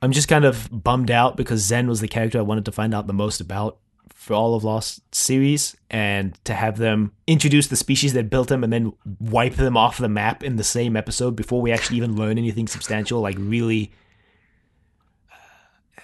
I'm 0.00 0.12
just 0.12 0.28
kind 0.28 0.44
of 0.44 0.68
bummed 0.72 1.10
out 1.10 1.36
because 1.36 1.60
Zen 1.60 1.88
was 1.88 2.00
the 2.00 2.08
character 2.08 2.38
I 2.38 2.42
wanted 2.42 2.64
to 2.66 2.72
find 2.72 2.94
out 2.94 3.06
the 3.06 3.12
most 3.12 3.40
about 3.40 3.78
for 4.14 4.34
all 4.34 4.54
of 4.54 4.62
Lost 4.62 5.02
series, 5.14 5.76
and 5.90 6.38
to 6.44 6.52
have 6.52 6.76
them 6.76 7.12
introduce 7.26 7.68
the 7.68 7.76
species 7.76 8.12
that 8.12 8.28
built 8.28 8.48
them 8.48 8.62
and 8.62 8.70
then 8.70 8.92
wipe 9.18 9.54
them 9.54 9.78
off 9.78 9.96
the 9.96 10.10
map 10.10 10.44
in 10.44 10.56
the 10.56 10.64
same 10.64 10.94
episode 10.94 11.34
before 11.34 11.62
we 11.62 11.72
actually 11.72 11.96
even 11.96 12.16
learn 12.16 12.36
anything 12.36 12.68
substantial, 12.68 13.22
like 13.22 13.36
really, 13.38 13.90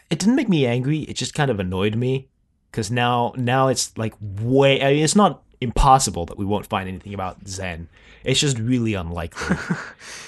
it 0.09 0.19
didn't 0.19 0.35
make 0.35 0.49
me 0.49 0.67
angry. 0.67 1.01
It 1.01 1.15
just 1.15 1.35
kind 1.35 1.51
of 1.51 1.61
annoyed 1.61 1.95
me 1.95 2.29
because 2.71 2.91
now, 2.91 3.35
now 3.37 3.69
it's 3.69 3.97
like 3.99 4.15
way. 4.21 4.83
I 4.83 4.95
mean, 4.95 5.05
it's 5.05 5.17
not 5.17 5.43
impossible 5.61 6.25
that 6.27 6.39
we 6.39 6.47
won't 6.47 6.67
find 6.67 6.89
anything 6.89 7.13
about 7.13 7.47
Zen. 7.47 7.89
It's 8.27 8.41
just 8.41 8.59
really 8.59 8.95
unlikely. 8.95 9.57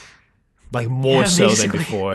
like 0.72 0.88
more 0.88 1.22
Yeah, 1.22 1.28
so 1.28 1.48
basically. 1.48 1.78
than 1.78 1.78
before. 1.84 2.14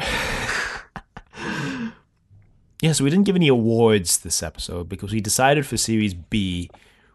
Yeah, 2.82 2.92
so 2.92 3.04
we 3.04 3.10
didn't 3.10 3.26
give 3.26 3.36
any 3.36 3.48
awards 3.48 4.20
this 4.20 4.44
episode 4.44 4.90
because 4.90 5.14
we 5.14 5.22
decided 5.22 5.66
for 5.66 5.78
Series 5.78 6.14
B 6.14 6.70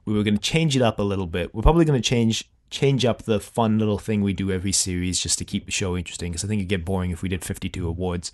we 0.07 0.15
were 0.15 0.23
going 0.23 0.37
to 0.37 0.41
change 0.41 0.75
it 0.75 0.81
up 0.83 0.99
a 0.99 1.03
little 1.03 1.27
bit. 1.27 1.55
We're 1.55 1.63
probably 1.63 1.85
going 1.85 2.01
to 2.01 2.09
change 2.09 2.45
change 2.71 3.05
up 3.05 3.23
the 3.23 3.41
fun 3.41 3.79
little 3.79 3.99
thing 3.99 4.21
we 4.23 4.35
do 4.35 4.51
every 4.53 4.73
series 4.73 5.19
just 5.19 5.39
to 5.39 5.45
keep 5.45 5.65
the 5.65 5.73
show 5.73 5.97
interesting 5.97 6.33
because 6.33 6.45
I 6.45 6.49
think 6.49 6.61
it'd 6.61 6.69
get 6.69 6.85
boring 6.85 7.11
if 7.11 7.23
we 7.23 7.29
did 7.29 7.43
52 7.45 7.87
awards. 7.87 8.33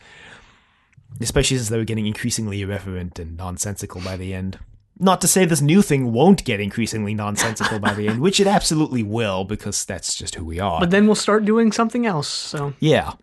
Especially 1.20 1.56
since 1.56 1.68
they 1.68 1.76
were 1.78 1.84
getting 1.84 2.06
increasingly 2.06 2.60
irreverent 2.62 3.18
and 3.20 3.36
nonsensical 3.36 4.00
by 4.00 4.16
the 4.16 4.34
end. 4.34 4.58
Not 4.98 5.20
to 5.22 5.28
say 5.28 5.44
this 5.44 5.60
new 5.60 5.82
thing 5.82 6.12
won't 6.12 6.44
get 6.44 6.60
increasingly 6.60 7.14
nonsensical 7.14 7.80
by 7.80 7.94
the 7.94 8.08
end, 8.08 8.20
which 8.20 8.38
it 8.38 8.46
absolutely 8.46 9.02
will 9.02 9.44
because 9.44 9.84
that's 9.84 10.14
just 10.14 10.36
who 10.36 10.44
we 10.44 10.60
are. 10.60 10.78
But 10.80 10.90
then 10.90 11.06
we'll 11.06 11.16
start 11.16 11.44
doing 11.44 11.72
something 11.72 12.06
else. 12.06 12.28
So 12.28 12.74
Yeah. 12.80 13.14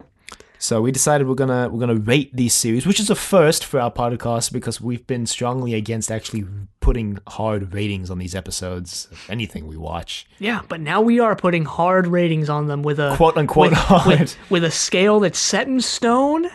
So 0.60 0.80
we 0.80 0.92
decided 0.92 1.28
we're 1.28 1.34
gonna 1.34 1.70
we're 1.70 1.80
gonna 1.80 1.96
rate 1.96 2.36
these 2.36 2.54
series, 2.54 2.86
which 2.86 3.00
is 3.00 3.10
a 3.10 3.16
first 3.16 3.66
for 3.66 3.80
our 3.80 3.90
podcast 3.92 4.52
because 4.54 4.80
we've 4.80 5.08
been 5.08 5.26
strongly 5.26 5.74
against 5.74 6.12
actually 6.12 6.46
putting 6.82 7.18
hard 7.26 7.74
ratings 7.74 8.12
on 8.12 8.20
these 8.20 8.36
episodes 8.36 9.08
of 9.12 9.28
anything 9.28 9.66
we 9.66 9.76
watch. 9.76 10.28
yeah, 10.38 10.62
but 10.70 10.80
now 10.80 11.02
we 11.02 11.20
are 11.20 11.36
putting 11.36 11.66
hard 11.66 12.06
ratings 12.06 12.48
on 12.48 12.68
them 12.68 12.84
with 12.84 13.00
a 13.00 13.16
Quote 13.16 13.38
unquote 13.38 13.72
with, 13.72 13.80
hard. 13.80 14.20
with, 14.20 14.38
with 14.52 14.64
a 14.64 14.70
scale 14.70 15.20
that's 15.20 15.40
set 15.40 15.68
in 15.68 15.82
stone 15.82 16.48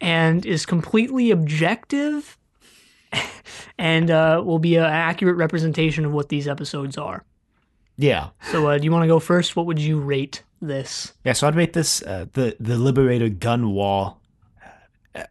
and 0.00 0.46
is 0.46 0.64
completely 0.64 1.30
objective 1.30 2.38
and 3.78 4.10
uh, 4.10 4.42
will 4.44 4.58
be 4.58 4.76
an 4.76 4.84
accurate 4.84 5.36
representation 5.36 6.04
of 6.04 6.12
what 6.12 6.28
these 6.28 6.48
episodes 6.48 6.96
are. 6.96 7.24
Yeah. 7.96 8.30
So, 8.50 8.68
uh, 8.68 8.78
do 8.78 8.84
you 8.84 8.92
want 8.92 9.04
to 9.04 9.08
go 9.08 9.18
first? 9.18 9.56
What 9.56 9.66
would 9.66 9.78
you 9.78 9.98
rate 9.98 10.42
this? 10.60 11.14
Yeah, 11.24 11.32
so 11.32 11.48
I'd 11.48 11.56
rate 11.56 11.72
this 11.72 12.02
uh, 12.02 12.26
the 12.32 12.56
the 12.60 12.76
Liberator 12.76 13.28
gun 13.28 13.72
wall 13.72 14.20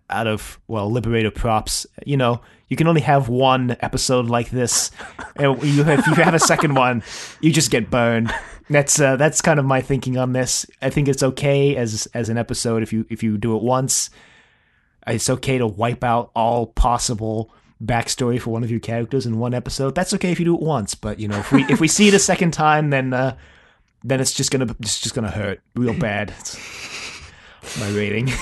out 0.09 0.27
of 0.27 0.59
well 0.67 0.91
Liberator 0.91 1.31
props. 1.31 1.85
You 2.05 2.17
know, 2.17 2.41
you 2.69 2.75
can 2.75 2.87
only 2.87 3.01
have 3.01 3.29
one 3.29 3.77
episode 3.81 4.27
like 4.27 4.49
this, 4.49 4.91
and 5.35 5.61
you, 5.63 5.83
if 5.83 6.07
you 6.07 6.13
have 6.15 6.33
a 6.33 6.39
second 6.39 6.75
one, 6.75 7.03
you 7.41 7.51
just 7.51 7.71
get 7.71 7.89
burned. 7.89 8.33
That's 8.69 8.99
uh, 8.99 9.15
that's 9.15 9.41
kind 9.41 9.59
of 9.59 9.65
my 9.65 9.81
thinking 9.81 10.17
on 10.17 10.33
this. 10.33 10.65
I 10.81 10.89
think 10.89 11.07
it's 11.07 11.23
okay 11.23 11.75
as 11.75 12.07
as 12.13 12.29
an 12.29 12.37
episode 12.37 12.81
if 12.83 12.91
you 12.91 13.05
if 13.09 13.21
you 13.21 13.37
do 13.37 13.55
it 13.55 13.61
once. 13.61 14.09
It's 15.07 15.29
okay 15.29 15.59
to 15.59 15.67
wipe 15.67 16.03
out 16.03 16.31
all 16.35 16.65
possible 16.65 17.53
backstory 17.85 18.39
for 18.39 18.51
one 18.51 18.63
of 18.63 18.71
your 18.71 18.79
characters 18.79 19.25
in 19.25 19.37
one 19.37 19.53
episode. 19.53 19.95
That's 19.95 20.13
okay 20.15 20.31
if 20.31 20.39
you 20.39 20.45
do 20.45 20.55
it 20.55 20.61
once, 20.61 20.95
but 20.95 21.19
you 21.19 21.27
know 21.27 21.37
if 21.37 21.51
we 21.51 21.63
if 21.65 21.79
we 21.79 21.87
see 21.87 22.07
it 22.07 22.13
a 22.13 22.19
second 22.19 22.51
time, 22.51 22.89
then 22.89 23.13
uh, 23.13 23.35
then 24.03 24.19
it's 24.19 24.33
just 24.33 24.51
gonna 24.51 24.75
it's 24.79 24.99
just 24.99 25.15
gonna 25.15 25.31
hurt 25.31 25.61
real 25.75 25.97
bad. 25.97 26.33
It's 26.39 27.79
my 27.79 27.89
rating. 27.89 28.29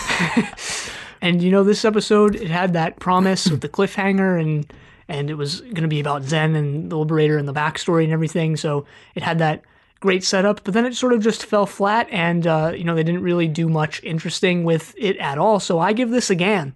And 1.23 1.41
you 1.41 1.51
know, 1.51 1.63
this 1.63 1.85
episode 1.85 2.35
it 2.35 2.49
had 2.49 2.73
that 2.73 2.99
promise 2.99 3.49
with 3.49 3.61
the 3.61 3.69
cliffhanger, 3.69 4.37
and 4.41 4.71
and 5.07 5.29
it 5.29 5.35
was 5.35 5.61
to 5.61 5.87
be 5.87 6.01
about 6.01 6.23
Zen 6.23 6.53
and 6.53 6.91
the 6.91 6.97
Liberator 6.97 7.37
and 7.37 7.47
the 7.47 7.53
backstory 7.53 8.03
and 8.03 8.11
everything. 8.11 8.57
So 8.57 8.85
it 9.15 9.23
had 9.23 9.39
that 9.39 9.63
great 10.01 10.25
setup, 10.25 10.65
but 10.65 10.73
then 10.73 10.85
it 10.85 10.95
sort 10.95 11.13
of 11.13 11.21
just 11.21 11.45
fell 11.45 11.65
flat, 11.65 12.09
and 12.11 12.45
uh, 12.45 12.73
you 12.75 12.83
know 12.83 12.93
they 12.93 13.03
didn't 13.03 13.23
really 13.23 13.47
do 13.47 13.69
much 13.69 14.03
interesting 14.03 14.65
with 14.65 14.93
it 14.97 15.15
at 15.15 15.37
all. 15.37 15.61
So 15.61 15.79
I 15.79 15.93
give 15.93 16.09
this 16.09 16.29
a 16.29 16.35
GAN. 16.35 16.75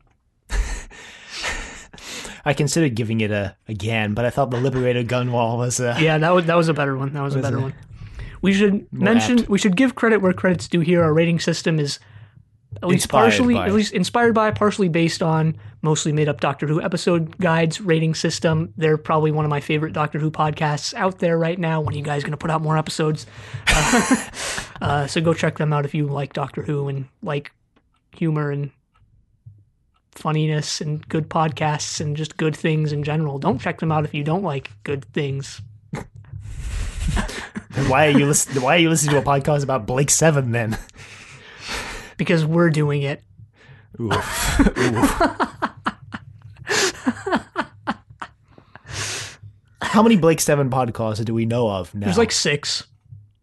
I 2.48 2.54
considered 2.54 2.96
giving 2.96 3.20
it 3.20 3.30
a 3.30 3.58
again, 3.68 4.14
but 4.14 4.24
I 4.24 4.30
thought 4.30 4.52
the 4.52 4.58
Liberator 4.62 5.04
Gunwall 5.04 5.58
was 5.58 5.82
a 5.82 5.98
Yeah, 6.00 6.18
that 6.18 6.30
was 6.30 6.46
that 6.46 6.56
was 6.56 6.70
a 6.70 6.74
better 6.74 6.96
one. 6.96 7.12
That 7.12 7.22
was 7.22 7.36
a 7.36 7.40
better 7.40 7.58
it? 7.58 7.62
one. 7.62 7.76
We 8.42 8.54
should 8.54 8.88
mention 8.94 9.40
apt. 9.40 9.50
we 9.50 9.58
should 9.58 9.76
give 9.76 9.96
credit 9.96 10.22
where 10.22 10.32
credit's 10.32 10.70
due 10.70 10.80
here. 10.80 11.04
Our 11.04 11.14
rating 11.14 11.42
system 11.42 11.78
is 11.78 12.00
at 12.82 12.88
least 12.88 13.04
Inspired 13.04 13.24
partially 13.24 13.54
by. 13.54 13.68
at 13.68 13.74
least 13.74 13.92
inspired 13.92 14.34
by, 14.34 14.52
partially 14.52 14.88
based 14.88 15.22
on 15.22 15.58
mostly 15.82 16.14
made 16.14 16.30
up 16.30 16.40
Doctor 16.40 16.68
Who 16.68 16.82
episode 16.82 17.38
guides 17.38 17.82
rating 17.82 18.16
system. 18.16 18.74
They're 18.78 18.98
probably 18.98 19.32
one 19.32 19.44
of 19.44 19.50
my 19.50 19.60
favorite 19.60 19.92
Doctor 19.92 20.18
Who 20.18 20.32
podcasts 20.32 20.94
out 20.94 21.20
there 21.20 21.38
right 21.38 21.60
now. 21.60 21.82
When 21.82 21.96
are 21.96 21.98
you 21.98 22.04
guys 22.04 22.24
going 22.24 22.32
to 22.32 22.38
put 22.38 22.50
out 22.50 22.62
more 22.62 22.78
episodes? 22.78 23.26
Uh, 23.70 24.30
uh, 24.82 25.08
so 25.08 25.20
go 25.20 25.34
check 25.34 25.58
them 25.58 25.74
out 25.74 25.84
if 25.84 25.94
you 25.94 26.08
like 26.08 26.32
Doctor 26.32 26.62
Who 26.64 26.88
and 26.88 27.10
like 27.22 27.52
humor 28.14 28.52
and 28.52 28.72
funniness 30.18 30.82
and 30.82 31.08
good 31.10 31.30
podcasts 31.30 32.02
and 32.02 32.18
just 32.18 32.38
good 32.38 32.56
things 32.56 32.92
in 32.92 33.04
general. 33.04 33.38
Don't 33.38 33.60
check 33.60 33.80
them 33.80 33.92
out 33.92 34.04
if 34.06 34.14
you 34.14 34.24
don't 34.24 34.44
like 34.44 34.72
good 34.84 35.06
things. 35.14 35.62
Why 37.88 38.08
are 38.08 38.18
you 38.18 38.26
listening? 38.26 38.64
Why 38.64 38.76
are 38.76 38.80
you 38.80 38.90
listening 38.90 39.14
to 39.14 39.20
a 39.20 39.22
podcast 39.22 39.64
about 39.64 39.86
Blake 39.86 40.10
Seven 40.10 40.52
then? 40.52 40.78
because 42.18 42.44
we're 42.46 42.70
doing 42.72 43.04
it. 43.04 43.24
Oof. 44.00 44.60
Oof. 44.78 45.22
How 49.82 50.04
many 50.04 50.18
Blake 50.18 50.40
Seven 50.42 50.70
podcasts 50.70 51.24
do 51.24 51.34
we 51.34 51.46
know 51.46 51.70
of 51.70 51.94
now? 51.96 52.06
There's 52.06 52.18
like 52.18 52.32
six. 52.32 52.86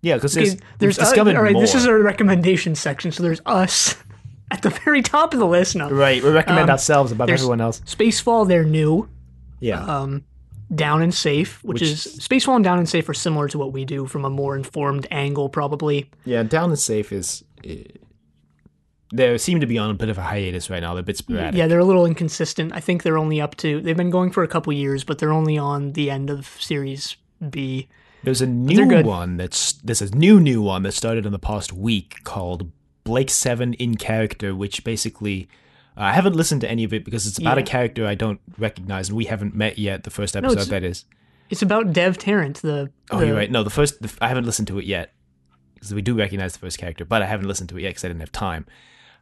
yeah, 0.02 0.14
because 0.16 0.36
Okay, 0.36 0.48
there's, 0.78 0.96
there's 0.96 0.98
we've 0.98 1.26
uh, 1.26 1.36
all 1.36 1.42
right. 1.42 1.52
more. 1.52 1.62
This 1.62 1.74
is 1.74 1.86
our 1.86 1.98
recommendation 1.98 2.74
section. 2.74 3.12
So 3.12 3.22
there's 3.22 3.40
us 3.46 3.94
at 4.54 4.62
the 4.62 4.70
very 4.84 5.02
top 5.02 5.32
of 5.34 5.40
the 5.40 5.46
list 5.46 5.76
now. 5.76 5.90
right. 5.90 6.22
We 6.22 6.30
recommend 6.30 6.64
Um, 6.70 6.70
ourselves 6.70 7.12
above 7.12 7.26
there's- 7.26 7.40
everyone 7.40 7.60
else. 7.60 7.80
Spacefall, 7.86 8.46
they're 8.48 8.64
new. 8.64 9.08
Yeah, 9.60 9.84
Um, 9.84 10.24
Down 10.74 11.02
and 11.02 11.12
Safe, 11.14 11.62
which, 11.64 11.80
Which- 11.80 11.90
is 11.90 12.18
Spacefall 12.20 12.56
and 12.56 12.64
Down 12.64 12.78
and 12.78 12.88
Safe 12.88 13.08
are 13.08 13.14
similar 13.14 13.48
to 13.48 13.58
what 13.58 13.72
we 13.72 13.84
do 13.84 14.06
from 14.06 14.24
a 14.24 14.30
more 14.30 14.56
informed 14.56 15.06
angle, 15.10 15.48
probably. 15.48 16.10
yeah. 16.24 16.42
Down 16.42 16.70
and 16.70 16.78
safe 16.78 17.12
is. 17.12 17.44
Uh, 17.66 17.70
they 19.12 19.38
seem 19.38 19.60
to 19.60 19.66
be 19.66 19.78
on 19.78 19.90
a 19.90 19.94
bit 19.94 20.08
of 20.08 20.18
a 20.18 20.22
hiatus 20.22 20.68
right 20.70 20.80
now. 20.80 20.94
They're 20.94 21.00
a 21.02 21.04
bit 21.04 21.16
sporadic. 21.18 21.54
Yeah, 21.54 21.66
they're 21.68 21.78
a 21.78 21.84
little 21.84 22.04
inconsistent. 22.06 22.72
I 22.74 22.80
think 22.80 23.02
they're 23.04 23.18
only 23.18 23.40
up 23.40 23.54
to. 23.58 23.80
They've 23.80 23.96
been 23.96 24.10
going 24.10 24.30
for 24.32 24.42
a 24.42 24.48
couple 24.48 24.72
years, 24.72 25.04
but 25.04 25.18
they're 25.18 25.32
only 25.32 25.56
on 25.56 25.92
the 25.92 26.10
end 26.10 26.30
of 26.30 26.46
Series 26.58 27.16
B. 27.50 27.88
There's 28.24 28.40
a 28.40 28.46
new 28.46 28.86
good. 28.88 29.06
one 29.06 29.36
that's 29.36 29.72
there's 29.74 30.02
a 30.02 30.10
new 30.16 30.40
new 30.40 30.62
one 30.62 30.82
that 30.82 30.92
started 30.92 31.26
in 31.26 31.32
the 31.32 31.38
past 31.38 31.72
week 31.72 32.24
called 32.24 32.72
Blake 33.04 33.30
Seven 33.30 33.74
in 33.74 33.96
Character, 33.96 34.54
which 34.54 34.82
basically 34.84 35.48
uh, 35.96 36.00
I 36.02 36.12
haven't 36.12 36.34
listened 36.34 36.62
to 36.62 36.70
any 36.70 36.84
of 36.84 36.92
it 36.92 37.04
because 37.04 37.26
it's 37.26 37.38
about 37.38 37.58
a 37.58 37.62
character 37.62 38.06
I 38.06 38.14
don't 38.14 38.40
recognize 38.58 39.08
and 39.10 39.16
we 39.16 39.26
haven't 39.26 39.54
met 39.54 39.78
yet. 39.78 40.02
The 40.04 40.10
first 40.10 40.36
episode 40.36 40.52
it's- 40.52 40.68
that 40.68 40.82
is. 40.82 41.04
It's 41.50 41.60
about 41.60 41.92
Del 41.92 42.14
Tarrant, 42.14 42.62
the. 42.62 42.90
Oh, 43.10 43.18
the- 43.20 43.26
you're 43.26 43.36
right. 43.36 43.50
No, 43.50 43.62
the 43.62 43.70
first 43.70 44.00
the, 44.00 44.10
I 44.20 44.28
haven't 44.28 44.46
listened 44.46 44.66
to 44.68 44.78
it 44.78 44.86
yet 44.86 45.12
because 45.74 45.92
we 45.92 46.00
do 46.00 46.16
recognize 46.16 46.54
the 46.54 46.58
first 46.58 46.78
character, 46.78 47.04
but 47.04 47.20
I 47.20 47.26
haven't 47.26 47.46
listened 47.46 47.68
to 47.68 47.78
it 47.78 47.82
yet 47.82 47.90
because 47.90 48.04
I 48.04 48.08
didn't 48.08 48.20
have 48.20 48.32
time. 48.32 48.64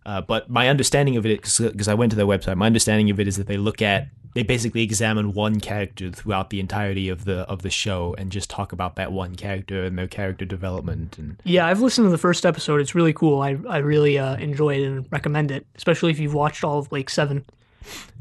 Uh, 0.04 0.20
but 0.20 0.50
my 0.50 0.68
understanding 0.68 1.16
of 1.16 1.24
it, 1.24 1.42
because 1.42 1.88
I 1.88 1.94
went 1.94 2.10
to 2.10 2.16
their 2.16 2.26
website, 2.26 2.56
my 2.56 2.66
understanding 2.66 3.10
of 3.10 3.20
it 3.20 3.28
is 3.28 3.36
that 3.36 3.46
they 3.46 3.56
look 3.56 3.80
at, 3.80 4.08
they 4.34 4.42
basically 4.42 4.82
examine 4.82 5.32
one 5.32 5.60
character 5.60 6.10
throughout 6.10 6.50
the 6.50 6.58
entirety 6.58 7.08
of 7.08 7.24
the 7.24 7.40
of 7.50 7.62
the 7.62 7.70
show 7.70 8.14
and 8.16 8.32
just 8.32 8.48
talk 8.48 8.72
about 8.72 8.96
that 8.96 9.12
one 9.12 9.34
character 9.34 9.84
and 9.84 9.98
their 9.98 10.06
character 10.08 10.44
development 10.44 11.18
and 11.18 11.36
Yeah, 11.44 11.66
I've 11.66 11.80
listened 11.82 12.06
to 12.06 12.10
the 12.10 12.18
first 12.18 12.46
episode. 12.46 12.80
It's 12.80 12.94
really 12.94 13.12
cool. 13.12 13.42
I 13.42 13.58
I 13.68 13.78
really 13.78 14.18
uh, 14.18 14.36
enjoy 14.36 14.76
it 14.76 14.86
and 14.86 15.06
recommend 15.10 15.50
it, 15.50 15.66
especially 15.76 16.10
if 16.10 16.18
you've 16.18 16.34
watched 16.34 16.64
all 16.64 16.78
of 16.78 16.88
Blake 16.88 17.10
Seven. 17.10 17.44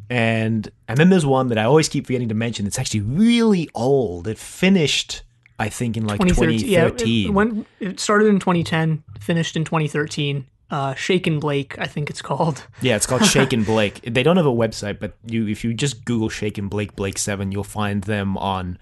and 0.10 0.70
and 0.88 0.98
then 0.98 1.10
there's 1.10 1.26
one 1.26 1.48
that 1.48 1.58
I 1.58 1.64
always 1.64 1.88
keep 1.88 2.06
forgetting 2.08 2.30
to 2.30 2.36
mention. 2.36 2.68
It's 2.68 2.78
actually 2.78 3.02
really 3.02 3.70
old. 3.74 4.28
It 4.28 4.38
finished, 4.38 5.24
I 5.60 5.70
think, 5.70 5.96
in 5.96 6.06
like 6.06 6.20
2013. 6.20 6.70
Yeah, 6.70 6.90
2013. 6.90 7.26
it, 7.26 7.34
went, 7.34 7.68
it 7.80 8.00
started 8.02 8.28
in 8.28 8.40
2010, 8.40 9.04
finished 9.20 9.56
in 9.56 9.64
2013. 9.64 10.46
Uh, 10.72 10.96
Shake 10.96 11.28
and 11.28 11.42
Blake, 11.42 11.78
I 11.78 11.86
think 11.86 12.10
it's 12.10 12.22
called. 12.22 12.66
Yeah, 12.82 12.96
it's 12.96 13.06
called 13.06 13.26
Shake 13.26 13.52
and 13.52 13.66
Blake. 13.74 14.00
They 14.04 14.24
don't 14.24 14.38
have 14.38 14.46
a 14.46 14.50
website, 14.52 15.00
but 15.00 15.18
you 15.26 15.46
if 15.48 15.64
you 15.66 15.74
just 15.74 16.06
Google 16.06 16.30
Shake 16.30 16.58
and 16.58 16.70
Blake 16.70 16.96
Blake 16.96 17.18
Seven, 17.18 17.52
you'll 17.52 17.64
find 17.66 18.06
them 18.06 18.38
on 18.38 18.80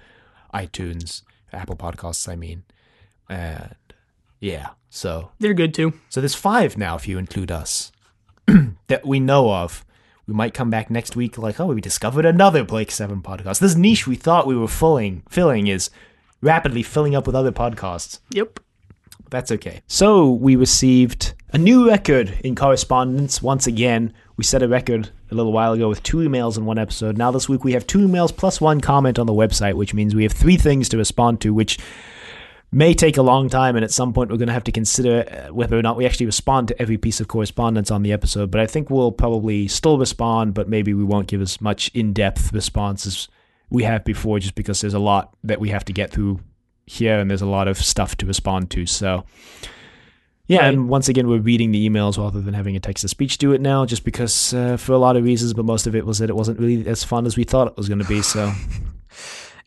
iTunes, 0.54 1.24
Apple 1.52 1.76
Podcasts. 1.76 2.30
I 2.30 2.36
mean, 2.36 2.64
and 3.28 3.76
yeah, 4.40 4.70
so 4.90 5.32
They're 5.40 5.54
good 5.56 5.74
too. 5.74 5.94
so 6.10 6.22
there's 6.22 6.36
five 6.36 6.78
now 6.78 6.96
if 6.96 7.08
you 7.08 7.18
include 7.18 7.52
us 7.52 7.92
that 8.88 9.06
we 9.06 9.20
know 9.20 9.52
of. 9.52 9.84
We 10.28 10.36
might 10.36 10.54
come 10.54 10.70
back 10.70 10.92
next 10.92 11.16
week 11.16 11.40
like, 11.40 11.60
oh, 11.60 11.66
we 11.66 11.82
discovered 11.82 12.24
another 12.24 12.64
Blake 12.64 12.92
Seven 12.92 13.24
podcast. 13.24 13.58
This 13.60 13.76
niche 13.76 14.06
we 14.06 14.16
thought 14.16 14.46
we 14.46 14.56
were 14.56 14.68
filling 14.68 15.24
filling 15.28 15.66
is 15.66 15.90
rapidly 16.40 16.84
filling 16.84 17.16
up 17.16 17.26
with 17.26 17.36
other 17.36 17.52
podcasts. 17.52 18.20
Yep. 18.30 18.60
That's 19.32 19.52
okay. 19.52 19.82
So 19.88 20.30
we 20.32 20.56
received 20.56 21.34
a 21.52 21.58
new 21.58 21.88
record 21.88 22.38
in 22.44 22.56
correspondence 22.56 23.42
once 23.42 23.66
again. 23.66 24.14
We 24.38 24.44
set 24.44 24.62
a 24.62 24.68
record 24.68 25.10
a 25.32 25.36
little 25.36 25.52
while 25.52 25.74
ago 25.74 25.90
with 25.90 26.04
two 26.04 26.18
emails 26.18 26.58
in 26.58 26.66
one 26.66 26.78
episode. 26.78 27.18
Now 27.18 27.32
this 27.32 27.50
week 27.50 27.64
we 27.64 27.74
have 27.74 27.88
two 27.88 28.00
emails 28.00 28.36
plus 28.36 28.62
one 28.62 28.82
comment 28.82 29.18
on 29.18 29.26
the 29.26 29.34
website, 29.34 29.74
which 29.74 29.94
means 29.94 30.14
we 30.14 30.24
have 30.24 30.32
three 30.32 30.58
things 30.58 30.90
to 30.90 30.98
respond 30.98 31.42
to, 31.42 31.54
which 31.54 31.80
may 32.72 32.94
take 32.94 33.18
a 33.18 33.24
long 33.24 33.50
time. 33.50 33.76
And 33.76 33.84
at 33.84 33.92
some 33.92 34.14
point 34.14 34.30
we're 34.30 34.38
going 34.38 34.48
to 34.48 34.54
have 34.54 34.64
to 34.66 34.72
consider 34.72 35.26
uh, 35.28 35.54
whether 35.54 35.78
or 35.78 35.82
not 35.82 35.98
we 35.98 36.06
actually 36.06 36.28
respond 36.28 36.68
to 36.68 36.80
every 36.80 36.98
piece 36.98 37.20
of 37.20 37.28
correspondence 37.28 37.90
on 37.90 38.04
the 38.04 38.14
episode. 38.14 38.52
But 38.52 38.62
I 38.62 38.68
think 38.68 38.92
we'll 38.92 39.12
probably 39.12 39.68
still 39.68 39.98
respond, 39.98 40.54
but 40.54 40.70
maybe 40.70 40.94
we 40.94 41.04
won't 41.04 41.28
give 41.28 41.42
as 41.42 41.60
much 41.60 41.90
in-depth 41.96 42.54
response 42.54 43.08
as 43.08 43.28
we 43.72 43.84
have 43.84 44.06
before, 44.06 44.40
just 44.40 44.56
because 44.56 44.82
there's 44.82 44.94
a 44.94 45.00
lot 45.00 45.36
that 45.44 45.60
we 45.60 45.70
have 45.70 45.86
to 45.86 45.94
get 45.94 46.12
through 46.12 46.42
here, 46.86 47.20
and 47.20 47.30
there's 47.30 47.42
a 47.42 47.48
lot 47.48 47.68
of 47.68 47.78
stuff 47.78 48.16
to 48.18 48.26
respond 48.26 48.72
to. 48.72 48.86
So, 48.88 49.26
yeah, 50.50 50.60
Right. 50.60 50.74
and 50.74 50.90
once 50.90 51.08
again, 51.08 51.30
we're 51.30 51.40
reading 51.40 51.72
the 51.72 51.90
emails 51.90 52.18
rather 52.18 52.42
than 52.42 52.54
having 52.54 52.76
a 52.76 52.80
text 52.82 53.04
to 53.04 53.08
speech 53.08 53.38
do 53.38 53.54
it 53.54 53.62
now, 53.62 53.86
just 53.86 54.04
because 54.04 54.54
uh, 54.54 54.76
for 54.76 54.92
a 54.92 54.98
lot 54.98 55.16
of 55.16 55.24
reasons, 55.24 55.54
but 55.54 55.64
most 55.64 55.88
of 55.88 55.96
it 55.96 56.06
was 56.06 56.20
that 56.20 56.30
it 56.30 56.36
wasn't 56.36 56.60
really 56.60 56.86
as 56.88 57.04
fun 57.06 57.26
as 57.26 57.38
we 57.38 57.46
thought 57.46 57.68
it 57.68 57.78
was 57.78 57.88
going 57.88 58.00
to 58.00 58.08
be. 58.08 58.22
So, 58.22 58.52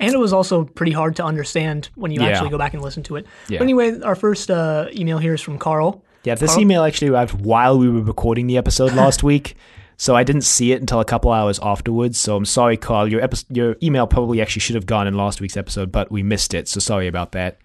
And 0.00 0.12
it 0.12 0.18
was 0.18 0.32
also 0.32 0.64
pretty 0.64 0.90
hard 0.92 1.14
to 1.16 1.24
understand 1.24 1.88
when 1.94 2.10
you 2.10 2.20
Yeah. 2.20 2.28
actually 2.30 2.50
go 2.50 2.58
back 2.58 2.74
and 2.74 2.82
listen 2.82 3.04
to 3.04 3.16
it. 3.16 3.26
Yeah. 3.48 3.58
But 3.58 3.64
anyway, 3.64 4.00
our 4.00 4.16
first 4.16 4.50
uh, 4.50 4.88
email 4.92 5.18
here 5.18 5.34
is 5.34 5.40
from 5.40 5.58
Carl. 5.58 6.02
yeah, 6.24 6.34
this 6.34 6.50
Carl? 6.50 6.60
email 6.62 6.82
actually 6.82 7.08
arrived 7.08 7.40
while 7.40 7.78
we 7.78 7.88
were 7.88 8.00
recording 8.02 8.48
the 8.48 8.56
episode 8.58 8.92
last 8.94 9.22
week. 9.32 9.54
So 9.98 10.16
I 10.16 10.24
didn't 10.24 10.42
see 10.42 10.72
it 10.72 10.80
until 10.80 10.98
a 10.98 11.04
couple 11.04 11.30
hours 11.30 11.60
afterwards. 11.62 12.18
So 12.18 12.34
I'm 12.34 12.44
sorry, 12.44 12.76
Carl. 12.76 13.06
Your 13.06 13.20
epi- 13.20 13.46
your 13.50 13.76
email 13.80 14.08
probably 14.08 14.40
actually 14.42 14.60
should 14.60 14.74
have 14.74 14.86
gone 14.86 15.06
in 15.06 15.14
last 15.16 15.40
week's 15.40 15.56
episode, 15.56 15.92
but 15.92 16.10
we 16.10 16.24
missed 16.24 16.52
it. 16.54 16.66
So 16.66 16.80
sorry 16.80 17.06
about 17.06 17.30
that. 17.32 17.58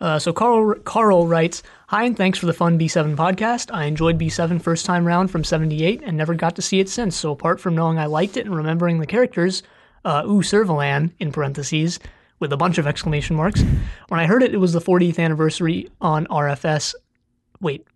Uh, 0.00 0.18
so 0.18 0.32
Carl 0.32 0.74
Carl 0.84 1.26
writes, 1.26 1.62
"Hi 1.94 2.02
and 2.02 2.16
thanks 2.16 2.40
for 2.40 2.46
the 2.46 2.52
fun 2.52 2.76
B7 2.76 3.14
podcast. 3.14 3.72
I 3.72 3.84
enjoyed 3.84 4.18
B7 4.18 4.60
first 4.60 4.84
time 4.84 5.06
round 5.06 5.30
from 5.30 5.44
'78 5.44 6.02
and 6.04 6.16
never 6.16 6.34
got 6.34 6.56
to 6.56 6.60
see 6.60 6.80
it 6.80 6.88
since. 6.88 7.14
So 7.14 7.30
apart 7.30 7.60
from 7.60 7.76
knowing 7.76 8.00
I 8.00 8.06
liked 8.06 8.36
it 8.36 8.46
and 8.46 8.56
remembering 8.56 8.98
the 8.98 9.06
characters, 9.06 9.62
uh, 10.04 10.24
ooh 10.26 10.42
Servalan 10.42 11.12
in 11.20 11.30
parentheses 11.30 12.00
with 12.40 12.52
a 12.52 12.56
bunch 12.56 12.78
of 12.78 12.88
exclamation 12.88 13.36
marks. 13.36 13.62
When 14.08 14.18
I 14.18 14.26
heard 14.26 14.42
it, 14.42 14.52
it 14.52 14.56
was 14.56 14.72
the 14.72 14.80
40th 14.80 15.20
anniversary 15.20 15.88
on 16.00 16.26
RFS. 16.26 16.96
Wait, 17.60 17.86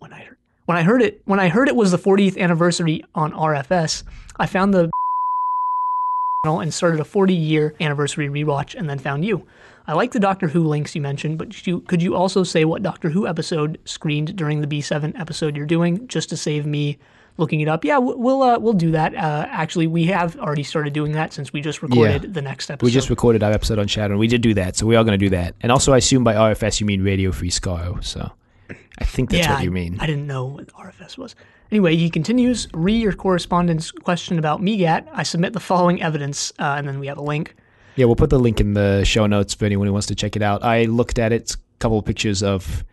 when 0.00 0.12
I 0.12 0.24
heard 0.24 0.38
when 0.66 0.76
I 0.76 0.82
heard 0.82 1.00
it 1.00 1.22
when 1.24 1.38
I 1.38 1.48
heard 1.48 1.68
it 1.68 1.76
was 1.76 1.92
the 1.92 1.96
40th 1.96 2.36
anniversary 2.36 3.04
on 3.14 3.30
RFS, 3.30 4.02
I 4.36 4.46
found 4.46 4.74
the 4.74 4.90
and 6.44 6.74
started 6.74 6.98
a 6.98 7.04
40 7.04 7.32
year 7.34 7.76
anniversary 7.78 8.28
rewatch 8.28 8.74
and 8.74 8.90
then 8.90 8.98
found 8.98 9.24
you. 9.24 9.46
I 9.86 9.92
like 9.92 10.12
the 10.12 10.20
Doctor 10.20 10.48
Who 10.48 10.66
links 10.66 10.94
you 10.94 11.00
mentioned, 11.02 11.38
but 11.38 11.66
you, 11.66 11.80
could 11.80 12.02
you 12.02 12.14
also 12.14 12.42
say 12.42 12.64
what 12.64 12.82
Doctor 12.82 13.10
Who 13.10 13.26
episode 13.26 13.78
screened 13.84 14.34
during 14.34 14.60
the 14.60 14.66
B7 14.66 15.18
episode 15.18 15.56
you're 15.56 15.66
doing, 15.66 16.08
just 16.08 16.30
to 16.30 16.36
save 16.36 16.64
me 16.64 16.98
looking 17.36 17.60
it 17.60 17.68
up, 17.68 17.84
yeah, 17.84 17.98
we'll 17.98 18.42
uh, 18.42 18.58
we'll 18.58 18.72
do 18.72 18.92
that. 18.92 19.14
Uh, 19.14 19.46
actually, 19.50 19.86
we 19.86 20.04
have 20.06 20.36
already 20.38 20.62
started 20.62 20.92
doing 20.92 21.12
that 21.12 21.32
since 21.32 21.52
we 21.52 21.60
just 21.60 21.82
recorded 21.82 22.34
the 22.34 22.42
next 22.42 22.70
episode. 22.70 22.84
We 22.86 22.92
just 22.92 23.10
recorded 23.10 23.42
our 23.42 23.52
episode 23.52 23.78
on 23.78 23.86
Shadow, 23.86 24.12
and 24.12 24.20
we 24.20 24.28
did 24.28 24.40
do 24.40 24.54
that, 24.54 24.76
so 24.76 24.86
we 24.86 24.96
are 24.96 25.04
going 25.04 25.18
to 25.18 25.24
do 25.24 25.30
that. 25.30 25.54
And 25.60 25.72
also, 25.72 25.92
I 25.92 25.98
assume 25.98 26.24
by 26.24 26.34
RFS 26.34 26.80
you 26.80 26.86
mean 26.86 27.02
Radio 27.02 27.32
Free 27.32 27.50
Skaro, 27.50 28.02
so 28.02 28.30
I 28.98 29.04
think 29.04 29.30
that's 29.30 29.46
yeah, 29.46 29.54
what 29.54 29.64
you 29.64 29.70
mean. 29.70 29.98
I, 30.00 30.06
didn't 30.06 30.26
know 30.26 30.46
what 30.46 30.68
RFS 30.68 31.18
was. 31.18 31.34
Anyway, 31.70 31.96
he 31.96 32.10
continues. 32.10 32.68
Re 32.72 32.94
your 32.94 33.12
correspondence 33.12 33.90
question 33.90 34.38
about 34.38 34.60
Meegat. 34.60 35.06
I 35.12 35.24
submit 35.24 35.52
the 35.52 35.60
following 35.60 36.02
evidence, 36.02 36.52
uh, 36.58 36.74
and 36.78 36.86
then 36.86 37.00
we 37.00 37.08
have 37.08 37.18
a 37.18 37.22
link. 37.22 37.56
Yeah, 37.96 38.06
we'll 38.06 38.16
put 38.16 38.30
the 38.30 38.38
link 38.38 38.60
in 38.60 38.74
the 38.74 39.04
show 39.04 39.26
notes 39.26 39.54
for 39.54 39.64
anyone 39.64 39.86
who 39.86 39.92
wants 39.92 40.08
to 40.08 40.14
check 40.14 40.36
it 40.36 40.42
out. 40.42 40.64
I 40.64 40.84
looked 40.84 41.18
at 41.18 41.32
it, 41.32 41.52
a 41.52 41.56
couple 41.78 41.98
of 41.98 42.04
pictures 42.04 42.42
of 42.42 42.84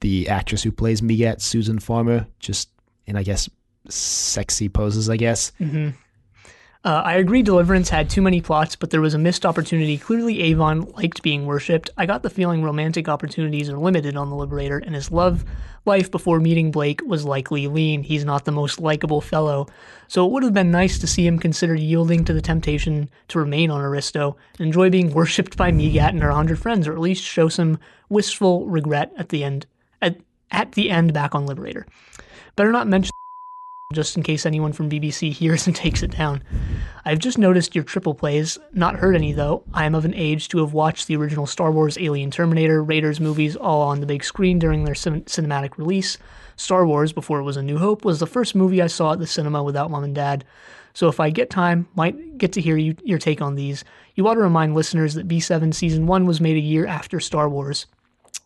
the 0.00 0.28
actress 0.28 0.62
who 0.62 0.70
plays 0.70 1.00
Meegat, 1.00 1.40
Susan 1.40 1.78
Farmer, 1.78 2.26
just 2.38 2.68
in, 3.06 3.16
I 3.16 3.22
guess, 3.22 3.48
sexy 3.88 4.68
poses, 4.68 5.10
I 5.10 5.16
guess. 5.16 5.52
Mm-hmm. 5.60 5.90
Uh, 6.84 7.00
I 7.02 7.14
agree 7.14 7.42
Deliverance 7.42 7.88
had 7.88 8.10
too 8.10 8.20
many 8.20 8.42
plots, 8.42 8.76
but 8.76 8.90
there 8.90 9.00
was 9.00 9.14
a 9.14 9.18
missed 9.18 9.46
opportunity. 9.46 9.96
Clearly, 9.96 10.42
Avon 10.42 10.82
liked 10.82 11.22
being 11.22 11.46
worshipped. 11.46 11.88
I 11.96 12.04
got 12.04 12.22
the 12.22 12.28
feeling 12.28 12.62
romantic 12.62 13.08
opportunities 13.08 13.70
are 13.70 13.78
limited 13.78 14.18
on 14.18 14.28
the 14.28 14.36
Liberator, 14.36 14.76
and 14.76 14.94
his 14.94 15.10
love 15.10 15.46
life 15.86 16.10
before 16.10 16.40
meeting 16.40 16.70
Blake 16.70 17.00
was 17.06 17.24
likely 17.24 17.68
lean. 17.68 18.02
He's 18.02 18.26
not 18.26 18.44
the 18.44 18.52
most 18.52 18.80
likable 18.80 19.22
fellow. 19.22 19.66
So 20.08 20.26
it 20.26 20.32
would 20.32 20.42
have 20.42 20.52
been 20.52 20.70
nice 20.70 20.98
to 20.98 21.06
see 21.06 21.26
him 21.26 21.38
consider 21.38 21.74
yielding 21.74 22.22
to 22.26 22.34
the 22.34 22.42
temptation 22.42 23.08
to 23.28 23.38
remain 23.38 23.70
on 23.70 23.80
Aristo 23.80 24.36
and 24.58 24.66
enjoy 24.66 24.90
being 24.90 25.14
worshipped 25.14 25.56
by 25.56 25.72
Meegat 25.72 26.10
and 26.10 26.22
her 26.22 26.32
hundred 26.32 26.58
friends, 26.58 26.86
or 26.86 26.92
at 26.92 27.00
least 27.00 27.24
show 27.24 27.48
some 27.48 27.78
wistful 28.10 28.66
regret 28.66 29.10
at 29.16 29.30
the 29.30 29.42
end. 29.42 29.64
At, 30.02 30.18
at 30.50 30.72
the 30.72 30.90
end, 30.90 31.14
back 31.14 31.34
on 31.34 31.46
Liberator. 31.46 31.86
Better 32.56 32.72
not 32.72 32.88
mention 32.88 33.10
just 33.92 34.16
in 34.16 34.22
case 34.22 34.46
anyone 34.46 34.72
from 34.72 34.90
BBC 34.90 35.32
hears 35.32 35.66
and 35.66 35.76
takes 35.76 36.02
it 36.02 36.10
down. 36.10 36.42
I've 37.04 37.18
just 37.18 37.38
noticed 37.38 37.74
your 37.74 37.84
triple 37.84 38.14
plays, 38.14 38.58
not 38.72 38.96
heard 38.96 39.14
any 39.14 39.32
though. 39.32 39.62
I 39.72 39.84
am 39.84 39.94
of 39.94 40.04
an 40.04 40.14
age 40.14 40.48
to 40.48 40.58
have 40.58 40.72
watched 40.72 41.06
the 41.06 41.16
original 41.16 41.46
Star 41.46 41.70
Wars, 41.70 41.98
Alien, 41.98 42.30
Terminator, 42.30 42.82
Raiders 42.82 43.20
movies 43.20 43.56
all 43.56 43.82
on 43.82 44.00
the 44.00 44.06
big 44.06 44.24
screen 44.24 44.58
during 44.58 44.84
their 44.84 44.94
cin- 44.94 45.22
cinematic 45.24 45.76
release. 45.78 46.18
Star 46.56 46.86
Wars, 46.86 47.12
before 47.12 47.40
it 47.40 47.44
was 47.44 47.56
A 47.56 47.62
New 47.62 47.78
Hope, 47.78 48.04
was 48.04 48.20
the 48.20 48.26
first 48.26 48.54
movie 48.54 48.80
I 48.80 48.86
saw 48.86 49.12
at 49.12 49.18
the 49.18 49.26
cinema 49.26 49.62
without 49.62 49.90
mom 49.90 50.04
and 50.04 50.14
dad. 50.14 50.44
So 50.94 51.08
if 51.08 51.18
I 51.18 51.30
get 51.30 51.50
time, 51.50 51.88
might 51.96 52.38
get 52.38 52.52
to 52.52 52.60
hear 52.60 52.76
you, 52.76 52.96
your 53.02 53.18
take 53.18 53.42
on 53.42 53.56
these. 53.56 53.84
You 54.14 54.26
ought 54.28 54.34
to 54.34 54.40
remind 54.40 54.74
listeners 54.74 55.14
that 55.14 55.26
B7 55.26 55.74
Season 55.74 56.06
1 56.06 56.24
was 56.24 56.40
made 56.40 56.56
a 56.56 56.60
year 56.60 56.86
after 56.86 57.18
Star 57.18 57.48
Wars. 57.48 57.86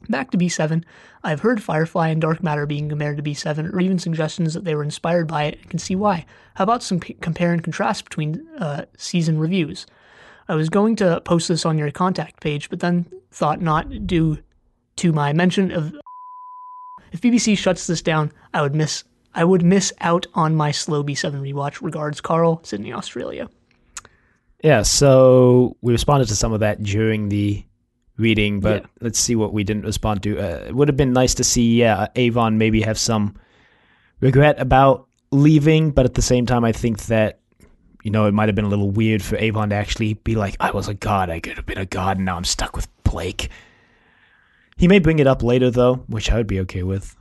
Back 0.08 0.30
to 0.30 0.38
B7, 0.38 0.84
I've 1.24 1.40
heard 1.40 1.62
Firefly 1.62 2.08
and 2.08 2.20
Dark 2.20 2.42
Matter 2.42 2.66
being 2.66 2.88
compared 2.88 3.16
to 3.16 3.22
B7, 3.22 3.72
or 3.72 3.80
even 3.80 3.98
suggestions 3.98 4.54
that 4.54 4.64
they 4.64 4.74
were 4.74 4.84
inspired 4.84 5.26
by 5.26 5.44
it, 5.44 5.58
and 5.60 5.70
can 5.70 5.78
see 5.78 5.96
why. 5.96 6.24
How 6.54 6.64
about 6.64 6.82
some 6.82 7.00
p- 7.00 7.14
compare 7.14 7.52
and 7.52 7.62
contrast 7.62 8.04
between 8.04 8.46
uh, 8.58 8.84
season 8.96 9.38
reviews? 9.38 9.86
I 10.48 10.54
was 10.54 10.68
going 10.68 10.96
to 10.96 11.20
post 11.22 11.48
this 11.48 11.66
on 11.66 11.78
your 11.78 11.90
contact 11.90 12.40
page, 12.40 12.70
but 12.70 12.80
then 12.80 13.06
thought 13.32 13.60
not 13.60 14.06
due 14.06 14.38
to 14.96 15.12
my 15.12 15.32
mention 15.32 15.70
of. 15.72 15.94
If 17.10 17.22
BBC 17.22 17.56
shuts 17.56 17.86
this 17.86 18.02
down, 18.02 18.32
I 18.52 18.60
would 18.60 18.74
miss. 18.74 19.02
I 19.34 19.42
would 19.42 19.62
miss 19.62 19.94
out 20.02 20.26
on 20.34 20.54
my 20.54 20.72
slow 20.72 21.02
B7 21.02 21.40
rewatch. 21.40 21.80
Regards, 21.80 22.20
Carl, 22.20 22.60
Sydney, 22.64 22.92
Australia. 22.92 23.48
Yeah, 24.62 24.82
so 24.82 25.74
we 25.80 25.92
responded 25.92 26.28
to 26.28 26.36
some 26.36 26.52
of 26.52 26.60
that 26.60 26.82
during 26.82 27.30
the 27.30 27.64
reading, 28.18 28.60
but 28.60 28.82
Yeah. 28.82 28.88
let's 29.00 29.18
see 29.18 29.36
what 29.36 29.52
we 29.52 29.64
didn't 29.64 29.84
respond 29.84 30.22
to. 30.24 30.38
Uh, 30.38 30.64
it 30.66 30.74
would 30.74 30.88
have 30.88 30.96
been 30.96 31.12
nice 31.12 31.34
to 31.34 31.44
see, 31.44 31.78
yeah, 31.80 32.08
Avon 32.16 32.58
maybe 32.58 32.82
have 32.82 32.98
some 32.98 33.34
regret 34.20 34.60
about 34.60 35.06
leaving, 35.30 35.90
but 35.90 36.04
at 36.04 36.14
the 36.14 36.22
same 36.22 36.44
time, 36.44 36.64
I 36.64 36.72
think 36.72 37.06
that, 37.06 37.38
you 38.02 38.10
know, 38.10 38.26
it 38.26 38.32
might 38.34 38.48
have 38.48 38.54
been 38.56 38.64
a 38.64 38.68
little 38.68 38.90
weird 38.90 39.22
for 39.22 39.36
Avon 39.36 39.70
to 39.70 39.76
actually 39.76 40.14
be 40.14 40.34
like, 40.34 40.56
I 40.60 40.72
was 40.72 40.88
a 40.88 40.94
god, 40.94 41.30
I 41.30 41.40
could 41.40 41.56
have 41.56 41.66
been 41.66 41.78
a 41.78 41.86
god, 41.86 42.16
and 42.18 42.26
now 42.26 42.36
I'm 42.36 42.44
stuck 42.44 42.74
with 42.74 42.88
Blake. 43.04 43.48
He 44.76 44.88
may 44.88 44.98
bring 44.98 45.18
it 45.18 45.26
up 45.26 45.42
later, 45.42 45.70
though, 45.70 45.96
which 46.08 46.30
I 46.30 46.36
would 46.36 46.46
be 46.46 46.60
okay 46.60 46.82
with. 46.82 47.14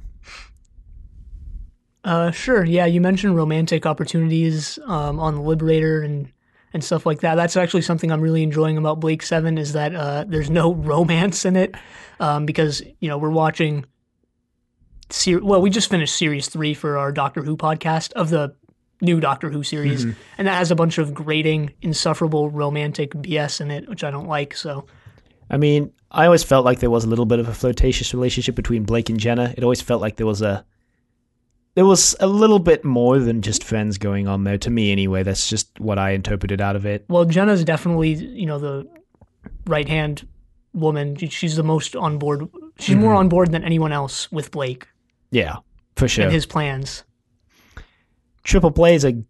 Uh, 2.03 2.31
sure. 2.31 2.63
Yeah, 2.63 2.85
you 2.85 3.01
mentioned 3.01 3.35
romantic 3.35 3.85
opportunities 3.85 4.79
um, 4.85 5.19
on 5.19 5.35
the 5.35 5.41
Liberator 5.41 6.01
and 6.01 6.31
and 6.73 6.83
stuff 6.83 7.05
like 7.05 7.21
that. 7.21 7.35
That's 7.35 7.57
actually 7.57 7.81
something 7.81 8.11
I'm 8.11 8.21
really 8.21 8.43
enjoying 8.43 8.77
about 8.77 8.99
Blake 8.99 9.23
Seven 9.23 9.57
is 9.57 9.73
that 9.73 9.95
uh, 9.95 10.25
there's 10.27 10.49
no 10.49 10.73
romance 10.75 11.45
in 11.45 11.55
it 11.55 11.75
um, 12.19 12.45
because 12.45 12.81
you 12.99 13.09
know 13.09 13.17
we're 13.17 13.29
watching. 13.29 13.85
Ser- 15.09 15.43
well, 15.43 15.61
we 15.61 15.69
just 15.69 15.89
finished 15.89 16.15
series 16.15 16.47
three 16.49 16.73
for 16.73 16.97
our 16.97 17.11
Doctor 17.11 17.41
Who 17.41 17.55
podcast 17.55 18.11
of 18.13 18.29
the 18.29 18.53
new 19.01 19.19
Doctor 19.19 19.49
Who 19.49 19.63
series, 19.63 20.03
and 20.03 20.47
that 20.47 20.57
has 20.57 20.71
a 20.71 20.75
bunch 20.75 20.97
of 20.97 21.13
grating, 21.13 21.71
insufferable 21.81 22.49
romantic 22.49 23.11
BS 23.11 23.61
in 23.61 23.71
it, 23.71 23.87
which 23.87 24.03
I 24.03 24.11
don't 24.11 24.27
like. 24.27 24.55
So 24.55 24.85
I 25.49 25.57
mean, 25.57 25.93
I 26.11 26.25
always 26.25 26.43
felt 26.43 26.65
like 26.65 26.79
there 26.79 26.89
was 26.89 27.05
a 27.05 27.07
little 27.07 27.25
bit 27.25 27.39
of 27.39 27.47
a 27.47 27.53
flirtatious 27.53 28.13
relationship 28.13 28.55
between 28.55 28.83
Blake 28.83 29.09
and 29.09 29.19
Jenna. 29.19 29.53
It 29.57 29.63
always 29.63 29.81
felt 29.81 30.01
like 30.01 30.17
there 30.17 30.25
was 30.25 30.41
a 30.41 30.65
there 31.77 31.85
was 31.85 32.15
a 32.19 32.25
little 32.25 32.57
bit 32.57 32.83
more 32.83 33.19
than 33.19 33.43
just 33.43 33.63
friends 33.63 33.99
going 33.99 34.27
on 34.27 34.45
there 34.45 34.57
to 34.57 34.71
me 34.71 34.91
anyway. 34.91 35.21
That's 35.21 35.47
just 35.47 35.79
what 35.79 35.99
I 35.99 36.09
interpreted 36.09 36.59
out 36.59 36.75
of 36.75 36.87
it. 36.87 37.05
Well, 37.07 37.23
Jenna's 37.23 37.63
definitely, 37.63 38.15
you 38.15 38.47
know, 38.47 38.57
the 38.57 38.87
right 39.67 39.87
hand 39.87 40.27
woman. 40.73 41.15
She's 41.17 41.55
the 41.55 41.61
most 41.61 41.95
on 41.95 42.17
board. 42.17 42.49
She's 42.79 42.95
more 42.95 43.11
mm-hmm. 43.11 43.19
on 43.19 43.29
board 43.29 43.51
than 43.51 43.63
anyone 43.63 43.91
else 43.91 44.31
with 44.31 44.49
Blake 44.49 44.87
Yeah, 45.29 45.57
for 45.95 46.07
sure. 46.07 46.23
and 46.23 46.33
his 46.33 46.47
plans. 46.47 47.03
Triple 48.41 48.71
Play 48.71 48.95
is 48.95 49.05
a 49.05 49.21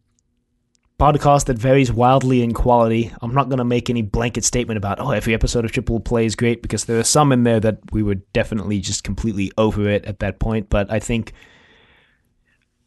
podcast 0.98 1.48
that 1.48 1.58
varies 1.58 1.92
wildly 1.92 2.44
in 2.44 2.54
quality. 2.54 3.12
I'm 3.22 3.34
not 3.34 3.50
going 3.50 3.58
to 3.58 3.66
make 3.66 3.90
any 3.90 4.04
blanket 4.04 4.46
statement 4.46 4.78
about, 4.78 5.02
oh, 5.02 5.12
every 5.12 5.34
episode 5.34 5.66
of 5.66 5.74
Triple 5.74 6.00
Play 6.00 6.26
is 6.26 6.38
great 6.38 6.62
because 6.62 6.86
there 6.86 6.98
are 6.98 7.04
some 7.04 7.34
in 7.34 7.44
there 7.44 7.60
that 7.60 7.80
we 7.92 8.04
were 8.04 8.16
definitely 8.16 8.80
just 8.80 9.04
completely 9.04 9.52
over 9.58 9.90
it 9.90 10.06
at 10.06 10.20
that 10.20 10.40
point. 10.40 10.70
But 10.70 10.90
I 10.90 11.00
think 11.00 11.34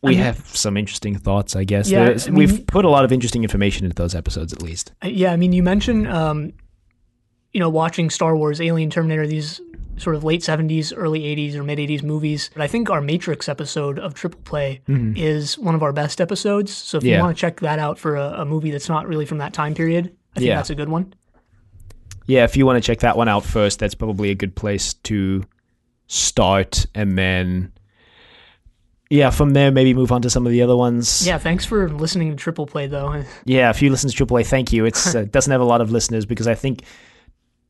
we 0.02 0.12
I 0.12 0.14
mean- 0.14 0.24
have 0.24 0.38
some 0.56 0.76
interesting 0.76 1.16
thoughts, 1.18 1.54
I 1.56 1.64
guess. 1.64 1.90
Yeah, 1.90 2.04
I 2.10 2.14
mean- 2.30 2.34
we've 2.34 2.66
put 2.66 2.84
a 2.84 2.88
lot 2.88 3.04
of 3.04 3.12
interesting 3.12 3.42
information 3.42 3.84
into 3.84 3.94
those 3.94 4.14
episodes, 4.14 4.52
at 4.52 4.62
least. 4.62 4.92
Uh, 5.04 5.08
Yeah, 5.08 5.32
I 5.32 5.36
mean, 5.36 5.52
you 5.52 5.62
mentioned, 5.62 6.08
um, 6.08 6.52
you 7.52 7.60
know, 7.60 7.68
watching 7.68 8.10
Star 8.10 8.36
Wars, 8.36 8.60
Alien, 8.60 8.90
Terminator, 8.90 9.26
these 9.26 9.60
sort 9.96 10.16
of 10.16 10.24
late 10.24 10.40
70s, 10.42 10.94
early 10.96 11.26
80s, 11.26 11.54
or 11.56 11.62
mid 11.62 11.78
80s 11.78 12.02
movies. 12.02 12.48
But 12.54 12.62
I 12.62 12.66
think 12.68 12.88
our 12.88 13.02
Matrix 13.02 13.48
episode 13.50 13.98
of 13.98 14.14
Triple 14.14 14.40
Play 14.44 14.80
is 14.88 15.58
one 15.58 15.74
of 15.74 15.82
our 15.82 15.92
best 15.92 16.22
episodes. 16.22 16.72
So 16.72 16.96
if 16.96 17.04
you 17.04 17.10
Mm-hmm. 17.12 17.20
Want 17.22 17.36
to 17.36 17.40
check 17.40 17.60
that 17.60 17.78
out 17.78 17.98
for 17.98 18.16
a, 18.16 18.40
a 18.40 18.44
movie 18.46 18.70
that's 18.70 18.88
not 18.88 19.06
really 19.06 19.26
from 19.26 19.36
that 19.38 19.52
time 19.52 19.74
period, 19.74 20.06
I 20.34 20.38
think 20.38 20.48
Yeah. 20.48 20.56
that's 20.56 20.70
a 20.70 20.74
good 20.74 20.88
one. 20.88 21.12
Yeah, 22.26 22.44
if 22.44 22.56
you 22.56 22.64
want 22.64 22.82
to 22.82 22.86
check 22.86 23.00
that 23.00 23.16
one 23.18 23.28
out 23.28 23.44
first, 23.44 23.78
that's 23.80 23.94
probably 23.94 24.30
a 24.30 24.34
good 24.34 24.54
place 24.54 24.94
to 24.94 25.44
start. 26.06 26.86
And 26.94 27.18
then, 27.18 27.72
yeah, 29.10 29.30
from 29.30 29.50
there, 29.50 29.70
maybe 29.70 29.92
move 29.92 30.12
on 30.12 30.22
to 30.22 30.30
some 30.30 30.46
of 30.46 30.52
the 30.52 30.62
other 30.62 30.76
ones. 30.76 31.26
Yeah, 31.26 31.36
thanks 31.38 31.64
for 31.66 31.88
listening 31.90 32.30
to 32.30 32.36
Triple 32.36 32.66
Play, 32.66 32.86
though. 32.86 33.24
Yeah, 33.44 33.70
if 33.70 33.82
you 33.82 33.90
listen 33.90 34.08
to 34.08 34.26
AAA, 34.26 34.46
thank 34.46 34.72
you. 34.72 34.84
It 34.86 34.96
uh, 35.14 35.24
doesn't 35.24 35.50
have 35.50 35.60
a 35.60 35.64
lot 35.64 35.80
of 35.80 35.90
listeners 35.90 36.24
because 36.24 36.46
I 36.46 36.54
think, 36.54 36.84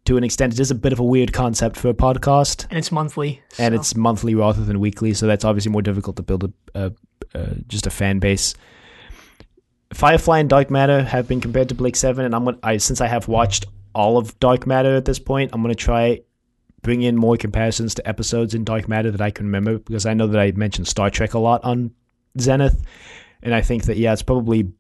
to 0.05 0.17
an 0.17 0.25
extent, 0.25 0.53
it 0.53 0.61
is 0.61 0.71
a 0.71 0.75
bit 0.75 0.93
of 0.93 1.01
a 1.01 1.05
weird 1.05 1.33
concept 1.33 1.77
for 1.77 1.89
a 1.89 1.95
podcast, 1.95 2.67
And 2.71 2.79
it's 2.79 2.93
monthly. 2.93 3.43
and 3.59 3.75
it's 3.75 3.97
monthly 3.97 4.35
rather 4.35 4.65
than 4.65 4.81
weekly, 4.81 5.15
so 5.15 5.27
that's 5.27 5.45
obviously 5.45 5.73
more 5.73 5.83
difficult 5.83 6.17
to 6.17 6.23
build 6.23 6.45
a, 6.45 6.53
a, 6.75 6.93
a 7.35 7.55
just 7.69 7.87
a 7.87 7.91
fan 7.91 8.19
base. 8.19 8.55
Firefly 9.93 10.39
and 10.39 10.49
Dark 10.49 10.71
Matter 10.71 11.03
have 11.03 11.27
been 11.27 11.41
compared 11.41 11.69
to 11.71 11.75
Blake 11.75 11.97
Seven, 11.97 12.25
and 12.25 12.35
I'm 12.35 12.45
gonna, 12.45 12.59
I 12.63 12.77
since 12.77 13.01
I 13.01 13.09
have 13.09 13.27
watched 13.29 13.67
all 13.95 14.19
of 14.19 14.39
Dark 14.39 14.67
Matter 14.67 14.95
at 14.95 15.05
this 15.05 15.19
point, 15.19 15.51
I'm 15.53 15.63
gonna 15.63 15.75
try 15.75 16.21
bring 16.83 17.03
in 17.03 17.17
more 17.17 17.37
comparisons 17.37 17.95
to 17.95 18.09
episodes 18.09 18.55
in 18.55 18.65
Dark 18.65 18.89
Matter 18.89 19.11
that 19.11 19.21
I 19.21 19.31
can 19.31 19.47
remember 19.47 19.79
because 19.79 20.07
I 20.07 20.15
know 20.15 20.27
that 20.27 20.41
I 20.41 20.53
mentioned 20.53 20.89
Star 20.89 21.11
Trek 21.11 21.35
a 21.35 21.39
lot 21.39 21.63
on 21.65 21.93
Zenith, 22.39 22.83
and 23.43 23.55
I 23.55 23.61
think 23.61 23.85
that 23.85 23.97
yeah, 23.97 24.13
it's 24.13 24.23
probably 24.23 24.73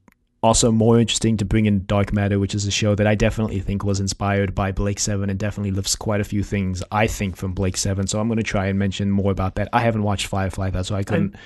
also 0.42 0.72
more 0.72 0.98
interesting 0.98 1.36
to 1.36 1.44
bring 1.44 1.66
in 1.66 1.84
Dark 1.84 2.12
Matter, 2.12 2.38
which 2.38 2.54
is 2.54 2.66
a 2.66 2.70
show 2.70 2.94
that 2.94 3.06
I 3.06 3.14
definitely 3.14 3.60
think 3.60 3.84
was 3.84 4.00
inspired 4.00 4.54
by 4.54 4.72
Blake 4.72 4.98
Seven 4.98 5.28
and 5.28 5.38
definitely 5.38 5.70
lifts 5.70 5.96
quite 5.96 6.20
a 6.20 6.24
few 6.24 6.42
things 6.42 6.82
I 6.90 7.06
think 7.06 7.36
from 7.36 7.52
Blake 7.52 7.76
Seven. 7.76 8.06
So 8.06 8.20
I'm 8.20 8.28
going 8.28 8.38
to 8.38 8.42
try 8.42 8.66
and 8.66 8.78
mention 8.78 9.10
more 9.10 9.32
about 9.32 9.56
that. 9.56 9.68
I 9.72 9.80
haven't 9.80 10.02
watched 10.02 10.26
Firefly, 10.26 10.70
that's 10.70 10.90
why 10.90 10.98
I 10.98 11.02
couldn't 11.02 11.36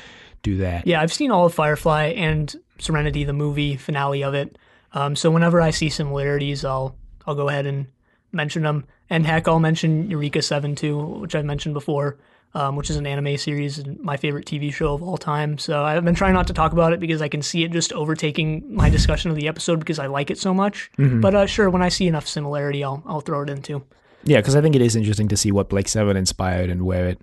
do 0.42 0.58
that. 0.58 0.86
Yeah, 0.86 1.00
I've 1.00 1.12
seen 1.12 1.30
all 1.30 1.46
of 1.46 1.54
Firefly 1.54 2.14
and 2.16 2.54
Serenity, 2.78 3.24
the 3.24 3.32
movie 3.32 3.76
finale 3.76 4.22
of 4.22 4.34
it. 4.34 4.56
Um, 4.92 5.16
so 5.16 5.30
whenever 5.30 5.60
I 5.60 5.70
see 5.70 5.88
similarities, 5.88 6.64
I'll 6.64 6.96
I'll 7.26 7.34
go 7.34 7.48
ahead 7.48 7.66
and 7.66 7.86
mention 8.30 8.62
them. 8.62 8.86
And 9.10 9.26
heck, 9.26 9.48
I'll 9.48 9.60
mention 9.60 10.10
Eureka 10.10 10.42
Seven 10.42 10.74
too, 10.74 10.98
which 10.98 11.34
I've 11.34 11.44
mentioned 11.44 11.74
before, 11.74 12.16
um, 12.54 12.76
which 12.76 12.88
is 12.90 12.96
an 12.96 13.06
anime 13.06 13.36
series 13.36 13.78
and 13.78 14.00
my 14.00 14.16
favorite 14.16 14.46
TV 14.46 14.72
show 14.72 14.94
of 14.94 15.02
all 15.02 15.18
time. 15.18 15.58
So 15.58 15.84
I've 15.84 16.04
been 16.04 16.14
trying 16.14 16.34
not 16.34 16.46
to 16.46 16.52
talk 16.52 16.72
about 16.72 16.92
it 16.92 17.00
because 17.00 17.20
I 17.20 17.28
can 17.28 17.42
see 17.42 17.64
it 17.64 17.70
just 17.70 17.92
overtaking 17.92 18.74
my 18.74 18.88
discussion 18.88 19.30
of 19.30 19.36
the 19.36 19.48
episode 19.48 19.78
because 19.78 19.98
I 19.98 20.06
like 20.06 20.30
it 20.30 20.38
so 20.38 20.54
much. 20.54 20.90
But 20.96 21.34
uh, 21.34 21.46
sure, 21.46 21.68
when 21.68 21.82
I 21.82 21.88
see 21.90 22.06
enough 22.06 22.26
similarity, 22.26 22.82
I'll 22.82 23.02
I'll 23.06 23.20
throw 23.20 23.42
it 23.42 23.50
in 23.50 23.62
too. 23.62 23.84
Yeah, 24.24 24.38
because 24.38 24.56
I 24.56 24.62
think 24.62 24.74
it 24.74 24.80
is 24.80 24.96
interesting 24.96 25.28
to 25.28 25.36
see 25.36 25.52
what 25.52 25.68
Blake 25.68 25.88
Seven 25.88 26.16
inspired 26.16 26.70
and 26.70 26.86
where 26.86 27.08
it 27.08 27.20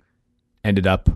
ended 0.64 0.86
up. 0.86 1.08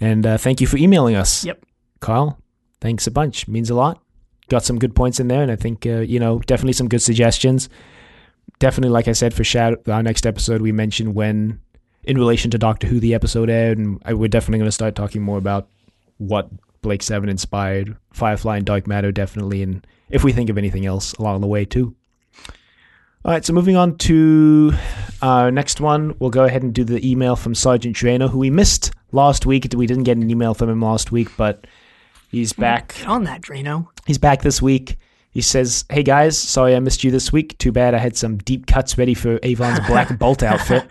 And 0.00 0.26
uh, 0.26 0.38
thank 0.38 0.60
you 0.60 0.66
for 0.66 0.76
emailing 0.76 1.16
us. 1.16 1.44
Yep. 1.44 1.64
Kyle, 2.00 2.38
thanks 2.80 3.06
a 3.06 3.10
bunch. 3.10 3.48
Means 3.48 3.70
a 3.70 3.74
lot. 3.74 4.02
Got 4.48 4.64
some 4.64 4.78
good 4.78 4.94
points 4.94 5.18
in 5.18 5.28
there, 5.28 5.42
and 5.42 5.50
I 5.50 5.56
think 5.56 5.86
uh, 5.86 6.00
you 6.00 6.20
know 6.20 6.38
definitely 6.40 6.74
some 6.74 6.88
good 6.88 7.02
suggestions. 7.02 7.68
Definitely, 8.58 8.90
like 8.90 9.08
I 9.08 9.12
said, 9.12 9.34
for 9.34 9.44
shout 9.44 9.88
our 9.88 10.02
next 10.02 10.26
episode, 10.26 10.62
we 10.62 10.72
mentioned 10.72 11.14
when 11.14 11.60
in 12.04 12.18
relation 12.18 12.50
to 12.50 12.58
Doctor 12.58 12.86
Who 12.86 13.00
the 13.00 13.14
episode 13.14 13.50
aired, 13.50 13.78
and 13.78 14.02
I, 14.04 14.14
we're 14.14 14.28
definitely 14.28 14.58
going 14.58 14.68
to 14.68 14.72
start 14.72 14.94
talking 14.94 15.22
more 15.22 15.38
about 15.38 15.68
what 16.16 16.48
Blake 16.82 17.02
Seven 17.02 17.28
inspired 17.28 17.96
Firefly 18.12 18.56
and 18.56 18.66
Dark 18.66 18.86
Matter, 18.86 19.12
definitely, 19.12 19.62
and 19.62 19.86
if 20.08 20.24
we 20.24 20.32
think 20.32 20.50
of 20.50 20.58
anything 20.58 20.86
else 20.86 21.12
along 21.14 21.40
the 21.40 21.46
way 21.46 21.64
too. 21.64 21.94
All 23.24 23.32
right, 23.32 23.44
so 23.44 23.52
moving 23.52 23.76
on 23.76 23.98
to 23.98 24.72
our 25.20 25.50
next 25.50 25.80
one, 25.80 26.14
we'll 26.18 26.30
go 26.30 26.44
ahead 26.44 26.62
and 26.62 26.72
do 26.72 26.84
the 26.84 27.06
email 27.08 27.36
from 27.36 27.54
Sergeant 27.54 27.96
Drano, 27.96 28.30
who 28.30 28.38
we 28.38 28.48
missed 28.48 28.92
last 29.12 29.44
week. 29.44 29.66
We 29.74 29.86
didn't 29.86 30.04
get 30.04 30.16
an 30.16 30.30
email 30.30 30.54
from 30.54 30.70
him 30.70 30.80
last 30.80 31.12
week, 31.12 31.28
but 31.36 31.66
he's 32.30 32.52
back. 32.52 32.94
Get 32.96 33.08
on 33.08 33.24
that, 33.24 33.42
Drano. 33.42 33.88
He's 34.06 34.18
back 34.18 34.42
this 34.42 34.62
week. 34.62 34.96
He 35.38 35.42
says, 35.42 35.84
"Hey 35.88 36.02
guys, 36.02 36.36
sorry 36.36 36.74
I 36.74 36.80
missed 36.80 37.04
you 37.04 37.12
this 37.12 37.32
week. 37.32 37.56
Too 37.58 37.70
bad 37.70 37.94
I 37.94 37.98
had 37.98 38.16
some 38.16 38.38
deep 38.38 38.66
cuts 38.66 38.98
ready 38.98 39.14
for 39.14 39.38
Avon's 39.44 39.78
Black 39.86 40.18
Bolt 40.18 40.42
outfit." 40.42 40.84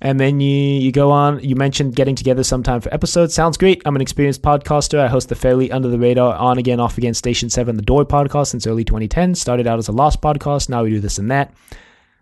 And 0.00 0.18
then 0.18 0.40
you 0.40 0.80
you 0.80 0.90
go 0.90 1.10
on. 1.10 1.44
You 1.44 1.54
mentioned 1.54 1.94
getting 1.94 2.16
together 2.16 2.42
sometime 2.42 2.80
for 2.80 2.94
episodes. 2.94 3.34
Sounds 3.34 3.58
great. 3.58 3.82
I'm 3.84 3.94
an 3.94 4.00
experienced 4.00 4.40
podcaster. 4.40 5.00
I 5.00 5.08
host 5.08 5.28
the 5.28 5.34
fairly 5.34 5.70
under 5.70 5.88
the 5.88 5.98
radar, 5.98 6.34
on 6.34 6.56
again, 6.56 6.80
off 6.80 6.96
again 6.96 7.12
Station 7.12 7.50
Seven, 7.50 7.76
the 7.76 7.82
Door 7.82 8.06
podcast 8.06 8.46
since 8.46 8.66
early 8.66 8.84
2010. 8.84 9.34
Started 9.34 9.66
out 9.66 9.78
as 9.78 9.88
a 9.88 9.92
lost 9.92 10.22
podcast. 10.22 10.70
Now 10.70 10.84
we 10.84 10.88
do 10.88 11.00
this 11.00 11.18
and 11.18 11.30
that. 11.30 11.52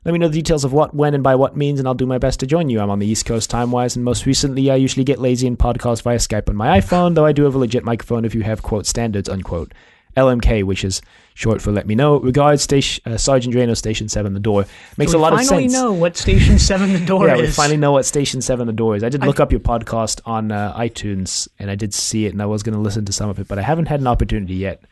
Let 0.05 0.15
me 0.15 0.19
know 0.19 0.27
the 0.27 0.35
details 0.35 0.65
of 0.65 0.73
what, 0.73 0.97
when, 0.97 1.15
and 1.15 1.23
by 1.23 1.37
what 1.37 1.57
means, 1.57 1.79
and 1.79 1.87
I'll 1.87 1.95
do 1.95 2.07
my 2.07 2.19
best 2.19 2.41
to 2.41 2.47
join 2.47 2.71
you. 2.71 2.81
I'm 2.81 2.91
on 2.91 2.99
the 2.99 3.07
East 3.07 3.25
Coast 3.25 3.51
time 3.51 3.71
wise, 3.71 3.95
and 3.95 4.05
most 4.05 4.27
recently, 4.27 4.69
I 4.69 4.75
usually 4.75 5.05
get 5.05 5.21
lazy 5.21 5.47
and 5.47 5.57
podcast 5.57 6.03
via 6.03 6.19
Skype 6.19 6.49
on 6.49 6.57
my 6.57 6.81
iPhone, 6.81 7.15
though 7.15 7.25
I 7.25 7.31
do 7.31 7.45
have 7.45 7.55
a 7.55 7.59
legit 7.59 7.85
microphone 7.85 8.25
if 8.25 8.35
you 8.35 8.43
have 8.43 8.63
quote 8.63 8.85
standards 8.85 9.29
unquote. 9.29 9.73
LMK, 10.17 10.65
which 10.65 10.85
is 10.85 11.03
short 11.35 11.61
for 11.61 11.73
let 11.73 11.87
me 11.87 11.95
know. 11.95 12.19
Regards, 12.21 12.63
station, 12.63 13.03
uh, 13.13 13.17
Sergeant 13.17 13.55
Drano, 13.55 13.77
Station 13.77 14.09
7, 14.09 14.33
the 14.35 14.41
door. 14.41 14.65
Makes 14.97 15.13
So 15.13 15.19
a 15.19 15.21
lot 15.21 15.33
of 15.33 15.41
sense. 15.41 15.49
finally 15.51 15.69
sense. 15.69 15.83
know 15.83 15.93
what 15.93 16.17
Station 16.17 16.59
7 16.59 16.93
the 16.93 17.05
door 17.07 17.27
yeah, 17.27 17.35
is. 17.37 17.41
we 17.41 17.47
finally 17.53 17.77
know 17.77 17.93
what 17.93 18.05
Station 18.07 18.41
7 18.41 18.67
the 18.67 18.73
door 18.73 18.95
is. 18.97 19.03
I 19.03 19.09
did 19.09 19.23
I- 19.23 19.27
look 19.27 19.41
up 19.41 19.51
your 19.51 19.61
podcast 19.61 20.21
on 20.25 20.53
uh, 20.53 20.73
iTunes, 20.79 21.49
and 21.59 21.71
I 21.71 21.75
did 21.75 21.93
see 21.93 22.27
it, 22.27 22.33
and 22.33 22.41
I 22.41 22.47
was 22.47 22.63
going 22.63 22.75
to 22.75 22.81
listen 22.81 23.05
to 23.07 23.13
some 23.13 23.29
of 23.29 23.39
it, 23.41 23.49
but 23.49 23.59
I 23.59 23.63
haven't 23.63 23.87
had 23.87 24.01
an 24.01 24.07
opportunity 24.07 24.55
yet. 24.55 24.83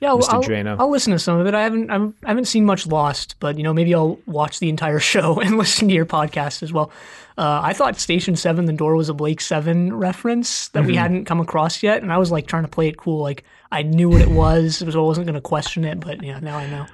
Yeah, 0.00 0.08
well, 0.12 0.18
Mr. 0.18 0.32
I'll, 0.34 0.42
Drano. 0.42 0.76
I'll 0.78 0.90
listen 0.90 1.12
to 1.12 1.18
some 1.18 1.38
of 1.40 1.46
it. 1.46 1.54
I 1.54 1.62
haven't 1.62 1.90
I'm, 1.90 2.14
I 2.24 2.28
haven't 2.28 2.44
seen 2.46 2.64
much 2.64 2.86
Lost, 2.86 3.36
but 3.40 3.56
you 3.56 3.62
know 3.62 3.72
maybe 3.72 3.94
I'll 3.94 4.18
watch 4.26 4.58
the 4.58 4.68
entire 4.68 4.98
show 5.12 5.40
and 5.40 5.56
listen 5.58 5.88
to 5.88 5.94
your 5.94 6.06
podcast 6.06 6.62
as 6.62 6.72
well. 6.72 6.90
Uh, 7.36 7.60
I 7.64 7.72
thought 7.72 7.98
Station 7.98 8.36
Seven, 8.36 8.66
the 8.66 8.72
door 8.72 8.94
was 8.94 9.08
a 9.08 9.14
Blake 9.14 9.40
Seven 9.40 9.92
reference 9.92 10.68
that 10.68 10.80
Mm-hmm. 10.80 10.86
we 10.88 10.96
hadn't 10.96 11.24
come 11.24 11.40
across 11.40 11.82
yet, 11.82 12.02
and 12.02 12.12
I 12.12 12.18
was 12.18 12.30
like 12.30 12.46
trying 12.46 12.62
to 12.64 12.68
play 12.68 12.86
it 12.88 12.96
cool, 12.96 13.20
like 13.22 13.42
I 13.72 13.82
knew 13.82 14.08
what 14.08 14.20
it 14.20 14.28
was, 14.30 14.76
so 14.76 14.86
I 14.86 15.04
wasn't 15.04 15.26
going 15.26 15.34
to 15.34 15.40
question 15.40 15.84
it. 15.84 15.98
But 16.00 16.22
yeah, 16.22 16.38
now 16.38 16.58
I 16.58 16.68
know. 16.70 16.86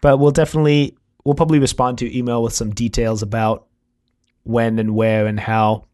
But 0.00 0.18
we'll 0.18 0.30
definitely, 0.30 0.96
we'll 1.24 1.34
probably 1.34 1.58
respond 1.58 1.98
to 1.98 2.16
email 2.16 2.42
with 2.42 2.52
some 2.52 2.70
details 2.70 3.20
about 3.22 3.66
when 4.44 4.78
and 4.78 4.94
where 4.94 5.26
and 5.26 5.40
how. 5.40 5.86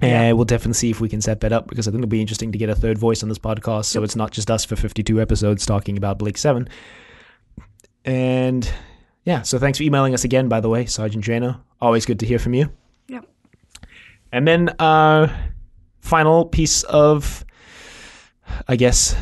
And 0.00 0.10
Yeah. 0.10 0.32
we'll 0.32 0.44
definitely 0.44 0.74
see 0.74 0.90
if 0.90 1.00
we 1.00 1.08
can 1.08 1.20
set 1.20 1.40
that 1.40 1.52
up 1.52 1.66
because 1.68 1.88
I 1.88 1.90
think 1.90 2.02
it'll 2.02 2.08
be 2.08 2.20
interesting 2.20 2.52
to 2.52 2.58
get 2.58 2.68
a 2.70 2.74
third 2.74 2.98
voice 2.98 3.22
on 3.22 3.28
this 3.28 3.38
podcast. 3.38 3.86
So 3.86 4.02
it's 4.04 4.14
not 4.16 4.30
just 4.30 4.50
us 4.50 4.64
for 4.64 4.76
52 4.76 5.20
episodes 5.20 5.66
talking 5.66 5.96
about 5.96 6.18
Blake 6.18 6.38
7. 6.38 6.68
And 8.04 8.70
yeah, 9.24 9.42
so 9.42 9.58
thanks 9.58 9.78
for 9.78 9.84
emailing 9.84 10.14
us 10.14 10.24
again, 10.24 10.48
by 10.48 10.60
the 10.60 10.68
way, 10.68 10.86
Sergeant 10.86 11.24
Drano. 11.24 11.60
Always 11.80 12.06
good 12.06 12.20
to 12.20 12.26
hear 12.26 12.38
from 12.38 12.54
you. 12.54 12.70
Yep. 13.08 13.26
And 14.32 14.46
then 14.46 14.74
our 14.78 15.30
final 16.00 16.44
piece 16.46 16.82
of, 16.84 17.44
I 18.66 18.76
guess, 18.76 19.16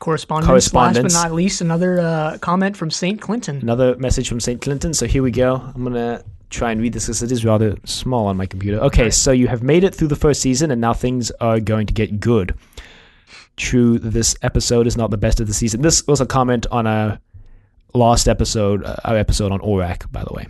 Correspondence. 0.00 0.48
Correspondence. 0.48 1.14
Last 1.14 1.22
but 1.22 1.28
not 1.28 1.34
least, 1.36 1.60
another 1.60 2.00
uh, 2.00 2.38
comment 2.38 2.76
from 2.76 2.90
Saint 2.90 3.20
Clinton. 3.20 3.58
another 3.62 3.96
message 3.96 4.28
from 4.28 4.40
St. 4.40 4.60
Clinton. 4.60 4.92
So 4.94 5.06
here 5.06 5.22
we 5.22 5.30
go. 5.30 5.54
I'm 5.54 5.82
going 5.84 5.94
to 5.94 6.24
try 6.52 6.70
and 6.70 6.80
read 6.80 6.92
this 6.92 7.06
because 7.06 7.22
it 7.22 7.32
is 7.32 7.44
rather 7.44 7.76
small 7.84 8.26
on 8.26 8.36
my 8.36 8.46
computer. 8.46 8.78
Okay, 8.80 9.10
so 9.10 9.32
you 9.32 9.48
have 9.48 9.62
made 9.62 9.84
it 9.84 9.94
through 9.94 10.08
the 10.08 10.16
first 10.16 10.40
season 10.40 10.70
and 10.70 10.80
now 10.80 10.92
things 10.92 11.30
are 11.40 11.58
going 11.58 11.86
to 11.86 11.94
get 11.94 12.20
good. 12.20 12.54
True, 13.56 13.98
this 13.98 14.36
episode 14.42 14.86
is 14.86 14.96
not 14.96 15.10
the 15.10 15.18
best 15.18 15.40
of 15.40 15.46
the 15.46 15.54
season. 15.54 15.82
This 15.82 16.06
was 16.06 16.20
a 16.20 16.26
comment 16.26 16.66
on 16.70 16.86
a 16.86 17.20
last 17.94 18.28
episode, 18.28 18.84
uh, 18.84 18.96
our 19.04 19.16
episode 19.16 19.52
on 19.52 19.60
Orac, 19.60 20.10
by 20.12 20.24
the 20.24 20.32
way. 20.32 20.46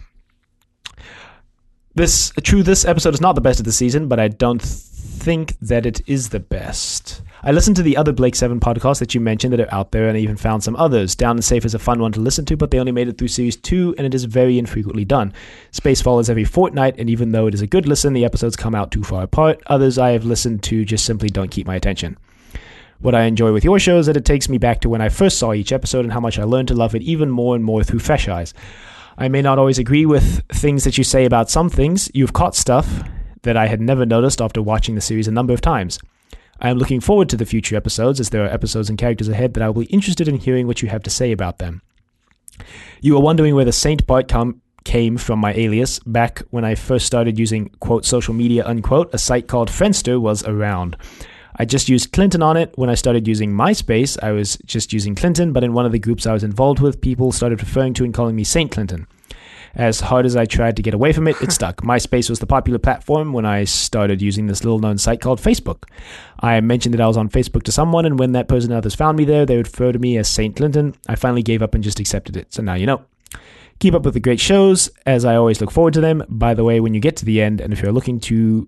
This 1.94 2.32
true, 2.42 2.62
this 2.62 2.86
episode 2.86 3.12
is 3.12 3.20
not 3.20 3.34
the 3.34 3.42
best 3.42 3.60
of 3.60 3.66
the 3.66 3.72
season, 3.72 4.08
but 4.08 4.18
I 4.18 4.28
don't 4.28 4.62
think 4.62 5.58
that 5.60 5.84
it 5.84 6.00
is 6.08 6.30
the 6.30 6.40
best. 6.40 7.20
I 7.42 7.52
listened 7.52 7.76
to 7.76 7.82
the 7.82 7.98
other 7.98 8.12
Blake 8.12 8.34
Seven 8.34 8.60
podcasts 8.60 8.98
that 9.00 9.14
you 9.14 9.20
mentioned 9.20 9.52
that 9.52 9.60
are 9.60 9.74
out 9.74 9.92
there, 9.92 10.08
and 10.08 10.16
I 10.16 10.20
even 10.20 10.38
found 10.38 10.64
some 10.64 10.74
others. 10.76 11.14
Down 11.14 11.36
and 11.36 11.44
Safe 11.44 11.66
is 11.66 11.74
a 11.74 11.78
fun 11.78 12.00
one 12.00 12.12
to 12.12 12.20
listen 12.20 12.46
to, 12.46 12.56
but 12.56 12.70
they 12.70 12.78
only 12.78 12.92
made 12.92 13.08
it 13.08 13.18
through 13.18 13.28
series 13.28 13.56
two, 13.56 13.94
and 13.98 14.06
it 14.06 14.14
is 14.14 14.24
very 14.24 14.58
infrequently 14.58 15.04
done. 15.04 15.34
Spacefall 15.70 16.18
is 16.18 16.30
every 16.30 16.44
fortnight, 16.44 16.94
and 16.98 17.10
even 17.10 17.32
though 17.32 17.46
it 17.46 17.52
is 17.52 17.60
a 17.60 17.66
good 17.66 17.86
listen, 17.86 18.14
the 18.14 18.24
episodes 18.24 18.56
come 18.56 18.74
out 18.74 18.90
too 18.90 19.04
far 19.04 19.24
apart. 19.24 19.60
Others 19.66 19.98
I 19.98 20.12
have 20.12 20.24
listened 20.24 20.62
to 20.62 20.86
just 20.86 21.04
simply 21.04 21.28
don't 21.28 21.50
keep 21.50 21.66
my 21.66 21.74
attention. 21.74 22.16
What 23.00 23.14
I 23.14 23.24
enjoy 23.24 23.52
with 23.52 23.64
your 23.64 23.78
show 23.78 23.98
is 23.98 24.06
that 24.06 24.16
it 24.16 24.24
takes 24.24 24.48
me 24.48 24.56
back 24.56 24.80
to 24.80 24.88
when 24.88 25.02
I 25.02 25.10
first 25.10 25.36
saw 25.36 25.52
each 25.52 25.72
episode 25.72 26.06
and 26.06 26.12
how 26.12 26.20
much 26.20 26.38
I 26.38 26.44
learned 26.44 26.68
to 26.68 26.74
love 26.74 26.94
it 26.94 27.02
even 27.02 27.28
more 27.28 27.54
and 27.54 27.62
more 27.62 27.84
through 27.84 27.98
fresh 27.98 28.28
eyes. 28.28 28.54
I 29.22 29.28
may 29.28 29.40
not 29.40 29.56
always 29.56 29.78
agree 29.78 30.04
with 30.04 30.42
things 30.48 30.82
that 30.82 30.98
you 30.98 31.04
say 31.04 31.24
about 31.24 31.48
some 31.48 31.70
things. 31.70 32.10
You've 32.12 32.32
caught 32.32 32.56
stuff 32.56 33.04
that 33.42 33.56
I 33.56 33.68
had 33.68 33.80
never 33.80 34.04
noticed 34.04 34.42
after 34.42 34.60
watching 34.60 34.96
the 34.96 35.00
series 35.00 35.28
a 35.28 35.30
number 35.30 35.52
of 35.52 35.60
times. 35.60 36.00
I 36.58 36.70
am 36.70 36.76
looking 36.76 36.98
forward 36.98 37.28
to 37.28 37.36
the 37.36 37.46
future 37.46 37.76
episodes 37.76 38.18
as 38.18 38.30
there 38.30 38.44
are 38.44 38.48
episodes 38.48 38.88
and 38.88 38.98
characters 38.98 39.28
ahead 39.28 39.54
that 39.54 39.62
I 39.62 39.68
will 39.68 39.82
be 39.82 39.94
interested 39.94 40.26
in 40.26 40.38
hearing 40.38 40.66
what 40.66 40.82
you 40.82 40.88
have 40.88 41.04
to 41.04 41.10
say 41.10 41.30
about 41.30 41.58
them. 41.58 41.82
You 43.00 43.16
are 43.16 43.22
wondering 43.22 43.54
where 43.54 43.64
the 43.64 43.70
Saint 43.70 44.08
part 44.08 44.26
come, 44.26 44.60
came 44.82 45.16
from 45.16 45.38
my 45.38 45.52
alias. 45.52 46.00
Back 46.00 46.40
when 46.50 46.64
I 46.64 46.74
first 46.74 47.06
started 47.06 47.38
using 47.38 47.68
quote 47.78 48.04
social 48.04 48.34
media 48.34 48.66
unquote, 48.66 49.14
a 49.14 49.18
site 49.18 49.46
called 49.46 49.70
Friendster 49.70 50.20
was 50.20 50.42
around. 50.42 50.96
I 51.62 51.64
just 51.64 51.88
used 51.88 52.10
Clinton 52.10 52.42
on 52.42 52.56
it. 52.56 52.76
When 52.76 52.90
I 52.90 52.96
started 52.96 53.28
using 53.28 53.52
MySpace, 53.52 54.20
I 54.20 54.32
was 54.32 54.58
just 54.66 54.92
using 54.92 55.14
Clinton, 55.14 55.52
but 55.52 55.62
in 55.62 55.74
one 55.74 55.86
of 55.86 55.92
the 55.92 56.00
groups 56.00 56.26
I 56.26 56.32
was 56.32 56.42
involved 56.42 56.80
with, 56.80 57.00
people 57.00 57.30
started 57.30 57.62
referring 57.62 57.94
to 57.94 58.04
and 58.04 58.12
calling 58.12 58.34
me 58.34 58.42
Saint 58.42 58.72
Clinton. 58.72 59.06
As 59.76 60.00
hard 60.00 60.26
as 60.26 60.34
I 60.34 60.44
tried 60.44 60.74
to 60.74 60.82
get 60.82 60.92
away 60.92 61.12
from 61.12 61.28
it, 61.28 61.40
it 61.40 61.52
stuck. 61.52 61.76
MySpace 61.82 62.28
was 62.28 62.40
the 62.40 62.48
popular 62.48 62.80
platform 62.80 63.32
when 63.32 63.46
I 63.46 63.62
started 63.62 64.20
using 64.20 64.48
this 64.48 64.64
little 64.64 64.80
known 64.80 64.98
site 64.98 65.20
called 65.20 65.40
Facebook. 65.40 65.84
I 66.40 66.60
mentioned 66.60 66.94
that 66.94 67.00
I 67.00 67.06
was 67.06 67.16
on 67.16 67.28
Facebook 67.28 67.62
to 67.62 67.70
someone, 67.70 68.06
and 68.06 68.18
when 68.18 68.32
that 68.32 68.48
person 68.48 68.72
and 68.72 68.78
others 68.78 68.96
found 68.96 69.16
me 69.16 69.24
there, 69.24 69.46
they 69.46 69.56
would 69.56 69.68
refer 69.68 69.92
to 69.92 70.00
me 70.00 70.18
as 70.18 70.28
Saint 70.28 70.56
Clinton. 70.56 70.96
I 71.06 71.14
finally 71.14 71.44
gave 71.44 71.62
up 71.62 71.76
and 71.76 71.84
just 71.84 72.00
accepted 72.00 72.36
it. 72.36 72.52
So 72.52 72.64
now 72.64 72.74
you 72.74 72.86
know. 72.86 73.04
Keep 73.78 73.94
up 73.94 74.04
with 74.04 74.14
the 74.14 74.20
great 74.20 74.40
shows, 74.40 74.90
as 75.06 75.24
I 75.24 75.36
always 75.36 75.60
look 75.60 75.70
forward 75.70 75.94
to 75.94 76.00
them. 76.00 76.24
By 76.28 76.54
the 76.54 76.64
way, 76.64 76.80
when 76.80 76.92
you 76.92 76.98
get 76.98 77.16
to 77.18 77.24
the 77.24 77.40
end, 77.40 77.60
and 77.60 77.72
if 77.72 77.80
you're 77.80 77.92
looking 77.92 78.18
to 78.22 78.66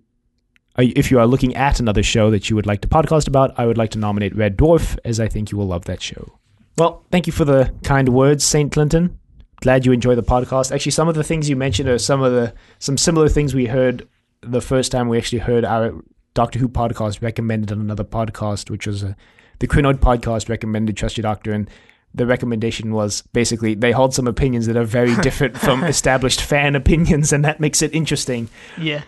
if 0.78 1.10
you 1.10 1.18
are 1.18 1.26
looking 1.26 1.54
at 1.54 1.80
another 1.80 2.02
show 2.02 2.30
that 2.30 2.50
you 2.50 2.56
would 2.56 2.66
like 2.66 2.80
to 2.80 2.88
podcast 2.88 3.28
about, 3.28 3.58
I 3.58 3.66
would 3.66 3.78
like 3.78 3.90
to 3.90 3.98
nominate 3.98 4.34
Red 4.34 4.56
Dwarf, 4.56 4.98
as 5.04 5.20
I 5.20 5.28
think 5.28 5.50
you 5.50 5.58
will 5.58 5.68
love 5.68 5.84
that 5.84 6.02
show. 6.02 6.38
Well, 6.76 7.04
thank 7.10 7.26
you 7.26 7.32
for 7.32 7.44
the 7.44 7.72
kind 7.84 8.08
words, 8.08 8.44
Saint 8.44 8.72
Clinton. 8.72 9.18
Glad 9.60 9.86
you 9.86 9.92
enjoy 9.92 10.16
the 10.16 10.22
podcast. 10.22 10.72
Actually, 10.72 10.92
some 10.92 11.08
of 11.08 11.14
the 11.14 11.22
things 11.22 11.48
you 11.48 11.56
mentioned 11.56 11.88
are 11.88 11.98
some 11.98 12.22
of 12.22 12.32
the 12.32 12.52
some 12.80 12.98
similar 12.98 13.28
things 13.28 13.54
we 13.54 13.66
heard 13.66 14.08
the 14.40 14.60
first 14.60 14.92
time 14.92 15.08
we 15.08 15.16
actually 15.16 15.38
heard 15.38 15.64
our 15.64 15.94
Doctor 16.34 16.58
Who 16.58 16.68
podcast 16.68 17.22
recommended 17.22 17.70
on 17.70 17.80
another 17.80 18.04
podcast, 18.04 18.68
which 18.68 18.86
was 18.86 19.02
a, 19.04 19.16
the 19.60 19.68
Quinoid 19.68 19.98
podcast 19.98 20.48
recommended 20.48 20.96
Trust 20.96 21.16
Your 21.16 21.22
Doctor, 21.22 21.52
and 21.52 21.70
the 22.12 22.26
recommendation 22.26 22.92
was 22.92 23.22
basically 23.32 23.74
they 23.74 23.92
hold 23.92 24.12
some 24.12 24.26
opinions 24.26 24.66
that 24.66 24.76
are 24.76 24.84
very 24.84 25.14
different 25.22 25.56
from 25.56 25.84
established 25.84 26.40
fan 26.40 26.74
opinions, 26.74 27.32
and 27.32 27.44
that 27.44 27.60
makes 27.60 27.80
it 27.80 27.94
interesting. 27.94 28.48
Yeah, 28.76 29.02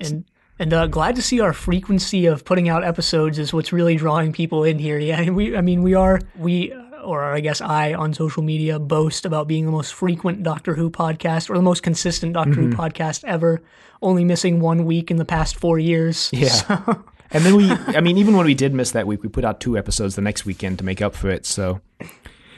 and 0.00 0.24
and 0.62 0.72
uh, 0.72 0.86
glad 0.86 1.16
to 1.16 1.22
see 1.22 1.40
our 1.40 1.52
frequency 1.52 2.26
of 2.26 2.44
putting 2.44 2.68
out 2.68 2.84
episodes 2.84 3.38
is 3.38 3.52
what's 3.52 3.72
really 3.72 3.96
drawing 3.96 4.32
people 4.32 4.62
in 4.64 4.78
here. 4.78 4.98
Yeah, 4.98 5.30
we 5.30 5.56
I 5.56 5.60
mean 5.60 5.82
we 5.82 5.94
are 5.94 6.20
we 6.38 6.72
or 7.04 7.24
I 7.24 7.40
guess 7.40 7.60
I 7.60 7.94
on 7.94 8.14
social 8.14 8.42
media 8.44 8.78
boast 8.78 9.26
about 9.26 9.48
being 9.48 9.66
the 9.66 9.72
most 9.72 9.92
frequent 9.92 10.42
Doctor 10.44 10.74
Who 10.74 10.88
podcast 10.90 11.50
or 11.50 11.54
the 11.56 11.62
most 11.62 11.82
consistent 11.82 12.34
Doctor 12.34 12.52
Who 12.54 12.70
podcast 12.70 13.24
ever. 13.24 13.60
Only 14.00 14.24
missing 14.24 14.60
one 14.60 14.84
week 14.84 15.10
in 15.10 15.16
the 15.16 15.24
past 15.24 15.56
four 15.56 15.78
years. 15.78 16.30
Yeah. 16.32 16.48
So- 16.48 17.04
And 17.34 17.44
then 17.44 17.56
we, 17.56 17.70
I 17.96 18.00
mean, 18.00 18.18
even 18.18 18.36
when 18.36 18.44
we 18.46 18.54
did 18.54 18.74
miss 18.74 18.90
that 18.92 19.06
week, 19.06 19.22
we 19.22 19.28
put 19.30 19.44
out 19.44 19.58
two 19.58 19.76
episodes 19.78 20.16
the 20.16 20.22
next 20.22 20.44
weekend 20.44 20.78
to 20.78 20.84
make 20.84 21.00
up 21.00 21.14
for 21.14 21.30
it. 21.30 21.46
So 21.46 21.80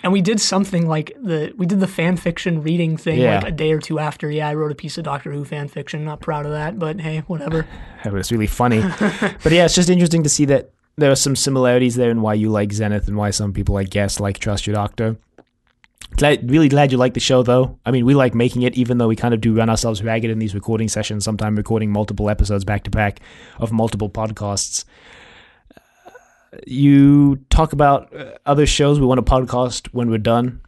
and 0.05 0.13
we 0.13 0.21
did 0.21 0.39
something 0.39 0.87
like 0.87 1.17
the 1.21 1.53
we 1.57 1.65
did 1.65 1.81
the 1.81 1.89
fan 1.89 2.17
fiction 2.19 2.63
reading 2.63 2.97
thing 2.99 3.19
Yeah. 3.21 3.37
like 3.41 3.49
a 3.49 3.51
day 3.51 3.73
or 3.73 3.81
two 3.81 3.99
after. 3.99 4.31
Yeah, 4.31 4.49
I 4.49 4.55
wrote 4.55 4.71
a 4.71 4.75
piece 4.75 4.99
of 4.99 5.05
Doctor 5.05 5.33
Who 5.33 5.45
fan 5.47 5.67
fiction. 5.67 6.05
Not 6.05 6.21
proud 6.21 6.45
of 6.45 6.53
that, 6.53 6.79
but 6.79 7.01
hey, 7.01 7.21
whatever. 7.27 7.67
it 8.05 8.13
was 8.13 8.31
really 8.31 8.47
funny. 8.47 8.81
but 9.01 9.51
yeah, 9.51 9.65
it's 9.65 9.75
just 9.75 9.89
interesting 9.89 10.23
to 10.23 10.29
see 10.29 10.45
that 10.45 10.71
there 10.97 11.11
are 11.11 11.17
some 11.17 11.35
similarities 11.35 11.95
there 11.97 12.11
in 12.11 12.21
why 12.21 12.35
you 12.35 12.51
like 12.51 12.71
Zenith 12.73 13.09
and 13.09 13.17
why 13.17 13.31
some 13.31 13.55
people, 13.55 13.79
I 13.79 13.85
guess, 13.85 14.21
like 14.21 14.39
Trust 14.39 14.67
Your 14.67 14.75
Doctor. 14.75 15.17
Glad, 16.17 16.49
really 16.51 16.69
glad 16.69 16.93
you 16.93 16.99
like 16.99 17.15
the 17.15 17.21
show, 17.21 17.43
though. 17.43 17.79
I 17.85 17.91
mean, 17.91 18.05
we 18.05 18.15
like 18.15 18.35
making 18.35 18.63
it, 18.63 18.77
even 18.77 18.99
though 18.99 19.09
we 19.09 19.17
kind 19.17 19.35
of 19.35 19.41
do 19.41 19.57
run 19.57 19.69
ourselves 19.71 20.05
ragged 20.05 20.31
in 20.31 20.39
these 20.39 20.55
recording 20.55 20.89
sessions. 20.89 21.25
Sometimes 21.25 21.57
recording 21.57 21.91
multiple 21.91 22.29
episodes 22.31 22.65
back 22.65 22.85
to 22.85 22.91
back 22.91 23.21
of 23.59 23.73
multiple 23.73 24.09
podcasts. 24.11 24.85
You 26.67 27.37
talk 27.51 27.73
about 27.73 28.15
uh, 28.15 28.33
other 28.47 28.67
shows 28.67 29.01
we 29.01 29.07
want 29.07 29.25
to 29.25 29.31
podcast 29.33 29.89
when 29.89 30.11
we're 30.11 30.19
done. 30.19 30.61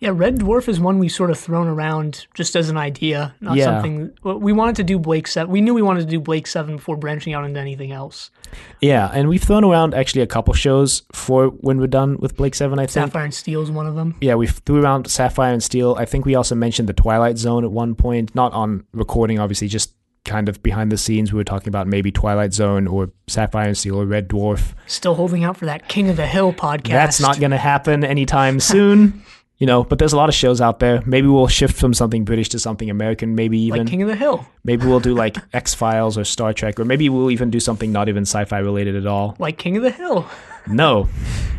Yeah, 0.00 0.10
Red 0.12 0.38
Dwarf 0.40 0.68
is 0.68 0.80
one 0.80 0.98
we 0.98 1.08
sort 1.08 1.30
of 1.30 1.38
thrown 1.38 1.68
around 1.68 2.26
just 2.34 2.56
as 2.56 2.68
an 2.68 2.76
idea, 2.76 3.36
not 3.40 3.56
Yeah. 3.56 3.66
something. 3.66 4.10
We 4.24 4.52
wanted 4.52 4.74
to 4.76 4.82
do 4.82 4.98
Blake 4.98 5.28
Seven. 5.28 5.52
We 5.52 5.60
knew 5.60 5.74
we 5.74 5.82
wanted 5.82 6.00
to 6.00 6.06
do 6.06 6.18
Blake 6.18 6.48
Seven 6.48 6.74
before 6.74 6.96
branching 6.96 7.34
out 7.34 7.44
into 7.44 7.60
anything 7.60 7.92
else. 7.92 8.32
Yeah, 8.80 9.12
and 9.14 9.28
we've 9.28 9.40
thrown 9.42 9.62
around 9.62 9.94
actually 9.94 10.22
a 10.22 10.26
couple 10.26 10.54
shows 10.54 11.02
for 11.12 11.46
when 11.50 11.78
we're 11.78 11.86
done 11.86 12.16
with 12.18 12.36
Blake 12.36 12.56
Seven. 12.56 12.80
I 12.80 12.82
think. 12.86 12.90
Sapphire 12.90 13.22
and 13.22 13.32
Steel 13.32 13.62
is 13.62 13.70
one 13.70 13.86
of 13.86 13.94
them. 13.94 14.16
Yeah, 14.20 14.34
we 14.34 14.48
threw 14.48 14.82
around 14.82 15.08
Sapphire 15.08 15.52
and 15.52 15.62
Steel. 15.62 15.94
I 15.96 16.04
think 16.04 16.24
we 16.24 16.34
also 16.34 16.56
mentioned 16.56 16.88
the 16.88 16.92
Twilight 16.94 17.38
Zone 17.38 17.62
at 17.64 17.70
one 17.70 17.94
point, 17.94 18.34
not 18.34 18.52
on 18.54 18.84
recording, 18.92 19.38
obviously, 19.38 19.68
just 19.68 19.94
kind 20.24 20.48
of 20.48 20.62
behind 20.62 20.92
the 20.92 20.98
scenes. 20.98 21.32
We 21.32 21.36
were 21.36 21.44
talking 21.44 21.68
about 21.68 21.86
maybe 21.86 22.12
Twilight 22.12 22.52
Zone 22.52 22.86
or 22.86 23.10
Sapphire 23.26 23.68
and 23.68 23.76
Steel 23.76 24.00
or 24.00 24.06
Red 24.06 24.28
Dwarf. 24.28 24.74
Still 24.86 25.14
holding 25.14 25.44
out 25.44 25.56
for 25.56 25.66
that 25.66 25.88
King 25.88 26.08
of 26.08 26.16
the 26.16 26.26
Hill 26.26 26.52
podcast. 26.52 26.88
That's 26.88 27.20
not 27.20 27.38
going 27.40 27.50
to 27.50 27.58
happen 27.58 28.04
anytime 28.04 28.60
soon. 28.72 29.22
You 29.58 29.66
know, 29.66 29.84
but 29.84 30.00
there's 30.00 30.12
a 30.12 30.16
lot 30.16 30.28
of 30.28 30.34
shows 30.34 30.60
out 30.60 30.80
there. 30.80 31.02
Maybe 31.06 31.28
we'll 31.28 31.46
shift 31.46 31.76
from 31.76 31.94
something 31.94 32.24
British 32.24 32.48
to 32.48 32.58
something 32.58 32.90
American. 32.90 33.36
Maybe 33.36 33.58
even 33.60 33.80
like 33.82 33.88
King 33.88 34.02
of 34.02 34.08
the 34.08 34.16
Hill, 34.16 34.44
maybe 34.64 34.86
we'll 34.86 34.98
do 34.98 35.14
like 35.24 35.36
X 35.52 35.72
Files 35.72 36.18
or 36.18 36.24
Star 36.24 36.52
Trek, 36.52 36.80
or 36.80 36.84
maybe 36.84 37.08
we'll 37.08 37.30
even 37.30 37.48
do 37.48 37.60
something 37.60 37.92
not 37.92 38.08
even 38.08 38.22
sci-fi 38.22 38.58
related 38.58 38.96
at 38.96 39.06
all. 39.06 39.36
like 39.38 39.58
King 39.58 39.76
of 39.76 39.84
the 39.84 39.90
Hill. 39.92 40.26
No, 40.66 41.02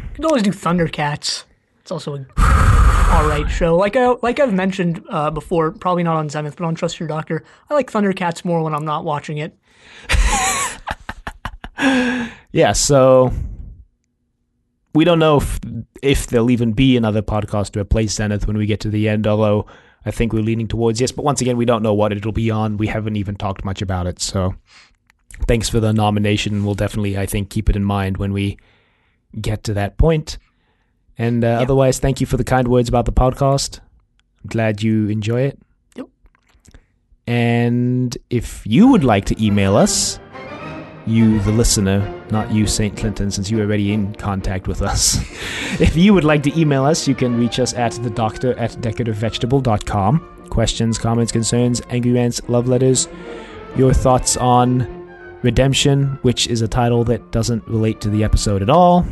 You 0.09 0.16
could 0.16 0.26
always 0.26 0.43
do 0.43 0.51
Thundercats. 0.51 1.45
It's 1.80 1.91
also 1.91 2.16
a 2.16 2.26
all 3.14 3.28
right 3.28 3.49
show. 3.49 3.76
Like 3.76 3.95
I 3.95 4.16
like 4.22 4.39
I've 4.39 4.53
mentioned 4.53 5.03
uh, 5.09 5.30
before, 5.30 5.72
probably 5.72 6.03
not 6.03 6.16
on 6.18 6.30
Zenith, 6.30 6.55
but 6.57 6.66
on 6.66 6.74
Trust 6.74 6.99
Your 6.99 7.07
Doctor. 7.07 7.43
I 7.70 7.76
like 7.76 7.91
Thundercats 7.91 8.43
more 8.43 8.64
when 8.64 8.74
I'm 8.74 8.86
not 8.86 9.05
watching 9.05 9.38
it. 9.38 9.55
yeah. 12.51 12.72
So 12.72 13.32
we 14.95 15.05
don't 15.05 15.20
know 15.20 15.38
if 15.38 15.59
if 16.01 16.28
there'll 16.28 16.49
even 16.49 16.74
be 16.74 16.97
another 16.97 17.22
podcast 17.22 17.72
to 17.72 17.82
replace 17.82 18.14
Zenith 18.14 18.47
when 18.47 18.57
we 18.57 18.66
get 18.66 18.80
to 18.82 18.89
the 18.89 19.07
end. 19.07 19.28
Although 19.28 19.68
I 20.05 20.11
think 20.11 20.34
we're 20.34 20.41
leaning 20.41 20.68
towards 20.68 20.99
yes, 20.99 21.11
but 21.11 21.24
once 21.24 21.39
again, 21.39 21.55
we 21.55 21.66
don't 21.66 21.84
know 21.84 21.93
what 21.93 22.11
it'll 22.11 22.32
be 22.32 22.49
on. 22.49 22.78
We 22.78 22.88
haven't 22.88 23.16
even 23.16 23.36
talked 23.36 23.64
much 23.64 23.82
about 23.84 24.07
it. 24.07 24.22
So 24.22 24.55
thanks 25.47 25.70
for 25.70 25.80
the 25.80 25.93
nomination. 25.93 26.66
We'll 26.66 26.74
definitely, 26.74 27.16
I 27.18 27.28
think, 27.28 27.51
keep 27.51 27.70
it 27.70 27.76
in 27.76 27.84
mind 27.84 28.18
when 28.18 28.34
we 28.34 28.57
get 29.39 29.64
to 29.66 29.74
that 29.76 29.97
point. 29.97 30.39
And 31.24 31.45
uh, 31.45 31.59
otherwise, 31.61 31.99
thank 31.99 32.19
you 32.19 32.28
for 32.28 32.36
the 32.36 32.43
kind 32.43 32.67
words 32.67 32.89
about 32.89 33.05
the 33.05 33.13
podcast. 33.13 33.80
I'm 34.43 34.49
glad 34.49 34.84
you 34.84 35.07
enjoy 35.07 35.43
it. 35.43 35.59
Yep. 35.95 36.07
And 37.28 38.17
if 38.30 38.67
you 38.67 38.89
would 38.89 39.05
like 39.05 39.24
to 39.26 39.43
email 39.43 39.78
us, 39.78 40.19
you, 41.05 41.39
the 41.39 41.51
listener, 41.51 41.99
not 42.30 42.51
you, 42.51 42.67
St. 42.67 42.97
Clinton, 42.97 43.32
since 43.32 43.49
you're 43.49 43.61
already 43.61 43.93
in 43.93 44.13
contact 44.15 44.67
with 44.67 44.82
us. 44.82 45.15
if 45.80 45.95
you 45.95 46.13
would 46.13 46.26
like 46.26 46.43
to 46.43 46.59
email 46.59 46.84
us, 46.84 47.07
you 47.07 47.15
can 47.15 47.39
reach 47.39 47.57
us 47.57 47.74
at 47.74 47.93
the 48.03 48.09
doctor 48.09 48.57
at 48.59 48.71
decadentvegetable.com. 48.71 50.47
Questions, 50.49 50.97
comments, 50.97 51.32
concerns, 51.32 51.82
angry 51.89 52.11
rants, 52.11 52.41
love 52.49 52.67
letters, 52.67 53.07
your 53.78 53.93
thoughts 53.93 54.36
on 54.36 54.99
Redemption, 55.41 56.19
which 56.21 56.47
is 56.47 56.61
a 56.61 56.67
title 56.67 57.05
that 57.05 57.32
doesn't 57.32 57.65
relate 57.67 58.01
to 58.01 58.09
the 58.09 58.26
episode 58.26 58.61
at 58.61 58.69
all. 58.69 59.05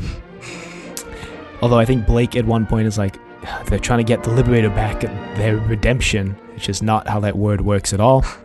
Although 1.61 1.79
I 1.79 1.85
think 1.85 2.05
Blake 2.05 2.35
at 2.35 2.45
one 2.45 2.65
point 2.65 2.87
is 2.87 2.97
like, 2.97 3.17
they're 3.65 3.79
trying 3.79 3.99
to 3.99 4.03
get 4.03 4.23
the 4.23 4.31
Liberator 4.31 4.69
back 4.69 5.03
at 5.03 5.37
their 5.37 5.57
redemption, 5.57 6.31
which 6.53 6.69
is 6.69 6.81
not 6.81 7.07
how 7.07 7.19
that 7.21 7.37
word 7.37 7.61
works 7.61 7.93
at 7.93 7.99
all. 7.99 8.25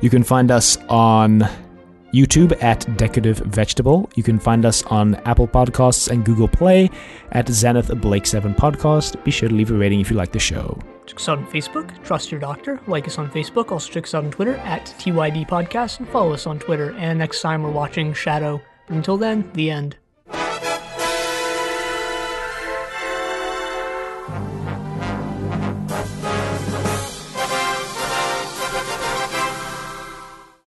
You 0.00 0.10
can 0.10 0.22
find 0.22 0.50
us 0.50 0.76
on 0.90 1.48
YouTube 2.12 2.62
at 2.62 2.86
Decorative 2.98 3.38
Vegetable. 3.38 4.10
You 4.16 4.22
can 4.22 4.38
find 4.38 4.66
us 4.66 4.82
on 4.84 5.14
Apple 5.24 5.48
Podcasts 5.48 6.10
and 6.10 6.24
Google 6.24 6.46
Play 6.46 6.90
at 7.32 7.48
Zenith 7.48 7.88
Blake 8.02 8.26
7 8.26 8.54
Podcast. 8.54 9.22
Be 9.24 9.30
sure 9.30 9.48
to 9.48 9.54
leave 9.54 9.70
a 9.70 9.74
rating 9.74 10.00
if 10.00 10.10
you 10.10 10.16
like 10.16 10.30
the 10.30 10.38
show. 10.38 10.78
Check 11.06 11.16
us 11.16 11.28
out 11.28 11.38
on 11.38 11.46
Facebook, 11.46 12.04
Trust 12.04 12.30
Your 12.30 12.40
Doctor. 12.40 12.80
Like 12.86 13.06
us 13.06 13.18
on 13.18 13.30
Facebook. 13.30 13.72
Also 13.72 13.90
check 13.90 14.04
us 14.04 14.12
out 14.14 14.24
on 14.24 14.30
Twitter 14.30 14.56
at 14.56 14.86
TYD 14.98 15.48
Podcast 15.48 16.00
and 16.00 16.08
follow 16.08 16.34
us 16.34 16.46
on 16.46 16.58
Twitter. 16.58 16.94
And 16.98 17.18
next 17.18 17.40
time 17.40 17.62
we're 17.62 17.70
watching 17.70 18.12
Shadow. 18.12 18.60
But 18.86 18.96
until 18.96 19.16
then, 19.16 19.50
the 19.54 19.70
end. 19.70 19.96